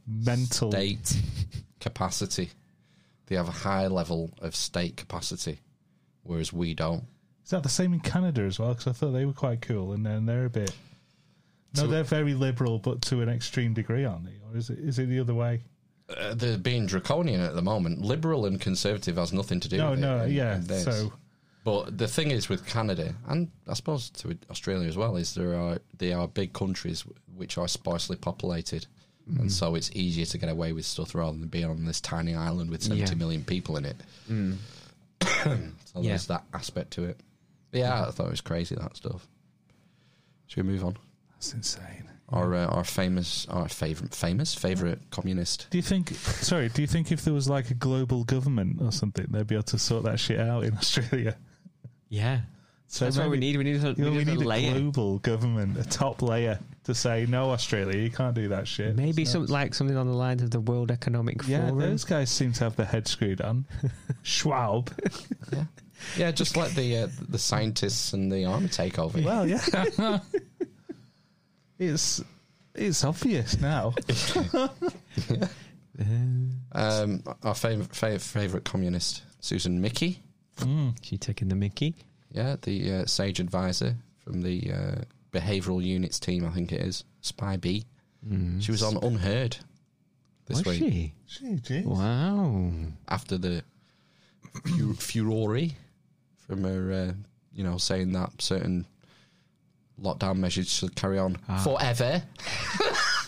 [0.07, 0.71] Mental.
[0.71, 1.17] state
[1.81, 2.51] capacity.
[3.27, 5.61] They have a high level of state capacity,
[6.23, 7.05] whereas we don't.
[7.45, 8.71] Is that the same in Canada as well?
[8.75, 10.73] Because I thought they were quite cool, and then they're a bit.
[11.77, 14.37] No, So- they're very liberal, but to an extreme degree, aren't they?
[14.51, 15.63] Or is it is it the other way?
[16.09, 18.01] Uh, they're being draconian at the moment.
[18.03, 20.27] Liberal and conservative has nothing to do No, with no, it.
[20.29, 20.85] in- yeah, in this.
[20.85, 21.13] so-
[21.65, 25.57] But the thing is with Canada, and I suppose to Australia as well, is there
[25.57, 27.05] are they are big countries
[27.35, 28.87] which are sparsely populated,
[29.29, 29.41] Mm.
[29.41, 32.37] and so it's easier to get away with stuff rather than being on this tiny
[32.37, 33.15] island with seventy Yeah.
[33.15, 33.97] million people in it.
[34.31, 34.59] Mm.
[35.43, 36.11] so Yeah.
[36.11, 37.19] there's that aspect to it.
[37.73, 39.27] Yeah, I thought it was crazy that stuff.
[40.47, 40.97] Should we move on?
[41.33, 42.09] That's insane.
[42.31, 45.69] Our uh, our famous our favorite famous favorite communist.
[45.71, 46.11] Do you think?
[46.15, 49.55] Sorry, do you think if there was like a global government or something, they'd be
[49.55, 51.37] able to sort that shit out in Australia?
[52.09, 52.41] Yeah.
[52.89, 53.57] So That's what we need.
[53.57, 54.73] We need a, You know, we we need need a a layer.
[54.79, 58.95] global government, a top layer to say no, Australia, you can't do that shit.
[58.97, 59.51] Maybe It's some nuts.
[59.53, 61.79] like something on the lines of the World Economic Yeah, Forum.
[61.81, 63.67] those guys seem to have their head screwed on.
[64.23, 64.91] Schwab.
[66.17, 69.21] Yeah, just let the uh, the scientists and the army take over.
[69.21, 69.61] Well, yeah.
[71.79, 72.23] it's
[72.75, 73.95] it's obvious now.
[76.73, 80.19] Um, our favorite favorite, favorite communist, Susan Michie.
[81.03, 81.95] She taking the Mickey.
[82.31, 84.95] Yeah, the uh, sage advisor from the uh,
[85.33, 86.45] behavioural units team.
[86.45, 87.85] I think it is SPI-B.
[88.29, 88.63] Mm.
[88.63, 89.59] She was on UnHerd
[90.47, 91.83] this Was week she?
[91.85, 92.71] Wow.
[93.09, 93.63] after the
[94.65, 95.69] fu- furore
[96.47, 97.13] from her, uh,
[97.53, 98.87] you know, saying that certain
[100.01, 101.59] lockdown measures should carry on Ah.
[101.63, 102.23] forever.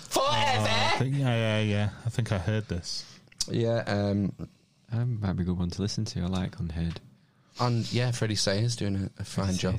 [0.09, 0.69] forever.
[0.69, 1.89] I think, yeah, yeah, yeah.
[2.07, 3.05] I think I heard this.
[3.51, 4.33] Yeah, um,
[4.93, 6.21] That might be a good one to listen to.
[6.23, 6.97] I like UnHerd.
[7.61, 9.77] and yeah, Freddie Sayers doing a, a fine job.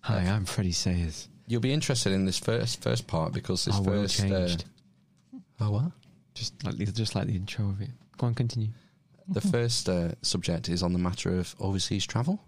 [0.00, 1.28] Hi, I'm Freddie Sayers.
[1.46, 4.64] You'll be interested in this first first part because this Our world first.
[5.34, 5.92] Uh, oh what?
[6.34, 7.90] Just like the, just like the intro of it.
[8.16, 8.68] Go on, continue.
[9.28, 12.40] The first uh, subject is on the matter of overseas travel,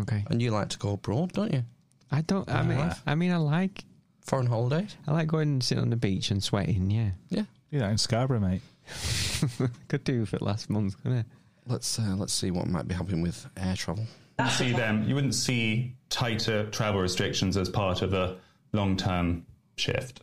[0.00, 0.24] Okay.
[0.30, 1.64] and you like to go abroad, don't you?
[2.10, 2.48] I don't.
[2.50, 2.94] I mean, Yeah.
[3.06, 3.84] I mean, I like.
[4.22, 4.96] Foreign holidays.
[5.06, 6.90] I like going and sitting on the beach and sweating.
[6.90, 7.10] Yeah.
[7.28, 7.44] Yeah.
[7.70, 8.62] Do that in Scarborough, mate.
[9.88, 11.26] Could do for last month, couldn't it?
[11.66, 14.06] Let's uh, let's see what might be happening with air travel.
[14.50, 15.06] see them.
[15.08, 18.36] You wouldn't see tighter travel restrictions as part of a
[18.72, 19.44] long-term
[19.76, 20.22] shift.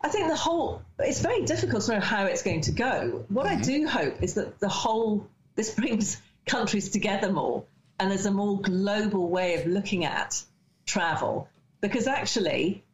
[0.00, 3.24] I think the whole it's very difficult to know how it's going to go.
[3.28, 7.64] What I do hope is that the whole this brings countries together more
[7.98, 10.42] and there's a more global way of looking at
[10.86, 11.48] travel
[11.80, 12.84] because actually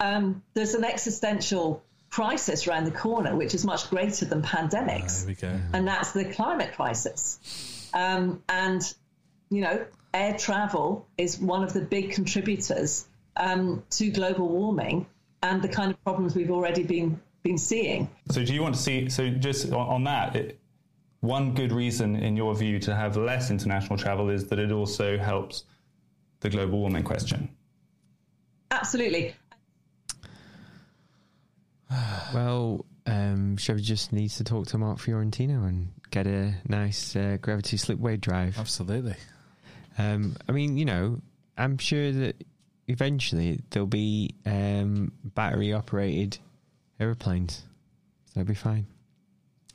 [0.00, 5.28] um, there's an existential crisis around the corner which is much greater than pandemics There
[5.28, 5.60] we go.
[5.72, 7.88] and that's the climate crisis.
[7.94, 8.82] Um, and,
[9.50, 13.06] you know, air travel is one of the big contributors
[13.36, 15.06] um, to global warming
[15.42, 18.10] and the kind of problems we've already been, been seeing.
[18.30, 19.08] So, do you want to see?
[19.08, 20.59] So, just on, on that, it,
[21.20, 25.18] one good reason, in your view, to have less international travel is that it also
[25.18, 25.64] helps
[26.40, 27.50] the global warming question.
[28.70, 29.34] Absolutely.
[32.32, 37.36] Well, um, Chevy just needs to talk to Mark Fiorentino and get a nice uh,
[37.40, 38.58] gravity slipwave drive.
[38.58, 39.16] Absolutely.
[39.98, 41.20] Um, I mean, you know,
[41.58, 42.44] I'm sure that
[42.86, 46.38] eventually there'll be um, battery operated
[46.98, 47.64] aeroplanes.
[48.26, 48.86] So that'll be fine.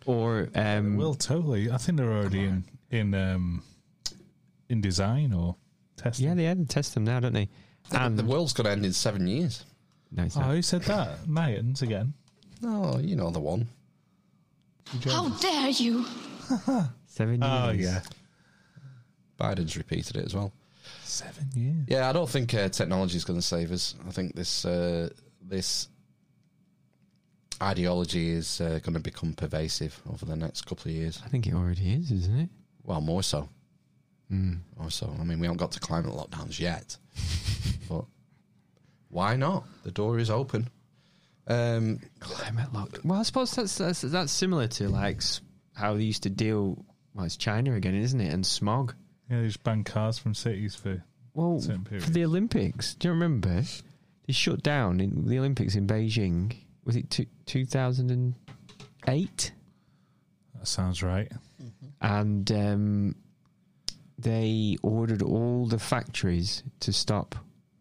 [0.06, 1.72] Or um, Will totally.
[1.72, 3.64] I think they're already in in um,
[4.70, 5.56] in design or
[5.98, 6.28] testing.
[6.28, 7.50] yeah, they had to test them now, don't they?
[7.92, 9.64] And the world's going to end in seven years.
[10.12, 10.52] No, it's Oh, not.
[10.52, 11.26] who said that?
[11.26, 12.14] Mayans again.
[12.64, 13.68] Oh, you know the one.
[15.04, 16.06] How dare you?
[17.08, 17.44] Seven years.
[17.44, 18.02] Oh yeah,
[19.40, 20.52] Biden's repeated it as well.
[21.04, 21.86] seven years.
[21.88, 23.96] Yeah, I don't think uh, technology is going to save us.
[24.08, 25.10] I think this uh,
[25.42, 25.88] this
[27.62, 31.22] ideology is uh, going to become pervasive over the next couple of years.
[31.26, 32.50] I think it already is, isn't it?
[32.84, 33.50] Well, more so.
[34.32, 34.60] Mm.
[34.78, 35.14] More so.
[35.20, 36.98] I mean, we haven't got to climate lockdowns yet,
[37.90, 38.06] but
[39.10, 39.66] why not?
[39.84, 40.70] The door is open.
[41.48, 43.00] Um, Climate lock.
[43.04, 45.22] Well, I suppose that's that's, that's similar to like
[45.74, 46.84] how they used to deal.
[47.14, 48.34] Well, it's China again, isn't it?
[48.34, 48.96] And smog.
[49.30, 51.04] Yeah, they just ban cars from cities for
[51.34, 53.64] Well, certain for the Olympics, do you remember?
[54.28, 56.56] They shut down in the Olympics in Beijing.
[56.86, 58.36] Was it two thousand and
[59.08, 59.52] eight?
[60.54, 61.32] That sounds right.
[62.02, 63.16] And um,
[64.18, 67.36] they ordered all the factories to stop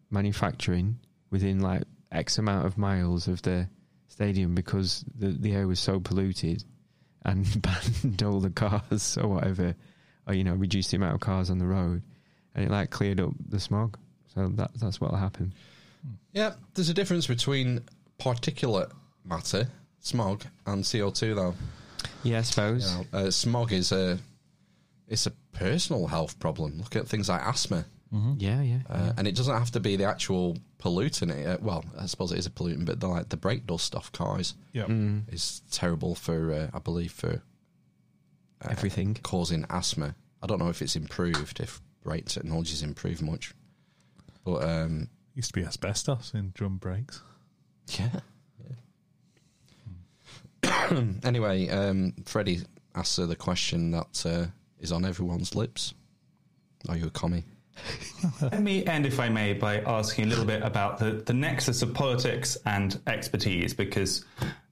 [0.09, 0.97] manufacturing
[1.29, 3.69] within like X amount of miles of the
[4.07, 6.63] stadium because the the air was so polluted,
[7.23, 9.75] and banned all the cars or whatever,
[10.27, 12.01] or you know reduced the amount of cars on the road,
[12.55, 13.97] and it like cleared up the smog.
[14.33, 15.53] So that that's what happened.
[16.33, 17.81] yeah, there's a difference between
[18.19, 18.91] particulate
[19.23, 19.67] matter,
[19.99, 21.55] smog, and CO2, though.
[22.23, 22.91] Yeah, I suppose.
[22.91, 24.17] You know, uh, smog is a
[25.07, 26.79] it's a personal health problem.
[26.79, 27.85] Look at things like asthma.
[28.37, 28.79] Yeah, yeah.
[28.89, 31.45] Uh, and it doesn't have to be the actual pollutant.
[31.45, 34.09] Uh, well, I suppose it is a pollutant, but the, like the brake dust off
[34.13, 34.87] cars Yep.
[34.87, 35.33] Mm.
[35.33, 37.43] is terrible for, uh, I believe, for
[38.61, 39.17] uh, Everything.
[39.21, 40.15] causing asthma.
[40.41, 43.53] I don't know if it's improved, if brake technology's improved much,
[44.45, 47.21] but um, Used to be asbestos in drum brakes.
[47.87, 48.19] Yeah.
[51.23, 52.61] anyway, um, Freddie
[52.95, 54.45] asked her the question that uh,
[54.79, 55.93] is on everyone's lips.
[56.87, 57.43] Are you a commie?
[58.41, 61.81] Let me end, if I may, by asking a little bit about the, the nexus
[61.81, 64.25] of politics and expertise, because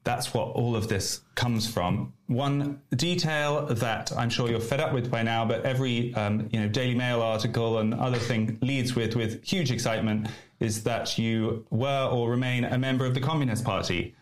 [0.03, 2.13] that's what all of this comes from.
[2.27, 6.59] One detail that I'm sure you're fed up with by now, but every um, you
[6.59, 10.27] know Daily Mail article and other thing leads with with huge excitement
[10.59, 14.15] is that you were or remain a member of the Communist Party.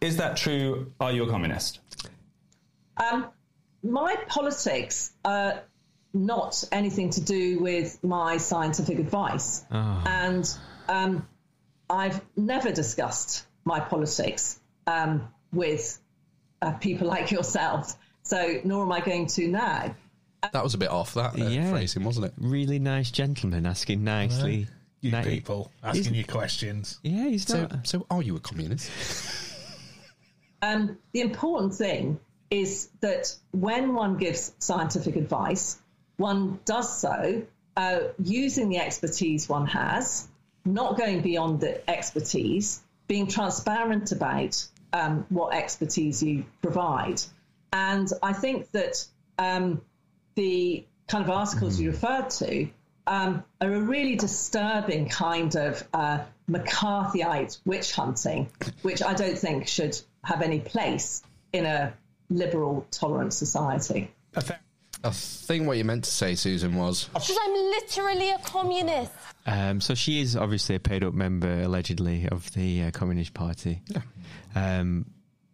[0.00, 0.92] Is that true?
[1.00, 1.80] Are you a communist?
[2.96, 3.26] Um,
[3.82, 5.62] my politics are
[6.12, 9.64] not anything to do with my scientific advice.
[9.70, 10.02] Ah.
[10.06, 10.58] And
[10.88, 11.28] um,
[11.88, 15.98] I've never discussed my politics um, with
[16.62, 17.94] uh, people like yourself.
[18.22, 19.94] So, nor am I going to now.
[20.52, 21.70] That was a bit off that uh, Yeah.
[21.70, 22.34] phrasing, wasn't it?
[22.38, 24.68] Really nice gentleman asking nicely.
[25.00, 26.98] You Ni- people asking He's- you questions.
[27.02, 27.86] Yeah, he's So, not.
[27.86, 28.90] so are you a communist?
[30.62, 32.18] Um, the important thing
[32.50, 35.78] is that when one gives scientific advice,
[36.16, 37.42] one does so
[37.76, 40.26] uh, using the expertise one has,
[40.64, 44.66] not going beyond the expertise, being transparent about
[44.96, 47.20] um, what expertise you provide.
[47.72, 49.04] And I think that
[49.38, 49.82] um,
[50.34, 52.68] the kind of articles you referred to
[53.06, 56.20] um, are a really disturbing kind of uh,
[56.50, 58.48] McCarthyite witch hunting,
[58.82, 61.92] which I don't think should have any place in a
[62.30, 64.10] liberal, tolerant society.
[65.04, 69.12] I think what you meant to say, Susan, was Because I'm literally a communist.
[69.46, 73.80] Um, so she is obviously a paid up member, allegedly, of the uh, Communist Party.
[73.86, 74.00] Yeah.
[74.54, 75.06] Um,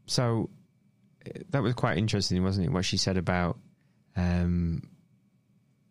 [0.06, 0.48] so
[1.26, 2.72] uh, that was quite interesting, wasn't it?
[2.72, 3.58] What she said about
[4.16, 4.82] um,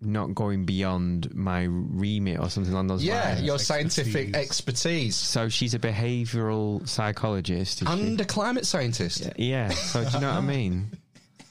[0.02, 3.44] not going beyond my remit or something along those yeah, lines.
[3.44, 5.15] your scientific expertise.
[5.15, 7.94] So she's a behavioural psychologist, is she?
[7.94, 9.30] and a climate scientist.
[9.38, 9.69] Yeah.
[9.69, 10.91] So do you know what I mean?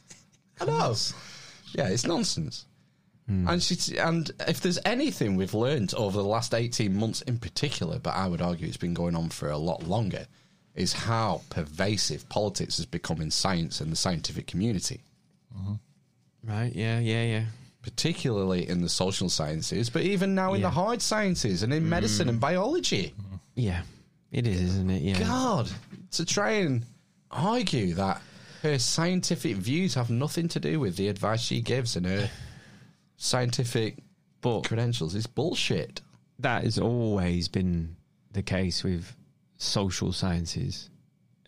[0.60, 0.94] I know.
[1.74, 2.66] Yeah, it's nonsense.
[3.26, 3.48] Hmm.
[3.48, 7.98] And she, and if there's anything we've learned over the last 18 months in particular,
[7.98, 10.26] but I would argue it's been going on for a lot longer,
[10.74, 15.02] is how pervasive politics has become in science and the scientific community.
[15.54, 15.74] Uh-huh.
[16.42, 16.74] Right.
[16.74, 16.98] Yeah.
[16.98, 17.22] Yeah.
[17.22, 17.44] Yeah.
[17.82, 21.88] Particularly in the social sciences, but even now in the hard sciences and in hmm.
[21.88, 23.14] medicine and biology.
[23.54, 23.82] Yeah.
[24.32, 25.02] It is, isn't it?
[25.02, 25.18] Yeah.
[25.20, 25.70] God,
[26.12, 26.84] to try and
[27.30, 28.22] argue that
[28.62, 32.30] her scientific views have nothing to do with the advice she gives and her
[33.16, 33.96] scientific
[34.40, 36.00] but credentials is bullshit.
[36.38, 37.96] That has always been
[38.32, 39.14] the case with
[39.56, 40.88] social sciences.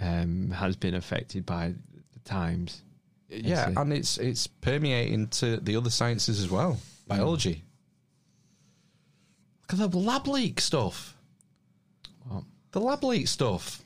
[0.00, 1.74] Um, has been affected by
[2.12, 2.82] the times.
[3.28, 6.78] Yeah, and it's it's permeating to the other sciences as well.
[7.06, 7.62] Biology.
[9.70, 11.16] Look at the lab leak stuff.
[12.26, 12.44] What?
[12.72, 13.81] The lab leak stuff.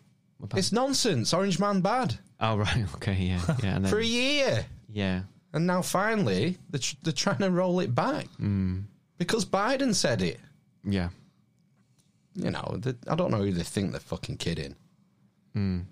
[0.55, 1.33] It's nonsense.
[1.33, 2.19] Orange Man bad.
[2.41, 2.85] Oh right.
[2.97, 3.15] Okay.
[3.15, 3.41] Yeah.
[3.63, 3.77] Yeah.
[3.77, 4.67] And then, For a year.
[4.91, 5.23] Yeah.
[5.53, 8.27] And now finally, they're, tr- they're trying to roll it back.
[8.41, 8.85] Mm.
[9.19, 10.39] Because Biden said it.
[10.85, 11.09] Yeah.
[12.35, 14.75] You know, the, I don't know who they think they're fucking kidding.
[15.57, 15.85] Mm.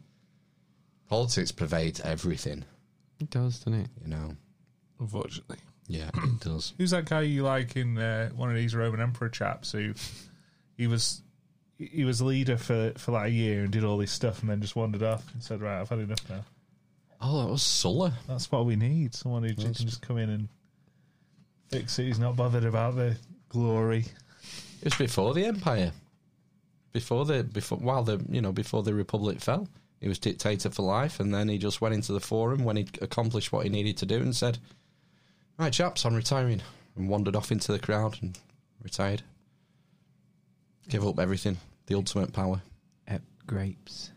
[1.08, 2.64] Politics pervades everything,
[3.20, 3.88] It does, doesn't it?
[4.02, 4.36] you know.
[5.00, 5.58] Unfortunately.
[5.86, 6.72] Yeah, it does.
[6.78, 9.92] Who's that guy you like in uh, one of these Roman Emperor chaps who
[10.76, 11.22] he was
[11.92, 14.60] he was leader for for like a year and did all this stuff and then
[14.60, 16.44] just wandered off and said, "Right, I've had enough now."
[17.20, 18.12] Oh, that was Sulla.
[18.28, 19.14] That's what we need.
[19.14, 20.48] Someone who can just come in and
[21.70, 22.04] fix it.
[22.04, 23.16] He's not bothered about the
[23.48, 24.06] glory.
[24.80, 25.92] It was before the empire.
[26.92, 29.68] Before the before while the you know before the republic fell,
[30.00, 33.02] he was dictator for life, and then he just went into the forum when he'd
[33.02, 34.58] accomplished what he needed to do, and said,
[35.58, 36.60] "Right, chaps, I'm retiring,"
[36.94, 38.38] and wandered off into the crowd and
[38.82, 39.22] retired.
[40.88, 41.56] Give up everything,
[41.86, 42.62] the ultimate power.
[43.08, 44.10] Ep grapes.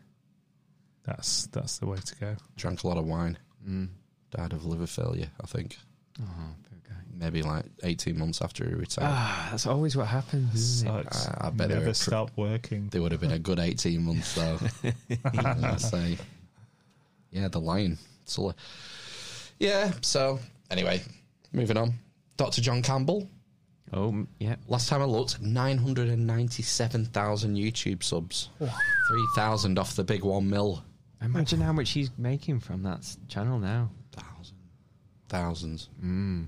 [1.05, 2.35] That's that's the way to go.
[2.55, 3.37] Drank a lot of wine.
[3.67, 3.89] Mm.
[4.31, 5.77] Died of liver failure, I think.
[6.21, 6.25] Oh,
[6.69, 6.95] poor guy.
[7.15, 9.09] Maybe like 18 months after he retired.
[9.09, 11.03] Ah, that's always what happens, isn't it?
[11.13, 11.27] Sucks.
[11.27, 12.89] I, I bet they Never were pr- stop working.
[12.89, 14.59] They would have been a good 18 months, though.
[15.33, 16.17] I say.
[17.31, 17.97] Yeah, the lion.
[18.25, 18.55] Sulla.
[19.59, 20.39] Yeah, so
[20.69, 21.01] anyway,
[21.53, 21.93] moving on.
[22.35, 22.61] Dr.
[22.61, 23.27] John Campbell.
[23.93, 24.55] Oh, yeah.
[24.67, 28.49] Last time I looked, 997,000 YouTube subs.
[28.59, 30.83] 3,000 off the big one mil.
[31.21, 33.89] Imagine how much he's making from that s- channel now.
[35.29, 35.89] Thousands.
[36.03, 36.47] Mm.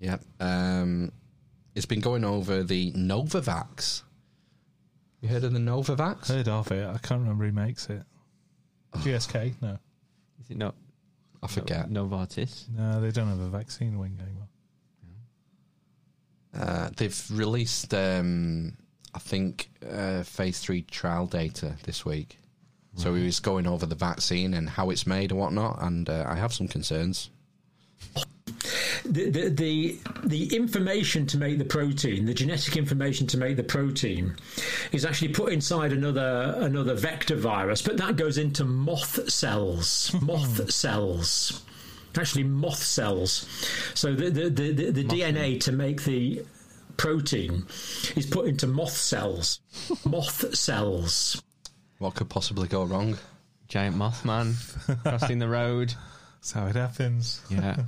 [0.00, 0.22] Yep.
[0.40, 1.12] Um,
[1.74, 4.02] it's been going over the Novavax.
[5.20, 6.28] You heard of the Novavax?
[6.28, 6.86] Heard of it.
[6.86, 8.02] I can't remember who makes it.
[8.96, 9.54] GSK?
[9.60, 9.76] No.
[10.40, 10.74] Is it not?
[11.42, 11.90] I forget.
[11.90, 12.68] Novartis.
[12.70, 14.48] No, they don't have a vaccine wing anymore.
[16.58, 18.72] Uh, they've released, um,
[19.14, 22.38] I think, uh, phase three trial data this week.
[22.96, 26.26] So he was going over the vaccine and how it's made and whatnot, and uh,
[26.28, 27.30] I have some concerns.
[29.04, 33.62] the, the the the information to make the protein, the genetic information to make the
[33.62, 34.34] protein,
[34.92, 40.14] is actually put inside another another vector virus, but that goes into moth cells.
[40.20, 41.62] moth cells.
[42.16, 43.46] Actually, moth cells.
[43.94, 46.44] So the the, the, the, the DNA to make the
[46.96, 47.64] protein
[48.16, 49.60] is put into moth cells.
[50.04, 51.42] moth cells.
[51.98, 53.16] What could possibly go wrong?
[53.68, 54.54] Giant moth man
[55.02, 55.94] crossing the road.
[56.36, 57.40] That's how it happens.
[57.50, 57.76] Yeah.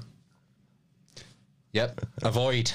[1.72, 2.00] Yep.
[2.22, 2.70] Avoid.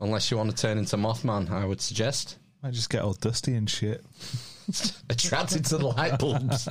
[0.00, 2.38] Unless you want to turn into Mothman, I would suggest.
[2.60, 4.04] I just get all dusty and shit.
[5.10, 6.64] Attracted to the light bulbs.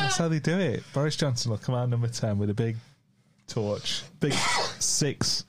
[0.00, 0.82] That's how they do it.
[0.92, 2.76] Boris Johnson will come out number 10 with a big
[3.46, 4.32] torch, big
[4.78, 5.44] six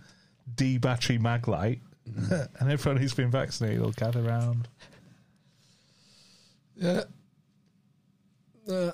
[0.56, 1.80] D battery Maglite,
[2.60, 4.68] and everyone who's been vaccinated will gather round.
[6.76, 7.04] Yeah.
[8.70, 8.92] Uh,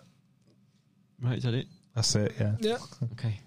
[1.21, 1.67] Right, is that it?
[1.95, 2.55] That's it, yeah.
[2.59, 2.77] yeah.
[3.13, 3.39] Okay.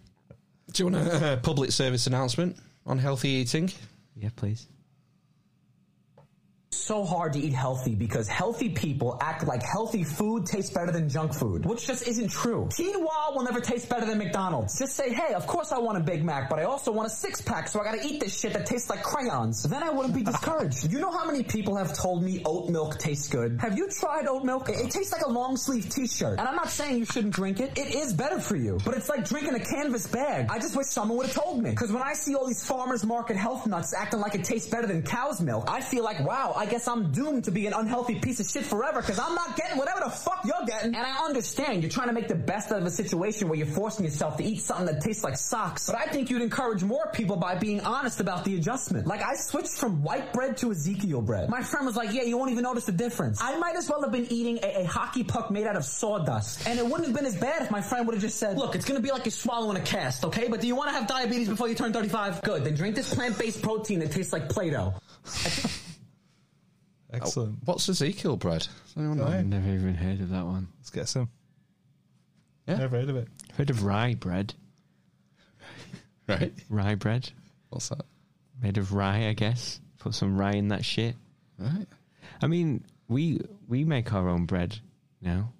[0.72, 3.70] Do you want a uh, public service announcement on healthy eating?
[4.16, 4.68] Yeah, please.
[6.74, 11.08] So hard to eat healthy because healthy people act like healthy food tastes better than
[11.08, 12.68] junk food, which just isn't true.
[12.72, 14.78] Quinoa will never taste better than McDonald's.
[14.78, 17.10] Just say, hey, of course I want a Big Mac, but I also want a
[17.10, 19.62] six pack, so I gotta eat this shit that tastes like crayons.
[19.62, 20.90] Then I wouldn't be discouraged.
[20.92, 23.58] you know how many people have told me oat milk tastes good?
[23.60, 24.68] Have you tried oat milk?
[24.68, 26.38] It, it tastes like a long sleeve t-shirt.
[26.38, 27.78] And I'm not saying you shouldn't drink it.
[27.78, 28.78] It is better for you.
[28.84, 30.48] But it's like drinking a canvas bag.
[30.50, 31.74] I just wish someone would have told me.
[31.74, 34.86] Cause when I see all these farmers market health nuts acting like it tastes better
[34.86, 38.18] than cow's milk, I feel like, wow, I guess I'm doomed to be an unhealthy
[38.18, 40.94] piece of shit forever because I'm not getting whatever the fuck you're getting.
[40.94, 43.66] And I understand you're trying to make the best out of a situation where you're
[43.66, 45.86] forcing yourself to eat something that tastes like socks.
[45.86, 49.06] But I think you'd encourage more people by being honest about the adjustment.
[49.06, 51.48] Like I switched from white bread to Ezekiel bread.
[51.48, 53.42] My friend was like, yeah, you won't even notice the difference.
[53.42, 56.66] I might as well have been eating a, a hockey puck made out of sawdust.
[56.66, 58.74] And it wouldn't have been as bad if my friend would have just said, look,
[58.74, 60.48] it's gonna be like you're swallowing a cast, okay?
[60.48, 62.42] But do you want to have diabetes before you turn 35?
[62.42, 64.94] Good, then drink this plant-based protein that tastes like Play-Doh.
[67.14, 67.58] Excellent.
[67.64, 68.60] What's Ezekiel bread?
[68.60, 69.26] Does anyone know?
[69.26, 70.68] I've never even heard of that one.
[70.78, 71.28] Let's get some.
[72.66, 72.76] Yeah.
[72.76, 73.28] Never heard of it.
[73.56, 74.54] Heard of rye bread?
[76.26, 76.54] Right.
[76.70, 77.28] Rye bread?
[77.68, 78.06] What's that?
[78.62, 79.78] Made of rye, I guess.
[79.98, 81.16] Put some rye in that shit.
[81.58, 81.86] Right.
[82.40, 84.78] I mean, we we make our own bread
[85.20, 85.52] now,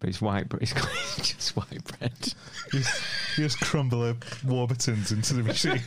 [0.00, 0.62] but it's white bread.
[1.18, 2.12] It's just white bread.
[2.72, 3.02] You just,
[3.36, 4.16] you just crumble a
[4.46, 5.78] Warburtons into the machine.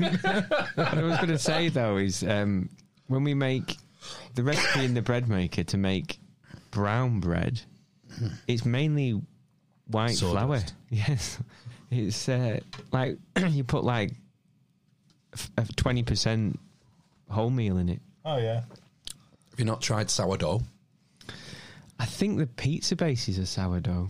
[0.75, 2.69] what I was going to say though is um,
[3.07, 3.77] when we make
[4.35, 6.19] the recipe in the bread maker to make
[6.71, 7.61] brown bread,
[8.47, 9.21] it's mainly
[9.87, 10.59] white flour.
[10.59, 10.73] Sawdust.
[10.89, 11.39] Yes,
[11.89, 12.59] it's uh,
[12.91, 13.17] like
[13.49, 14.11] you put like
[15.77, 16.59] twenty percent
[17.31, 17.99] wholemeal in it.
[18.25, 18.61] oh, yeah.
[19.51, 20.61] Have you not tried sourdough?
[21.99, 24.09] I think the pizza base is a sourdough.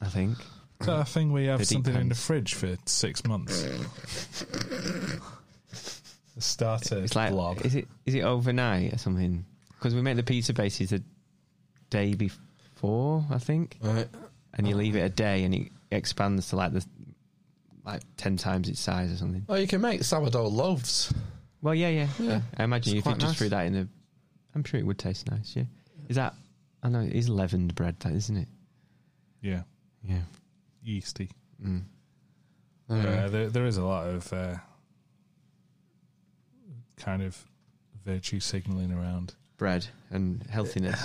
[0.00, 0.38] I think.
[0.80, 2.24] Is that a thing where you have The deep something in the pans.
[2.24, 3.64] fridge for six months?
[6.34, 7.60] the starter It's like blob.
[7.64, 9.44] is it is it overnight or something?
[9.68, 11.02] Because we make the pizza bases the
[11.90, 14.08] day before, I think, Right.
[14.54, 16.84] and you leave it a day and it expands to like the
[17.84, 19.44] like ten times its size or something.
[19.46, 21.12] Well, you can make sourdough loaves.
[21.60, 22.40] Well, yeah, yeah, Yeah.
[22.56, 23.38] I imagine It's if you quite just nice.
[23.38, 23.88] threw that in the,
[24.54, 25.54] I'm sure it would taste nice.
[25.54, 25.64] Yeah,
[26.08, 26.34] is that?
[26.82, 28.48] I know it is leavened bread, that isn't it?
[29.40, 29.62] Yeah.
[30.02, 30.20] Yeah.
[30.82, 31.30] Yeasty.
[31.62, 31.82] Mm.
[32.90, 34.56] Yeah, there, there is a lot of uh,
[36.96, 37.36] kind of
[38.04, 39.34] virtue signaling around.
[39.56, 41.00] Bread and healthiness.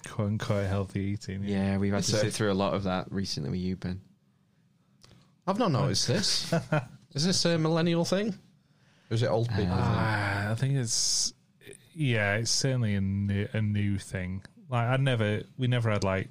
[0.08, 1.44] quote unquote healthy eating.
[1.44, 4.00] yeah, we've had to sit through a lot of that recently with you, Ben.
[5.46, 6.52] I've not noticed this.
[7.14, 8.30] Is this a millennial thing?
[9.10, 9.66] Or is it old people?
[9.66, 9.68] thing?
[9.70, 11.32] Ah, I think it's
[11.94, 14.42] yeah, it's certainly a new, a new thing.
[14.68, 16.28] Like I never, we never had like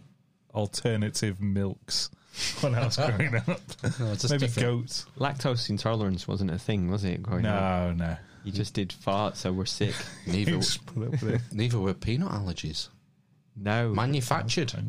[0.53, 2.09] alternative milks
[2.61, 3.47] when I was growing up.
[3.99, 4.81] No, just Maybe different.
[4.81, 5.05] goats.
[5.17, 7.23] Lactose intolerance wasn't a thing, was it?
[7.23, 7.95] Growing up?
[7.97, 8.17] No, no.
[8.43, 9.95] You just did fart, so we're sick.
[10.27, 11.41] Neither, Just put up with it.
[11.51, 12.89] neither were peanut allergies.
[13.55, 13.89] No.
[13.89, 14.71] Manufactured.
[14.71, 14.81] Do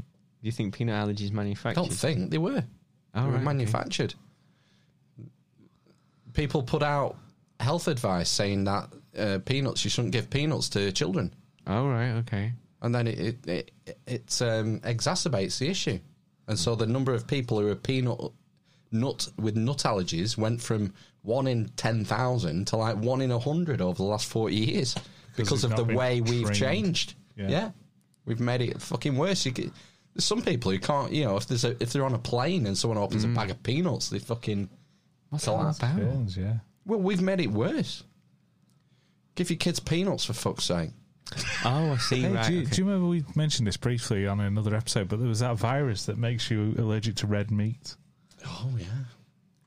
[0.43, 1.81] you think peanut allergies I manufactured?
[1.81, 2.65] don't think they were.
[3.15, 3.45] Oh, they were right, okay.
[3.45, 4.15] manufactured.
[6.33, 7.17] People put out
[7.61, 11.33] health advice saying that uh, peanuts, you shouldn't give peanuts to children.
[11.67, 12.53] Oh, right, okay.
[12.83, 15.99] And then it it, it, it um, exacerbates the issue.
[16.49, 18.33] And so the number of people who are peanut
[18.91, 20.93] nut with nut allergies went from
[21.25, 24.95] one in 10,000 to like one in a 100 over the last 40 years
[25.37, 26.57] because of the been way we've trained.
[26.57, 27.15] changed.
[27.37, 27.49] Yeah.
[27.49, 27.71] Yeah.
[28.27, 29.45] We've made it fucking worse.
[29.45, 29.71] You get,
[30.15, 32.67] there's some people who can't, you know, if there's a, if they're on a plane
[32.67, 33.35] and someone opens a mm.
[33.35, 34.69] bag of peanuts, they fucking
[35.31, 35.79] What's fell that out.
[35.79, 35.97] about?
[35.97, 36.59] Burns, yeah.
[36.87, 38.05] Well, we've made it worse.
[39.35, 40.91] Give your kids peanuts for fuck's sake.
[41.65, 42.21] Oh, I see.
[42.21, 42.47] Hey, right.
[42.47, 42.71] do, you, okay.
[42.71, 45.09] do you remember we mentioned this briefly on another episode?
[45.09, 47.97] But there was that virus that makes you allergic to red meat.
[48.47, 48.85] Oh yeah.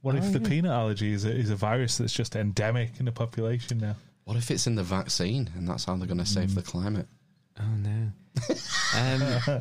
[0.01, 0.47] What Oh, if the yeah.
[0.49, 3.95] peanut allergy is a, is a virus that's just endemic in the population now?
[4.25, 7.07] What if it's in the vaccine and that's how they're going to save the climate?
[7.59, 8.11] Oh no.
[8.95, 9.41] um,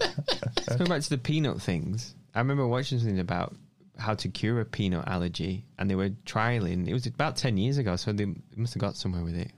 [0.66, 2.14] let's go back to the peanut things.
[2.34, 3.54] I remember watching something about
[3.98, 6.86] how to cure a peanut allergy, and they were trialing.
[6.86, 9.50] It was about ten years ago, so they must have got somewhere with it.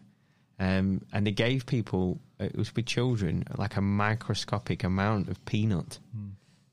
[0.61, 5.45] Um, and they gave people, uh, it was with children, like a microscopic amount of
[5.45, 5.99] peanut,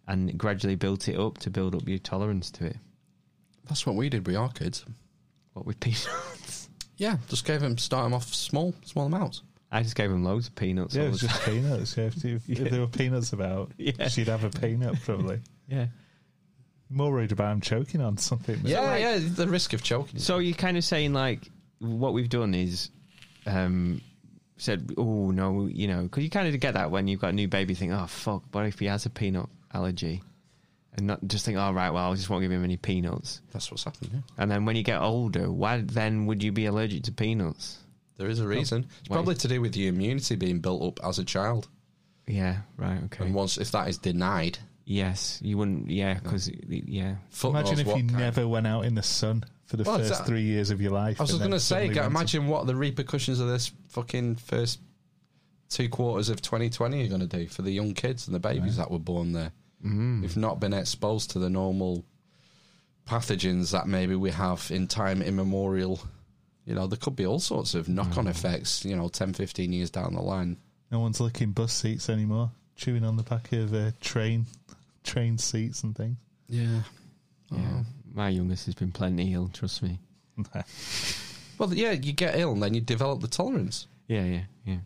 [0.08, 2.78] and gradually built it up to build up your tolerance to it.
[3.68, 4.86] That's what we did with our kids.
[5.54, 6.08] What with peanuts?
[6.98, 9.42] Yeah, just gave them, start them off small, small amounts.
[9.70, 10.96] I just gave them loads of peanuts.
[10.96, 11.98] Yeah, it was just peanuts.
[11.98, 14.08] Yeah, if, if, if there were peanuts about, Yeah.
[14.08, 15.42] she'd have a peanut probably.
[15.68, 15.88] Yeah.
[16.90, 18.56] More worried about him choking on something.
[18.62, 20.22] than- Yeah, yeah, the risk of choking.
[20.22, 22.92] So you're kind of saying like what we've done is
[23.46, 24.00] um,
[24.56, 27.34] said, oh no, you know, because you kind of get that when you've got a
[27.34, 27.74] new baby.
[27.74, 30.24] You think, oh fuck, what if he has a peanut allergy?
[30.98, 33.42] And not just think, oh right, well, I just won't give him any peanuts.
[33.52, 34.12] That's what's happening.
[34.14, 34.20] Yeah.
[34.38, 37.78] And then when you get older, why then would you be allergic to peanuts?
[38.18, 38.88] There is a reason.
[39.02, 41.68] It's Why- probably to do with your immunity being built up as a child.
[42.28, 43.26] Yeah, right, okay.
[43.26, 44.58] And once, if that is denied,
[44.88, 45.90] Yes, you wouldn't.
[45.90, 47.16] Yeah, because yeah.
[47.32, 48.14] Fuck Imagine if you kind.
[48.14, 50.92] never went out in the sun for the Well, first that- three years of your
[50.92, 51.20] life.
[51.20, 53.48] I was just going to say, suddenly get- went to- imagine what the repercussions of
[53.48, 54.80] this fucking first
[55.70, 58.78] two quarters of 2020 are going to do for the young kids and the babies
[58.78, 59.52] that were born there.
[59.86, 60.22] Mm.
[60.22, 62.04] Who've not been exposed to the normal
[63.08, 66.00] pathogens that maybe we have in time immemorial.
[66.66, 68.18] You know, there could be all sorts of knock Mm.
[68.18, 70.58] on effects, you know, 10, 15 years down the line.
[70.92, 74.46] No one's licking bus seats anymore, chewing on the back of uh, train
[75.04, 76.18] train seats and things.
[76.50, 76.82] Yeah.
[77.52, 77.84] Yeah.
[78.12, 80.00] My youngest has been plenty ill, trust me.
[81.58, 83.88] Well, yeah, you get ill and then you develop the tolerance.
[84.10, 84.80] Yeah, yeah, yeah.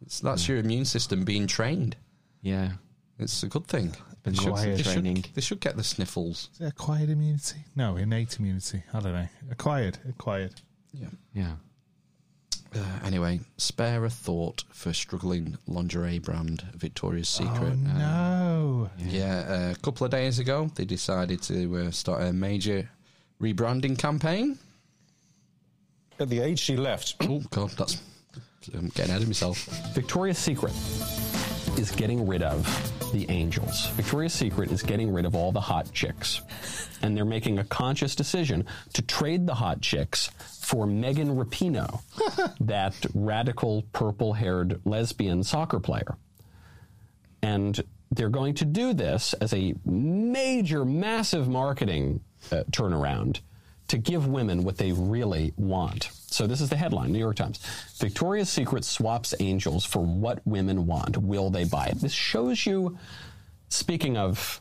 [0.00, 1.94] It's, that's your immune system being trained.
[2.40, 2.72] Yeah.
[3.18, 3.94] It's a good thing.
[4.26, 6.48] Been They should, lots of they, should, they should get the sniffles.
[6.54, 7.58] Is it acquired immunity?
[7.76, 8.82] No, innate immunity.
[8.92, 9.28] I don't know.
[9.52, 9.98] Acquired.
[10.08, 10.52] Acquired.
[10.92, 11.06] Yeah.
[11.32, 11.52] Yeah.
[12.74, 17.78] Uh, anyway, spare a thought for struggling lingerie brand Victoria's Secret.
[17.86, 18.90] Oh, Uh, no.
[18.98, 22.90] yeah, uh, a couple of days ago, they decided to uh, start a major
[23.40, 24.58] rebranding campaign.
[26.18, 27.14] At the age she left.
[27.20, 28.02] Oh, God, that's.
[28.74, 29.58] I'm getting ahead of myself.
[29.94, 30.72] Victoria's Secret
[31.78, 32.64] is getting rid of
[33.12, 33.88] the angels.
[33.90, 36.40] Victoria's Secret is getting rid of all the hot chicks.
[37.02, 40.30] And they're making a conscious decision to trade the hot chicks
[40.60, 42.00] for Megan Rapinoe,
[42.60, 46.16] that radical purple haired lesbian soccer player.
[47.42, 47.80] And
[48.10, 52.20] they're going to do this as a major, massive marketing
[52.50, 53.40] uh, turnaround
[53.88, 56.10] to give women what they really want.
[56.28, 57.60] So this is the headline, New York Times.
[57.98, 61.16] Victoria's Secret swaps angels for what women want.
[61.16, 62.00] Will they buy it?
[62.00, 62.98] This shows you,
[63.68, 64.60] speaking of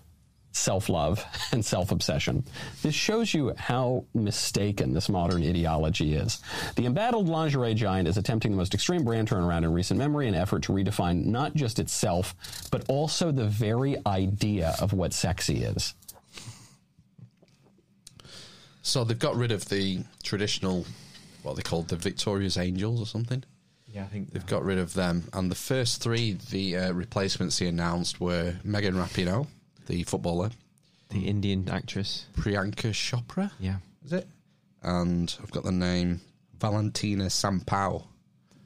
[0.52, 2.44] self-love and self-obsession,
[2.82, 6.42] this shows you how mistaken this modern ideology is.
[6.76, 10.36] The embattled lingerie giant is attempting the most extreme brand turnaround in recent memory an
[10.36, 12.36] effort to redefine not just itself,
[12.72, 15.94] but also the very idea of what sexy is.
[18.86, 20.86] So they've got rid of the traditional,
[21.42, 23.44] what they called the Victoria's Angels or something.
[23.88, 25.28] Yeah, I think They've got rid of them.
[25.34, 29.48] And the first three, the uh, replacements he announced were Megan Rapinoe,
[29.88, 30.52] the footballer,
[31.10, 32.26] The Indian actress.
[32.38, 33.78] Priyanka Chopra, Yeah.
[34.06, 34.28] is it?
[34.84, 36.22] And I've got the name
[36.60, 38.06] Valentina Sampaio.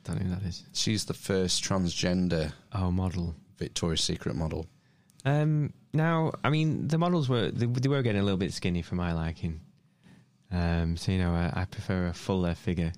[0.04, 0.64] Don't know who that is.
[0.74, 3.36] She's the first transgender Oh, model.
[3.58, 4.68] Victoria's Secret model.
[5.26, 8.82] Um, now, I mean, the models were they, they were getting a little bit skinny
[8.82, 9.62] for my liking.
[10.52, 12.92] Um, so you know, I, I prefer a fuller figure.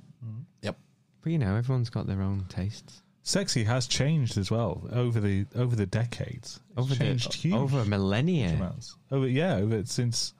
[0.62, 0.78] Yep.
[1.22, 3.02] But you know, everyone's got their own tastes.
[3.24, 6.60] Sexy has changed as well over the over the decades.
[6.72, 8.54] It's Over the- changed huge over millennia.
[8.54, 8.96] amounts.
[9.12, 10.34] Over yeah, over since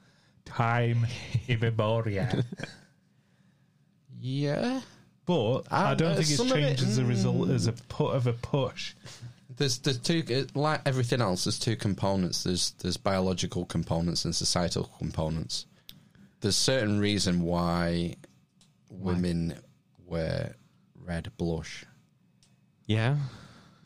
[0.44, 1.06] time
[1.48, 2.28] immemorial.
[4.20, 4.80] Yeah.
[5.24, 7.66] But I Um, don't uh, think it's some of it- changed as a result as
[7.66, 8.94] a put of a push.
[9.56, 11.44] There's there's two like everything else.
[11.44, 12.42] There's two components.
[12.44, 15.66] There's there's biological components and societal components.
[16.42, 18.16] There's certain reason why
[18.90, 19.54] women
[20.06, 20.56] wear
[21.04, 21.84] red blush
[22.86, 23.16] Yeah,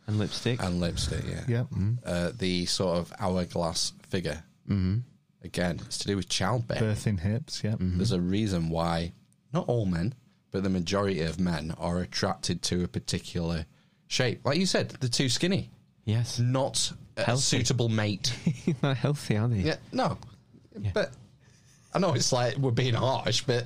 [0.06, 0.62] and lipstick.
[0.62, 1.24] and lipstick.
[1.28, 1.66] Yeah, Yep.
[2.04, 4.42] Uh, the sort of hourglass figure.
[4.68, 4.98] Mm-hmm.
[5.44, 6.78] Again, it's to do with childbirth.
[6.80, 7.76] Birthing hips, yep.
[7.80, 9.12] There's a reason why
[9.52, 10.14] not all men,
[10.50, 13.66] but the majority of men are attracted to a particular
[14.08, 14.40] shape.
[14.44, 15.70] Like you said, they're too skinny.
[16.04, 16.38] Yes.
[16.40, 18.32] Not a suitable mate.
[18.82, 19.58] Not healthy, are they?
[19.58, 20.18] Yeah, no.
[20.94, 21.12] But
[21.96, 23.64] I know it's like we're being harsh, but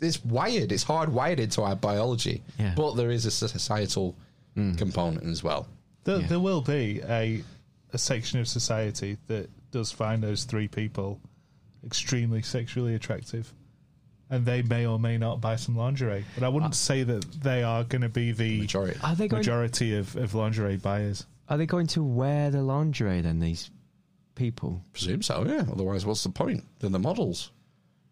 [0.00, 0.72] it's wired.
[0.72, 2.42] It's hardwired into our biology.
[2.58, 2.72] Yeah.
[2.74, 4.16] But there is a societal
[4.56, 4.76] mm.
[4.78, 5.68] component as well.
[6.04, 7.44] There, there will be a
[7.92, 11.20] a section of society that does find those three people
[11.84, 13.52] extremely sexually attractive.
[14.30, 16.24] and they may or may not buy some lingerie.
[16.34, 19.28] But I wouldn't uh, say that they are going to be the majority, Are they
[19.28, 21.26] going- majority of, of lingerie buyers.
[21.50, 23.40] Are they going to wear the lingerie then?
[23.40, 23.70] These
[24.34, 24.82] people.
[24.92, 25.44] Presume so.
[25.46, 25.64] Yeah.
[25.70, 26.64] Otherwise, what's the point?
[26.78, 27.50] They're the models.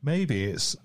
[0.02, 0.76] Maybe it's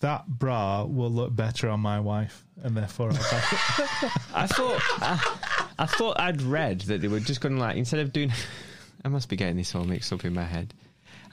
[0.00, 4.10] that bra will look better on my wife, and therefore I'll buy it.
[4.34, 5.36] I thought I,
[5.78, 8.32] I thought I'd read that they were just going to like instead of doing.
[9.04, 10.74] I must be getting this all mixed up in my head.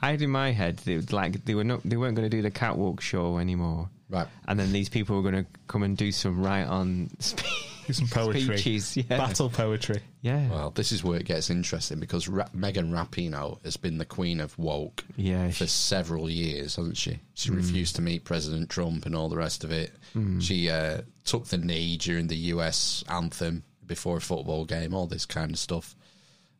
[0.02, 2.34] I had in my head they would like they were not they weren't going to
[2.34, 3.90] do the catwalk show anymore.
[4.08, 4.26] Right.
[4.48, 7.69] And then these people were going to come and do some right on spe- Do
[7.92, 8.96] some poetry, speeches.
[8.96, 9.18] Yeah.
[9.18, 10.00] battle poetry.
[10.22, 10.48] Yeah.
[10.48, 14.40] Well, this is where it gets interesting because Ra- Megan Rapinoe has been the queen
[14.40, 17.18] of woke Yeah, for several years, hasn't she?
[17.34, 19.92] She refused to meet President Trump and all the rest of it.
[20.14, 20.42] Mm.
[20.42, 25.26] She uh, took the knee during the US anthem before a football game, all this
[25.26, 25.96] kind of stuff.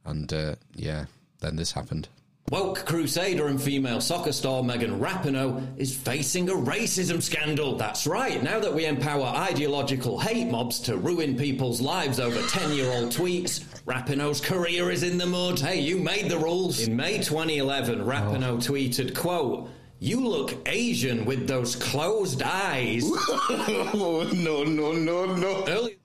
[0.05, 1.05] And uh, yeah,
[1.41, 2.09] then this happened.
[2.51, 7.77] Woke crusader and female soccer star Megan Rapinoe is facing a racism scandal.
[7.77, 8.43] That's right.
[8.43, 13.13] Now that we empower ideological hate mobs to ruin people's lives over 10 year old
[13.13, 15.61] tweets, Rapinoe's career is in the mud.
[15.61, 16.81] Hey, you made the rules.
[16.81, 18.57] In May 2011, Rapinoe oh.
[18.57, 19.71] tweeted, quote,
[20.01, 23.09] you look Asian with those closed eyes.
[23.49, 25.65] no, no, no, no.
[25.69, 25.99] Early-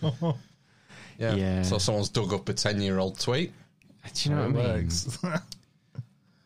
[1.18, 1.34] Yeah.
[1.34, 1.62] Yeah.
[1.62, 3.52] So someone's dug up a 10 year old tweet.
[4.12, 4.88] Do you know what I mean?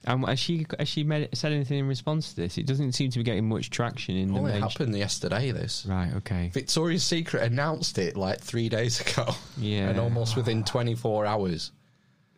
[0.08, 2.56] Um, has she has she made, said anything in response to this?
[2.58, 5.84] It doesn't seem to be getting much traction in the Only main- happened yesterday, this.
[5.86, 6.50] Right, okay.
[6.52, 9.34] Victoria's Secret announced it like three days ago.
[9.58, 9.90] Yeah.
[9.90, 11.72] And almost within 24 hours.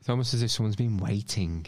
[0.01, 1.67] It's almost as if someone's been waiting.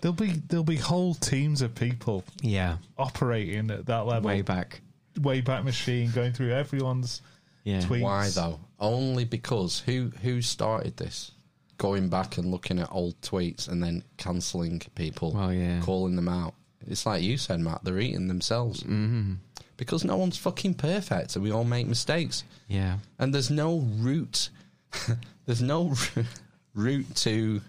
[0.00, 2.78] There'll be there'll be whole teams of people, Yeah.
[2.96, 4.80] operating at that level, Way back,
[5.20, 7.20] way back machine, going through everyone's
[7.64, 7.80] Yeah.
[7.82, 8.00] tweets.
[8.00, 8.60] Why though?
[8.78, 11.32] Only because who who started this?
[11.80, 15.80] Going back and looking at old tweets and then cancelling people, Well, yeah.
[15.80, 16.52] calling them out.
[16.86, 17.82] It's like you said, Matt.
[17.84, 19.34] They're eating themselves Mm-hmm.
[19.78, 22.44] because no one's fucking perfect, and we all make mistakes.
[22.68, 22.98] Yeah.
[23.18, 24.50] And there's no route.
[25.46, 25.94] there's no
[26.74, 27.62] route to.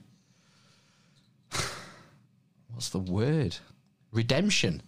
[2.73, 3.55] What's the word?
[4.11, 4.81] Redemption.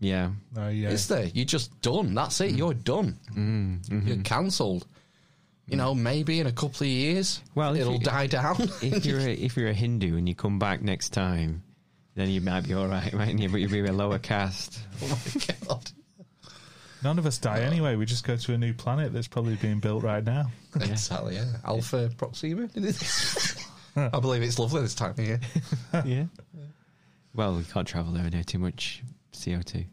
[0.00, 0.30] Yeah.
[0.56, 0.88] Oh, yeah.
[0.90, 1.26] Is there?
[1.26, 2.14] You're just done.
[2.14, 2.52] That's it.
[2.52, 3.18] You're done.
[3.34, 4.86] Mm, You're cancelled.
[5.72, 8.56] You know, maybe in a couple of years, Well, it'll you- die down.
[8.82, 11.62] if you're a, if you're a Hindu and you come back next time,
[12.14, 13.48] then you might be all right, mightn't you?
[13.48, 14.78] But you'll be a lower caste.
[15.02, 15.90] oh my god!
[17.02, 17.96] None of us die anyway.
[17.96, 20.50] We just go to a new planet that's probably being built right now.
[20.76, 21.36] Exactly.
[21.36, 21.46] Yeah.
[21.64, 22.68] Alpha Proxima.
[23.96, 25.40] I believe it's lovely this time of year.
[26.04, 26.24] yeah.
[27.34, 29.84] Well, we can't travel there near too much CO two.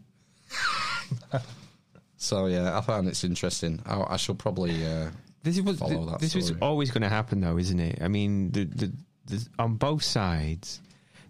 [2.17, 3.81] So yeah, I found it's interesting.
[3.85, 5.09] I, I shall probably uh,
[5.43, 6.19] This is what follow that.
[6.19, 8.01] this was always going to happen, though, isn't it?
[8.01, 8.91] I mean, the, the,
[9.25, 10.81] the, on both sides,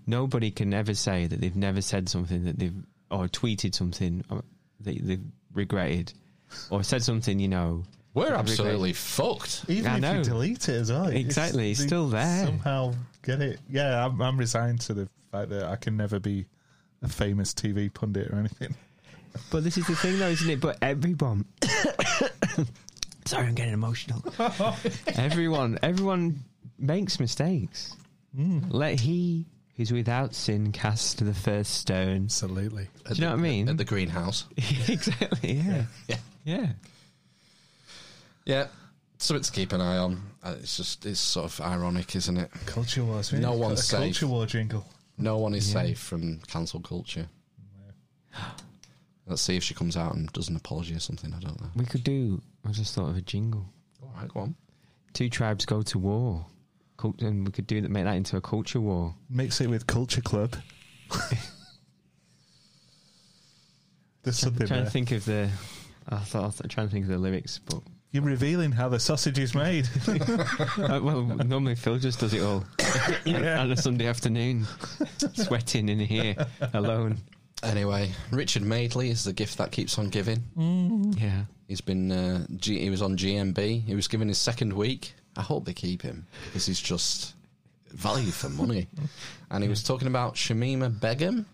[0.08, 2.74] nobody can ever say that they've never said something that they've
[3.12, 4.42] or tweeted something uh,
[4.82, 5.24] that they've
[5.54, 6.14] regretted,
[6.70, 7.84] or said something, you know.
[8.14, 8.98] We're absolutely regretted.
[8.98, 9.66] fucked.
[9.68, 10.14] Even I if know.
[10.18, 12.46] you delete it as well, Exactly, it's they still there.
[12.46, 13.60] Somehow get it.
[13.70, 16.46] Yeah, I'm, I'm resigned to the fact that I can never be
[17.02, 18.76] a famous TV pundit or anything.
[19.52, 20.60] But this is the thing, though, isn't it?
[20.60, 21.46] But everyone.
[23.26, 24.24] Sorry, I'm getting emotional.
[25.16, 26.44] everyone, everyone
[26.78, 27.96] makes mistakes.
[28.70, 32.24] Let he who's without sin cast the first stone.
[32.26, 32.88] Absolutely.
[33.08, 33.70] Do you know what I mean?
[33.70, 34.46] At the greenhouse.
[34.58, 35.54] exactly.
[35.54, 35.84] Yeah.
[36.08, 36.18] Yeah.
[36.46, 36.68] Yeah.
[38.46, 38.68] Yeah.
[39.18, 40.22] Something to keep an eye on.
[40.44, 42.50] Uh, It's just it's sort of ironic, isn't it?
[42.66, 43.34] Culture wars.
[43.34, 44.00] No one's a safe.
[44.00, 44.86] Culture war jingle.
[45.18, 45.82] No one is Yeah.
[45.84, 47.28] safe from cancel culture.
[49.30, 51.34] Let's see if she comes out and does an apology or something.
[51.34, 51.70] I don't know.
[51.76, 52.42] We could do.
[52.68, 53.66] I just thought of a jingle.
[54.02, 54.56] All right, go on.
[55.14, 56.46] Two tribes go to war,
[56.98, 57.90] Cult- and we could do that.
[57.92, 59.14] Make that into a culture war.
[59.30, 60.56] Mix it with Culture Club.
[64.24, 64.86] There's I'm something trying there.
[64.86, 65.50] to think of the.
[66.10, 67.82] I thought I was trying to think of the lyrics, but
[68.12, 69.88] You're revealing how the sausage is made.
[70.80, 72.64] Uh, well, normally Phil just does it all
[73.28, 74.66] on a Sunday afternoon,
[75.34, 76.36] sweating in here
[76.74, 77.18] alone.
[77.64, 81.14] Anyway, Richard Madeley is the gift that keeps on giving.
[81.20, 83.84] Yeah, He's been uh, G- he was on GMB.
[83.84, 85.14] He was given his second week.
[85.38, 87.36] I hope they keep him because he's just
[87.92, 88.88] value for money.
[89.52, 91.46] and he was talking about Shamima Begum.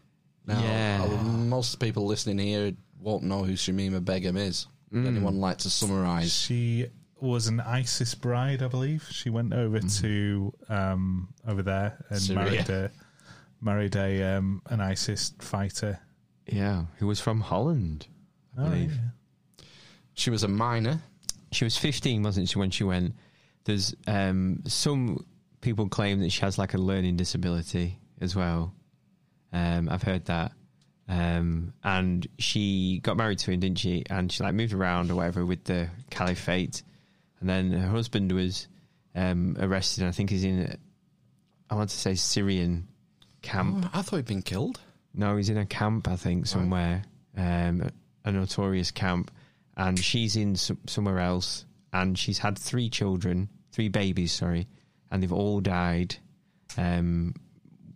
[0.46, 1.08] Now, Yeah.
[1.24, 4.68] most people listening here won't know who Shamima Begum is.
[4.94, 5.08] Mm.
[5.08, 6.32] anyone like to summarise?
[6.32, 6.86] She
[7.20, 9.06] was an ISIS bride, I believe.
[9.12, 12.44] She went over to um, over there and Syria.
[12.44, 12.92] married a
[13.66, 16.00] married a um, an ISIS fighter.
[16.48, 16.86] yeah.
[17.00, 18.08] Who was from Holland,
[18.58, 18.92] I Oh, believe.
[18.94, 19.66] yeah.
[20.14, 21.02] She was a minor.
[21.52, 23.16] She was 15, wasn't she, when she went?
[23.66, 25.26] There's um, some
[25.62, 28.74] people claim that she has like a learning disability as well.
[29.52, 30.52] Um, I've heard that.
[31.08, 34.04] Um, and she got married to him, didn't she?
[34.10, 36.84] And she like moved around or whatever with the caliphate.
[37.40, 38.68] And then her husband was
[39.16, 40.02] um, arrested.
[40.02, 40.78] And I think he's in,
[41.70, 42.88] I want to say Syrian
[43.46, 43.86] camp.
[43.86, 44.80] Oh, I thought he'd been killed.
[45.14, 47.04] No, he's in a camp, I think, somewhere,
[47.38, 47.90] um,
[48.26, 49.32] a notorious camp,
[49.78, 54.68] and she's in some, somewhere else, and she's had three children, three babies, sorry,
[55.10, 56.18] and they've all died.
[56.78, 57.34] Um,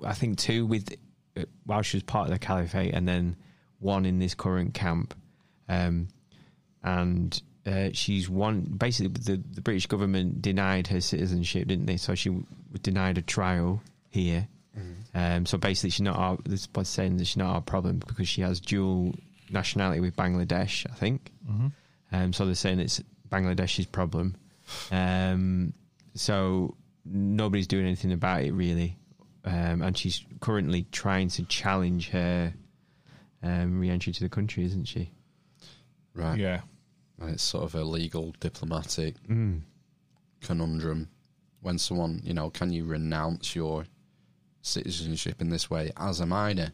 [0.03, 0.95] I think two with
[1.35, 3.35] uh, while she was part of the caliphate, and then
[3.80, 5.13] one in this current camp,
[5.67, 6.07] um,
[6.84, 7.41] and.
[7.65, 8.61] Uh, she's one.
[8.61, 11.97] Basically, the, the British government denied her citizenship, didn't they?
[11.97, 12.45] So she w-
[12.81, 14.47] denied a trial here,
[15.13, 16.37] um, so basically, she's not our.
[16.45, 19.13] This is saying that she's not our problem because she has dual
[19.49, 20.85] nationality with Bangladesh.
[20.89, 21.31] I think.
[21.49, 21.71] Mhm.
[22.11, 24.35] Um, so they're saying it's Bangladesh's problem.
[24.91, 25.73] Um,
[26.13, 26.75] so
[27.05, 28.97] nobody's doing anything about it really,
[29.43, 32.53] um, and she's currently trying to challenge her
[33.43, 35.11] um, re-entry to the country, isn't she?
[36.13, 36.37] Right.
[36.39, 36.61] Yeah.
[37.19, 39.61] And it's sort of a legal diplomatic Mm.
[40.41, 41.09] conundrum
[41.61, 43.85] when someone, you know, can you renounce your
[44.61, 46.72] citizenship in this way as a minor?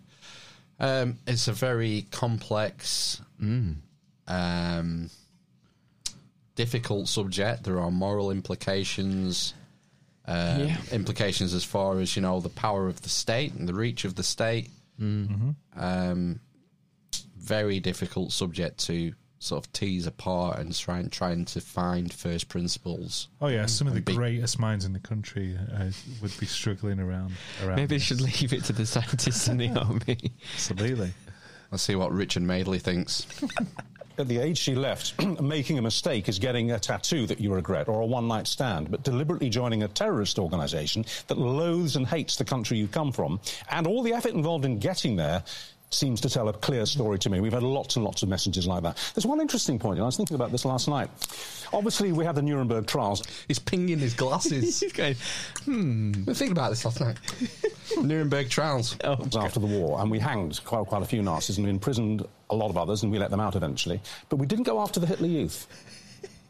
[0.79, 3.21] Um, it's a very complex,
[4.27, 5.09] um,
[6.55, 7.63] difficult subject.
[7.63, 9.53] There are moral implications,
[10.25, 10.77] um, Yeah.
[10.91, 14.15] implications as far as you know the power of the state and the reach of
[14.15, 14.69] the state.
[14.99, 15.51] Mm-hmm.
[15.75, 16.39] Um,
[17.37, 19.13] very difficult subject to
[19.45, 23.27] sort of tease apart and trying trying to find first principles.
[23.41, 25.85] Oh yeah, some of the be- greatest minds in the country uh,
[26.21, 27.33] would be struggling around.
[27.63, 28.03] around Maybe they this.
[28.03, 30.17] should leave it to the scientists in the army.
[30.55, 31.13] Absolutely.
[31.71, 33.25] Let's see what Richard Madeley thinks.
[34.17, 37.89] At the age she left, making a mistake is getting a tattoo that you regret
[37.89, 42.37] or a one night stand, but deliberately joining a terrorist organisation that loathes and hates
[42.37, 45.43] the country you come from, and all the effort involved in getting there
[45.95, 47.39] seems to tell a clear story to me.
[47.39, 48.97] We've had lots and lots of messages like that.
[49.15, 51.09] There's one interesting point, and I was thinking about this last night.
[51.73, 53.23] Obviously, we had the Nuremberg trials.
[53.47, 54.79] He's pinging his glasses.
[54.79, 55.15] He's going,
[55.63, 56.25] hmm.
[56.25, 57.17] We think about this last night.
[58.01, 58.97] Nuremberg trials.
[59.03, 62.55] after the war, and we hanged quite, quite a few Nazis and we imprisoned a
[62.55, 64.01] lot of others, and we let them out eventually.
[64.29, 65.67] But we didn't go after the Hitler Youth,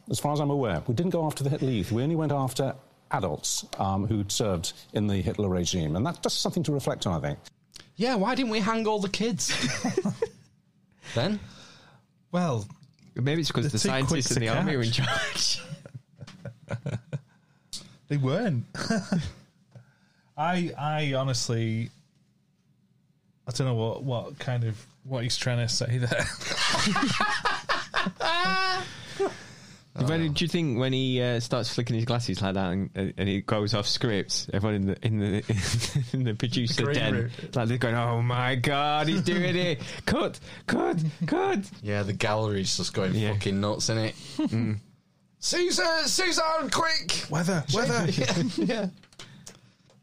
[0.09, 0.81] as far as I'm aware.
[0.87, 1.91] We didn't go after the Hitler Youth.
[1.91, 2.75] We only went after
[3.11, 7.13] adults um, who'd served in the Hitler regime, and that's just something to reflect on,
[7.17, 7.39] I think.
[7.95, 9.53] Yeah, why didn't we hang all the kids?
[11.15, 11.39] then?
[12.31, 12.67] Well,
[13.15, 15.61] maybe it's because the too quick scientists in to the army are in charge.
[18.07, 18.65] They weren't.
[20.37, 21.89] I I honestly
[23.47, 26.25] I don't know what what kind of what he's trying to say there.
[29.97, 33.29] When, do you think when he uh, starts flicking his glasses like that and, and
[33.29, 37.31] he goes off script, everyone in the in the in the producer green den, room.
[37.53, 39.81] like they're going, "Oh my god, he's doing it!
[40.05, 44.15] Cut, cut, cut!" Yeah, the gallery's just going fucking nuts in it.
[44.37, 44.79] Mm.
[45.39, 46.41] Caesar, Caesar,
[46.71, 47.25] quick!
[47.29, 48.05] Weather, weather.
[48.11, 48.43] yeah.
[48.57, 48.87] yeah.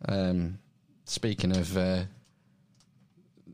[0.08, 0.58] Um,
[1.04, 2.04] speaking of uh,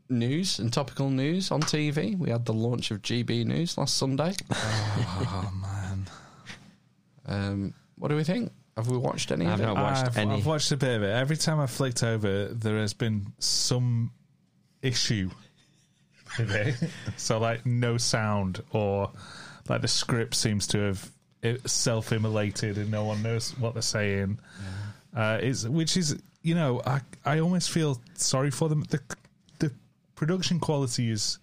[0.07, 4.33] news and topical news on TV, we had the launch of GB News last Sunday.
[4.51, 5.78] Oh man.
[7.29, 8.51] Um, what do we think?
[8.75, 9.65] Have we watched any of it?
[10.07, 11.09] I've, I've watched a bit of it.
[11.09, 14.11] Every time I flicked over, there has been some
[14.81, 15.29] issue
[16.37, 16.75] with it.
[17.17, 19.11] so, like, no sound, or
[19.67, 21.11] like the script seems to have
[21.65, 24.39] self immolated and no one knows what they're saying.
[25.15, 28.83] Uh, it's, which is, you know, I, I almost feel sorry for them.
[28.89, 29.01] The,
[29.59, 29.71] the
[30.15, 31.37] production quality is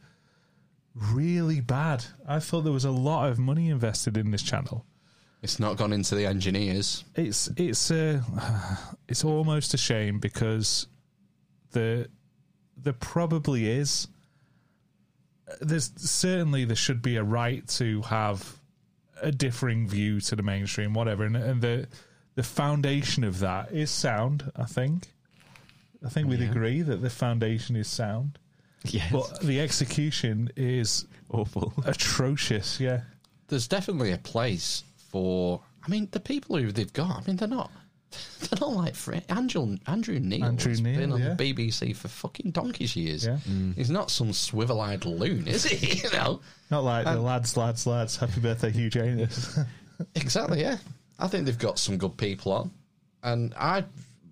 [0.94, 2.04] really bad.
[2.26, 4.84] I thought there was a lot of money invested in this channel.
[5.42, 7.04] It's not gone into the engineers.
[7.14, 8.20] It's it's uh,
[9.08, 10.86] it's almost a shame because
[11.72, 12.08] the
[12.76, 14.08] there probably is.
[15.60, 18.58] There's certainly there should be a right to have
[19.22, 21.86] a differing view to the mainstream, whatever, and, and the
[22.34, 24.50] the foundation of that is sound.
[24.56, 25.08] I think.
[26.04, 26.50] I think we'd Yeah.
[26.50, 28.38] agree that the foundation is sound.
[28.84, 29.10] Yes.
[29.10, 32.78] but the execution is awful, atrocious.
[32.78, 33.00] Yeah.
[33.48, 34.84] There's definitely a place
[35.16, 35.60] for.
[35.84, 37.22] I mean, the people who they've got.
[37.22, 37.70] I mean, they're not.
[38.40, 38.94] They're not like
[39.30, 40.44] Andrew Andrew Neil.
[40.44, 41.34] Andrew has Neil, been on yeah.
[41.34, 43.26] the BBC for fucking donkey's years.
[43.26, 43.38] Yeah.
[43.48, 43.74] Mm.
[43.74, 46.02] He's not some swivel-eyed loon, is he?
[46.04, 46.40] you know.
[46.70, 48.16] Not like the um, lads, lads, lads.
[48.16, 49.58] Happy birthday, Hugh Janus.
[50.14, 50.76] Exactly, yeah.
[51.18, 52.70] I think they've got some good people on.
[53.22, 53.84] And I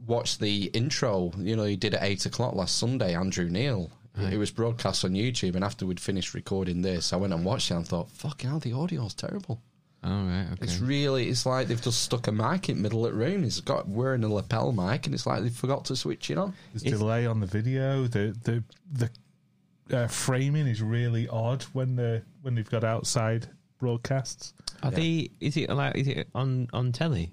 [0.07, 3.91] watched the intro, you know, he did at 8 o'clock last Sunday, Andrew Neil.
[4.17, 7.71] It was broadcast on YouTube, and after we'd finished recording this, I went and watched
[7.71, 9.61] it and thought, fucking hell, the audio's terrible.
[10.05, 10.65] All right, okay.
[10.65, 13.43] It's really, it's like they've just stuck a mic in the middle of the room.
[13.43, 16.53] He's got wearing a lapel mic, and it's like they forgot to switch it on.
[16.73, 18.07] There's delay on the video.
[18.07, 18.63] The the
[18.93, 23.49] the uh, framing is really odd when they when they've got outside
[23.79, 24.53] broadcasts.
[24.83, 25.31] Are they?
[25.41, 25.97] Is it like?
[25.97, 27.33] Is it on on telly?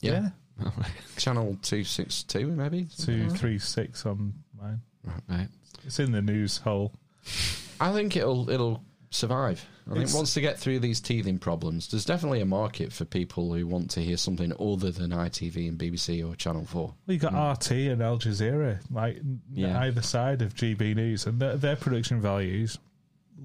[0.00, 0.28] Yeah.
[1.16, 2.86] Channel 262, maybe?
[2.96, 4.80] Two, three, six on mine.
[5.28, 5.48] Right.
[5.84, 6.92] It's in the news hole.
[7.80, 9.66] I think it'll it'll survive.
[9.86, 13.04] I think It's- once they get through these teething problems, there's definitely a market for
[13.04, 16.94] people who want to hear something other than ITV and BBC or Channel 4.
[17.06, 17.38] Well, you got hmm.
[17.38, 19.20] RT and Al Jazeera, like
[19.52, 19.78] Yeah.
[19.80, 22.78] either side of GB News, and their, their production values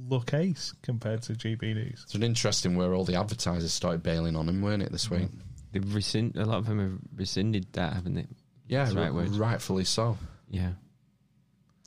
[0.08, 2.04] look ace compared to GB News.
[2.06, 5.30] It's an interesting where all the advertisers started bailing on them, weren't it, this week?
[5.30, 5.40] Hmm.
[5.74, 8.28] They've rescind, a lot of them have rescinded that, haven't they?
[8.68, 9.32] Yeah, right ri- word.
[9.32, 10.18] rightfully so.
[10.50, 10.72] Yeah.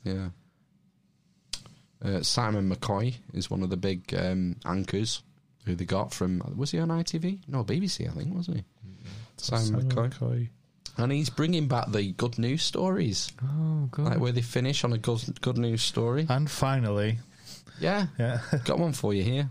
[0.03, 0.29] Yeah.
[2.03, 5.23] Uh, Simon McCoy is one of the big um, anchors
[5.65, 6.41] who they got from.
[6.57, 7.39] Was he on ITV?
[7.47, 8.63] No, BBC, I think, wasn't he?
[9.37, 10.09] Simon, Simon McCoy.
[10.19, 10.49] McCoy.
[10.97, 13.31] And he's bringing back the good news stories.
[13.43, 14.05] Oh, good.
[14.05, 16.27] Like where they finish on a good, good news story.
[16.29, 17.19] And finally,
[17.79, 18.07] Yeah.
[18.19, 19.49] yeah, Got one for you here.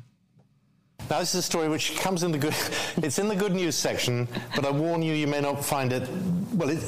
[1.11, 2.55] Now, this is a story which comes in the good.
[3.03, 6.09] It's in the good news section, but I warn you, you may not find it.
[6.55, 6.81] Well, it,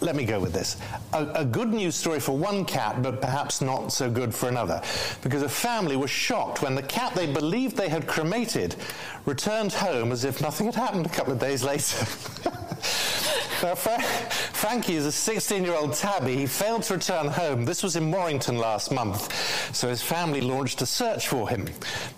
[0.00, 0.76] let me go with this:
[1.12, 4.82] a, a good news story for one cat, but perhaps not so good for another,
[5.22, 8.76] because a family was shocked when the cat they believed they had cremated
[9.24, 12.06] returned home as if nothing had happened a couple of days later.
[13.62, 16.36] Now, Fra- Frankie is a 16 year old tabby.
[16.36, 17.64] He failed to return home.
[17.64, 19.32] This was in Warrington last month,
[19.74, 21.68] so his family launched a search for him.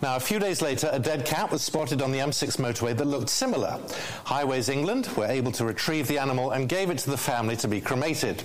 [0.00, 3.04] Now, a few days later, a dead cat was spotted on the M6 motorway that
[3.04, 3.78] looked similar.
[4.24, 7.68] Highways England were able to retrieve the animal and gave it to the family to
[7.68, 8.42] be cremated.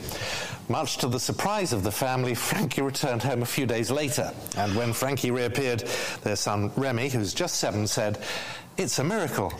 [0.67, 4.31] Much to the surprise of the family, Frankie returned home a few days later.
[4.57, 5.83] And when Frankie reappeared,
[6.23, 8.21] their son Remy, who's just seven, said,
[8.79, 9.51] It's a miracle.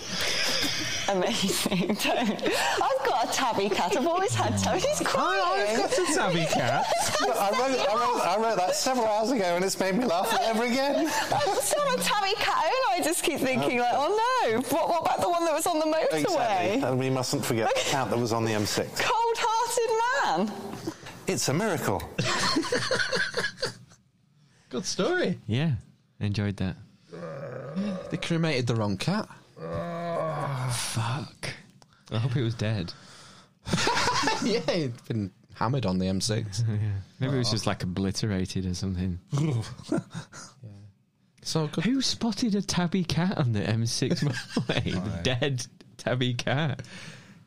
[1.09, 1.89] Amazing.
[2.05, 3.97] I've got a tabby cat.
[3.97, 4.79] I've always had tabby.
[4.79, 5.77] He's crying.
[5.77, 6.85] I've got a tabby cat.
[7.19, 10.05] Look, I, wrote, I, wrote, I wrote that several hours ago and it's made me
[10.05, 11.07] laugh all over again.
[11.33, 14.87] I've still got a tabby cat, and I just keep thinking, like, oh no, what,
[14.87, 16.21] what about the one that was on the motorway?
[16.21, 16.81] Exactly.
[16.81, 18.99] And we mustn't forget the cat that was on the M6.
[18.99, 20.61] Cold-hearted man.
[21.27, 22.01] It's a miracle.
[24.69, 25.39] Good story.
[25.45, 25.73] Yeah.
[26.21, 26.77] Enjoyed that.
[28.10, 29.27] They cremated the wrong cat.
[30.72, 31.53] Fuck.
[32.11, 32.91] I hope it was dead.
[34.44, 36.65] yeah, he'd been hammered on the M6.
[37.19, 39.19] Maybe it was just like obliterated or something.
[41.41, 41.86] So good.
[41.86, 44.94] Who spotted a tabby cat on the M6 motorway?
[44.94, 45.65] The dead
[45.98, 46.81] tabby cat.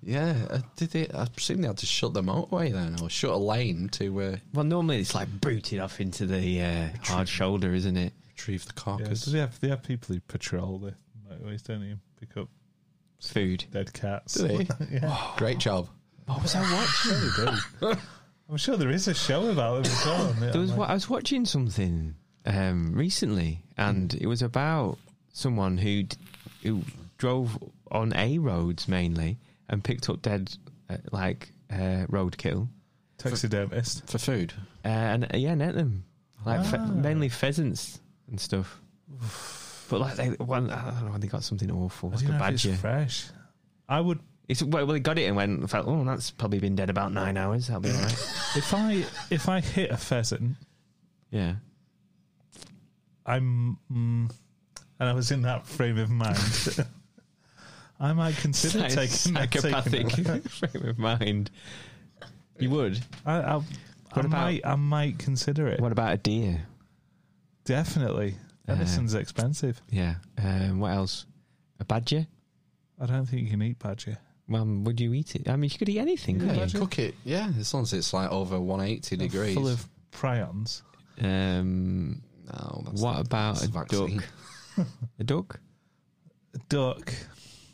[0.03, 1.09] Yeah, uh, did they?
[1.15, 4.37] I presume they had to shut the motorway then, or shut a lane to uh,
[4.55, 8.13] Well, normally it's like booted off into the uh, hard shoulder, isn't it?
[8.35, 9.23] Retrieve the Yeah, carcass.
[9.25, 10.95] so they have they have people who patrol the
[11.29, 11.91] motorways, don't they?
[11.91, 12.49] and Pick up
[13.21, 13.65] Food.
[13.71, 14.35] dead cats.
[14.35, 14.67] Do they?
[14.93, 15.89] yeah, Great job.
[16.27, 17.13] What was I watching?
[17.13, 18.01] they do.
[18.49, 20.31] I'm sure there is a show about them as well.
[20.31, 20.53] isn't it?
[20.53, 22.15] There was, I'm wa- like, I was watching something
[22.47, 24.99] um, recently, and it was about
[25.33, 26.17] someone who d-
[26.63, 26.83] who
[27.19, 27.57] drove
[27.91, 29.39] on A roads mainly
[29.69, 30.53] and picked up dead
[30.91, 32.69] uh, like uh, roadkill
[33.19, 34.09] taxidermist.
[34.11, 34.53] for food.
[34.85, 36.05] uh, and uh, yeah, net them
[36.45, 36.87] like fe- Ah.
[36.87, 38.01] mainly pheasants
[38.33, 38.81] and stuff.
[39.89, 42.39] But like they one, I don't know, they got something awful I like don't a
[42.39, 43.27] know if it's fresh.
[43.89, 44.19] I would
[44.49, 45.69] It's well, well, they got it and went.
[45.71, 47.67] Felt, oh, that's probably been dead about nine hours.
[47.69, 48.13] That'll be all right.
[48.57, 50.57] if I if I hit a pheasant,
[51.31, 51.57] yeah.
[53.27, 54.31] I'm mm,
[54.99, 56.39] and I was in that frame of mind.
[58.01, 60.51] I might consider Psy- taking psychopathic taking it.
[60.51, 61.51] frame of mind.
[62.59, 62.99] You would.
[63.25, 65.81] I, I, I What about- might I might consider it.
[65.81, 66.67] What about a deer?
[67.65, 68.37] Definitely,
[68.69, 69.81] Uh, venison's expensive.
[69.91, 70.17] Yeah.
[70.39, 71.27] Um, what else?
[71.81, 72.27] A badger?
[73.01, 74.19] I don't think you can eat badger.
[74.49, 75.49] Well, would you eat it?
[75.49, 76.41] I mean, you could eat anything.
[76.41, 77.15] Yeah, couldn't you cook it.
[77.25, 79.55] Yeah, as long as it's like over 180 degrees.
[79.55, 80.83] Full of prions.
[81.21, 84.23] Um, no, that's what not- about that's a vaccine.
[84.77, 84.87] duck?
[85.21, 85.61] a duck?
[86.55, 87.13] A duck.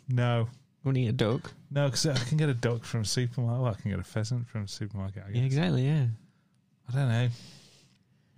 [0.08, 0.48] No.
[0.84, 1.52] Want to eat a duck?
[1.70, 3.62] No, because I can get a duck from a supermarket.
[3.62, 5.24] Well, I can get a pheasant from a supermarket.
[5.26, 5.44] I Yeah, guess.
[5.46, 5.86] exactly.
[5.86, 6.06] Yeah.
[6.88, 7.28] I don't know.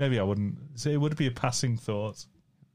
[0.01, 0.57] Maybe I wouldn't.
[0.75, 2.25] So it would be a passing thought.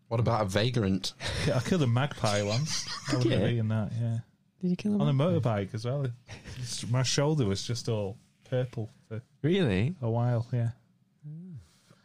[0.08, 1.14] What about a vagrant?
[1.48, 2.88] Yeah, I killed a magpie once.
[3.12, 3.48] I would have Yeah.
[3.48, 3.92] eaten that.
[4.00, 4.18] Yeah,
[4.62, 5.02] Did you kill him?
[5.02, 6.06] on a motorbike as well.
[6.06, 8.18] It's- My shoulder was just all
[8.50, 9.96] purple for Really?
[10.02, 10.48] a while.
[10.54, 10.70] Yeah.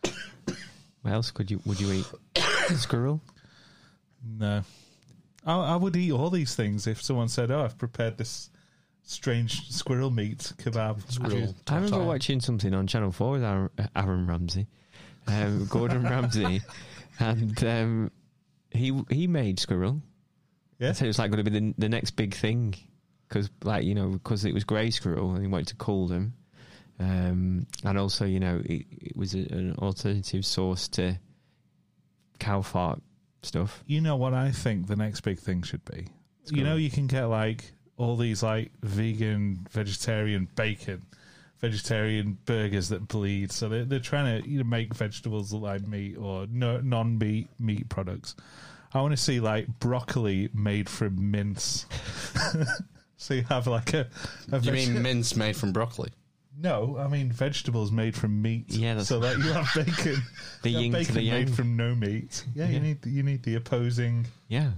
[1.02, 1.60] What else could you?
[1.64, 2.06] Would you eat?
[2.76, 3.22] Squirrel?
[4.22, 4.62] No,
[5.46, 8.50] I, I would eat all these things if someone said, "Oh, I've prepared this
[9.02, 11.54] strange squirrel meat kebab." Squirrel.
[11.68, 14.66] I remember watching something on Channel Four with Aaron, Aaron Ramsey,
[15.30, 16.60] um, Gordon Ramsay,
[17.18, 18.10] and um,
[18.70, 20.00] he he made squirrel.
[20.78, 20.92] Yeah.
[20.92, 22.74] So it was like going to be the, the next big thing
[23.28, 26.34] because, like you know, because it was grey squirrel and he wanted to call them.
[26.98, 31.18] um, and also you know it, it was a, an alternative source to
[32.38, 33.00] cow fart
[33.42, 33.82] stuff.
[33.86, 36.08] You know what I think the next big thing should be?
[36.52, 41.02] You know, you can get like all these like vegan, vegetarian bacon,
[41.60, 43.52] vegetarian burgers that bleed.
[43.52, 47.48] So they're, they're trying to you know make vegetables look like meat or no, non-meat
[47.58, 48.34] meat products.
[48.92, 51.86] I want to see like broccoli made from mince.
[53.16, 54.08] so you have like a.
[54.50, 56.10] a You veg- mean mince made from broccoli?
[56.58, 58.66] No, I mean vegetables made from meat.
[58.68, 60.20] Yeah, that's- so that you have bacon.
[60.62, 61.34] The you have yin to bacon the yang.
[61.36, 62.44] made from no meat.
[62.54, 62.70] Yeah, Yeah.
[62.72, 64.72] you need you need the opposing Yeah.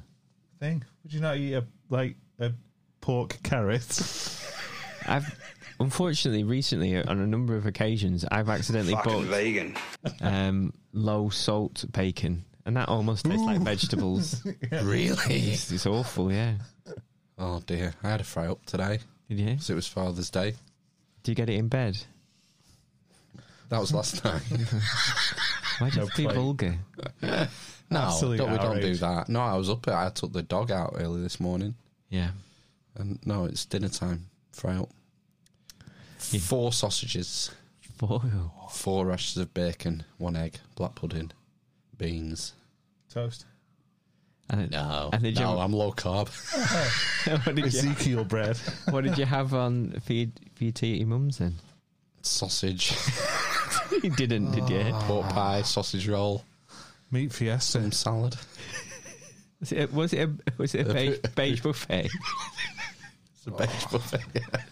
[0.60, 0.84] thing.
[1.02, 2.52] Would you not eat a like a
[3.00, 3.82] pork carrot?
[5.08, 5.36] I've
[5.82, 9.76] unfortunately recently on a number of occasions I've accidentally bought vegan.
[10.20, 14.42] um, low salt bacon, and that almost tastes like vegetables.
[14.70, 15.34] Really?
[15.34, 16.32] It's, it's awful.
[16.32, 16.54] Yeah.
[17.38, 19.00] Oh dear, I had a fry up today.
[19.28, 19.58] Did you?
[19.58, 20.54] So it was Father's Day.
[21.22, 21.96] Do you get it in bed?
[23.68, 24.42] That was last night.
[25.78, 26.34] Why do you No have to be plate.
[26.36, 26.78] vulgar?
[27.90, 29.00] No, Absolute don't, we don't do outrage.
[29.00, 29.28] that.
[29.28, 29.86] No, I was up.
[29.88, 31.74] I took the dog out early this morning,
[32.10, 32.30] Yeah.
[32.96, 34.26] and no, it's dinner time.
[34.52, 34.90] Fry up.
[36.40, 37.50] Four sausages,
[37.98, 38.22] Four.
[38.70, 41.30] four rashers of bacon, one egg, black pudding,
[41.96, 42.54] beans.
[43.12, 43.44] Toast.
[44.50, 46.28] And, No, and did you no, I'm low carb.
[47.46, 48.56] what did you, Ezekiel bread.
[48.90, 51.54] what did you have on for your, for your tea at your mum's then?
[52.22, 52.92] Sausage,
[54.02, 54.80] you didn't, did you?
[54.92, 55.04] Ah.
[55.06, 56.44] pork pie, sausage roll,
[57.10, 57.72] Meat fiesta.
[57.80, 58.36] some salad.
[59.60, 62.08] Was it a, was it a, was it a beige, beige buffet?
[63.36, 64.20] It's a beige buffet.
[64.34, 64.62] Yeah,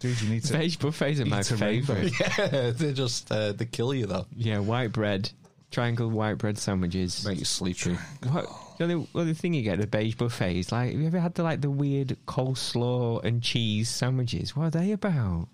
[0.00, 1.94] Dude, you need to beige buffets are my eat a rainbow.
[1.94, 2.38] favourite.
[2.54, 4.26] yeah they just uh, they kill you though.
[4.36, 5.30] Yeah, white bread,
[5.70, 7.24] triangle white bread sandwiches.
[7.26, 7.94] Make you sleepy.
[8.28, 8.46] What,
[8.78, 11.06] the only, well, the thing you get at the beige buffet is like, have you
[11.06, 14.54] ever had the like the weird coleslaw and cheese sandwiches?
[14.56, 15.48] What are they about?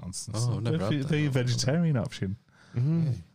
[0.00, 0.46] Nonsense.
[0.48, 1.08] Oh, I've never the, had that.
[1.08, 2.36] the vegetarian option.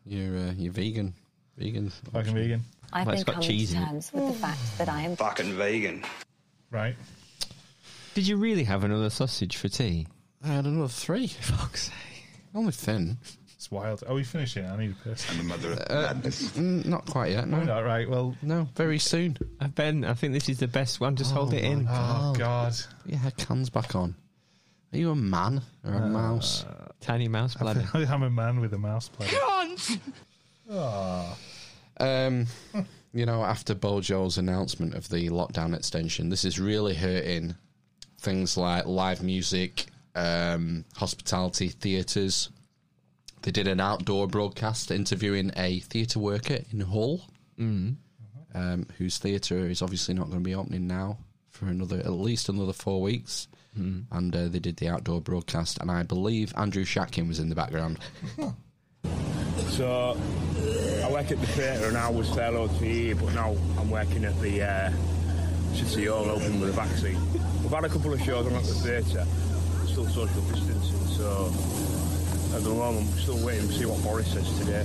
[0.05, 1.13] You're uh, you're vegan,
[1.57, 1.89] vegan.
[2.13, 2.63] Fucking vegan.
[2.93, 3.85] I've Well, it's been got coming cheese to in it.
[3.87, 6.03] terms with the fact that I am Fucking vegan.
[6.71, 6.95] Right.
[8.13, 10.07] Did you really have another sausage for tea?
[10.43, 11.27] I had another three.
[11.41, 11.93] Fuck's sake.
[12.55, 13.17] Only thin.
[13.55, 14.03] It's wild.
[14.07, 14.65] Are we finishing?
[14.65, 15.25] I need a piss.
[15.25, 16.43] The mother of Uh, madness.
[16.51, 17.47] mm, not quite yet.
[17.47, 18.09] No, No, not right.
[18.09, 19.37] Well, no, very soon.
[19.61, 21.15] Uh, Ben, I think this is the best one.
[21.15, 21.87] Just hold it in.
[21.89, 22.73] oh god.
[23.05, 24.15] Yeah, hands back on.
[24.91, 26.65] Are you a man or a mouse?
[26.99, 27.87] Tiny mouse bladder.
[27.93, 29.35] I'm a man with a mouse bladder.
[30.69, 31.37] Oh.
[31.99, 32.47] Um,
[33.13, 37.55] you know, after Bojo's announcement of the lockdown extension, this is really hurting
[38.19, 42.49] things like live music, um, hospitality, theatres.
[43.41, 47.21] They did an outdoor broadcast interviewing a theatre worker in Hull,
[47.59, 47.95] Mm.
[48.55, 51.17] um, whose theatre is obviously not going to be opening now
[51.49, 53.47] for another at least another four weeks.
[53.75, 57.55] And uh, they did the outdoor broadcast, and I believe Andrew Shatkin was in the
[57.55, 57.97] background.
[59.69, 60.17] So
[61.03, 63.89] I work at the theatre and I was there loads for years, but now I'm
[63.89, 64.91] working at the uh,
[65.73, 67.17] City Hall open with a vaccine.
[67.63, 69.25] We've had a couple of shows on at the theatre,
[69.93, 71.53] still social distancing, so
[72.57, 74.83] at the moment we're still waiting to see what Boris says today.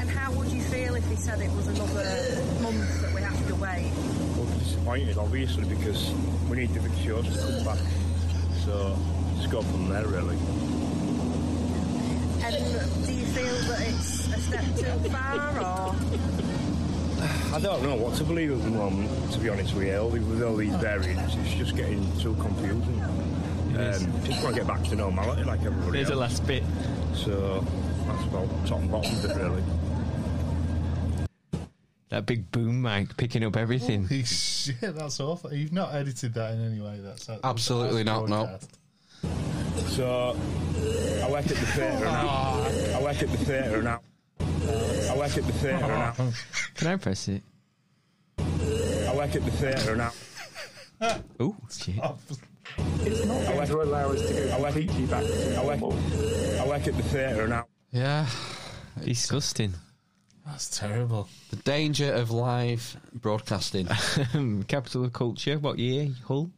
[0.00, 3.38] And how would you feel if he said it was another month that we have
[3.46, 3.92] to wait?
[4.36, 6.10] We're disappointed, obviously, because
[6.50, 7.78] we need the shows to come back.
[8.64, 8.98] So
[9.36, 10.34] just go from there, really.
[12.42, 15.94] And do you feel that it's a step too far, or
[17.54, 20.04] I don't know what to believe at the moment, to be honest with you.
[20.04, 23.04] With all these variants, it's just getting too confusing.
[23.76, 26.14] Um, just want to get back to normality like everybody There's else.
[26.14, 26.62] the last bit.
[27.14, 27.64] So
[28.06, 29.62] that's about top and bottom of it, really.
[32.08, 34.06] That big boom mic picking up everything.
[34.06, 35.52] Holy shit, that's awful.
[35.52, 36.98] You've not edited that in any way.
[37.02, 38.46] That's that's Absolutely not, no.
[38.46, 38.78] broadcast.
[39.90, 40.36] So
[41.24, 42.66] I work at the theatre now.
[42.96, 44.00] I work at the theatre now.
[44.40, 46.14] I work at the theatre now.
[46.74, 47.42] Can I press it?
[48.38, 50.12] I work at the theatre now.
[51.38, 51.94] Oh, shit.
[52.76, 54.48] It's not going to allow us to go.
[54.50, 54.74] I work,
[55.10, 55.24] back.
[55.24, 55.94] I work,
[56.60, 57.66] I work at the theatre now.
[57.92, 58.26] Yeah.
[59.02, 59.74] Disgusting.
[60.46, 61.28] That's terrible.
[61.50, 63.86] The danger of live broadcasting.
[64.68, 65.58] Capital of Culture.
[65.58, 66.08] What year?
[66.26, 66.50] Hull?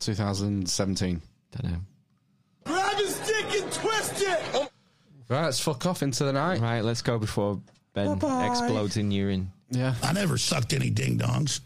[0.00, 1.20] 2017.
[1.52, 1.78] Don't know.
[2.64, 4.70] Grab his dick and twist it!
[5.28, 6.60] Right, let's fuck off into the night.
[6.60, 7.60] Right, let's go before
[7.94, 8.46] Ben Bye-bye.
[8.48, 9.52] explodes in urine.
[9.72, 9.94] Yeah.
[10.02, 11.60] I never sucked any ding dongs.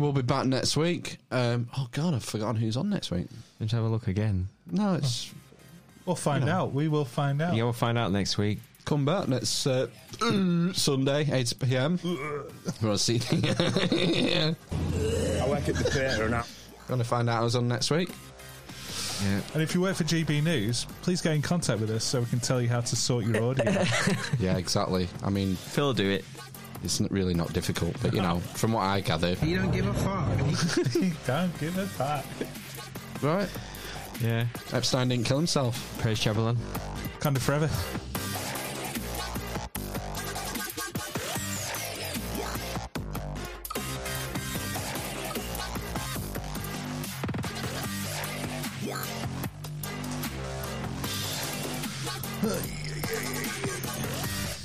[0.00, 1.18] We'll be back next week.
[1.30, 3.26] Um, oh, God, I've forgotten who's on next week.
[3.60, 4.48] Let's have a look again.
[4.70, 5.30] No, it's.
[6.06, 6.56] We'll find You know.
[6.56, 6.72] out.
[6.72, 7.54] We will find out.
[7.54, 8.60] Yeah, we'll find out next week.
[8.86, 9.86] Come back next uh,
[10.72, 12.00] Sunday, 8 pm.
[12.82, 13.20] We'll see.
[13.30, 14.54] yeah.
[15.42, 16.44] I work at the theatre now.
[16.88, 18.08] Gonna find out who's on next week.
[19.22, 19.40] Yeah.
[19.52, 22.26] And if you work for GB News, please get in contact with us so we
[22.26, 23.70] can tell you how to sort your audio.
[24.40, 25.08] yeah, exactly.
[25.22, 26.24] I mean, Phil, do it.
[26.82, 29.94] It's really not difficult, but you know, from what I gather, You don't give a
[29.94, 30.86] fuck.
[30.92, 32.24] He don't give a fuck.
[33.22, 33.48] right?
[34.20, 34.46] Yeah.
[34.72, 35.96] Epstein didn't kill himself.
[36.00, 36.56] Praise Javelin.
[37.20, 37.70] Kind of forever.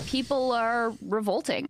[0.05, 1.67] People are revolting.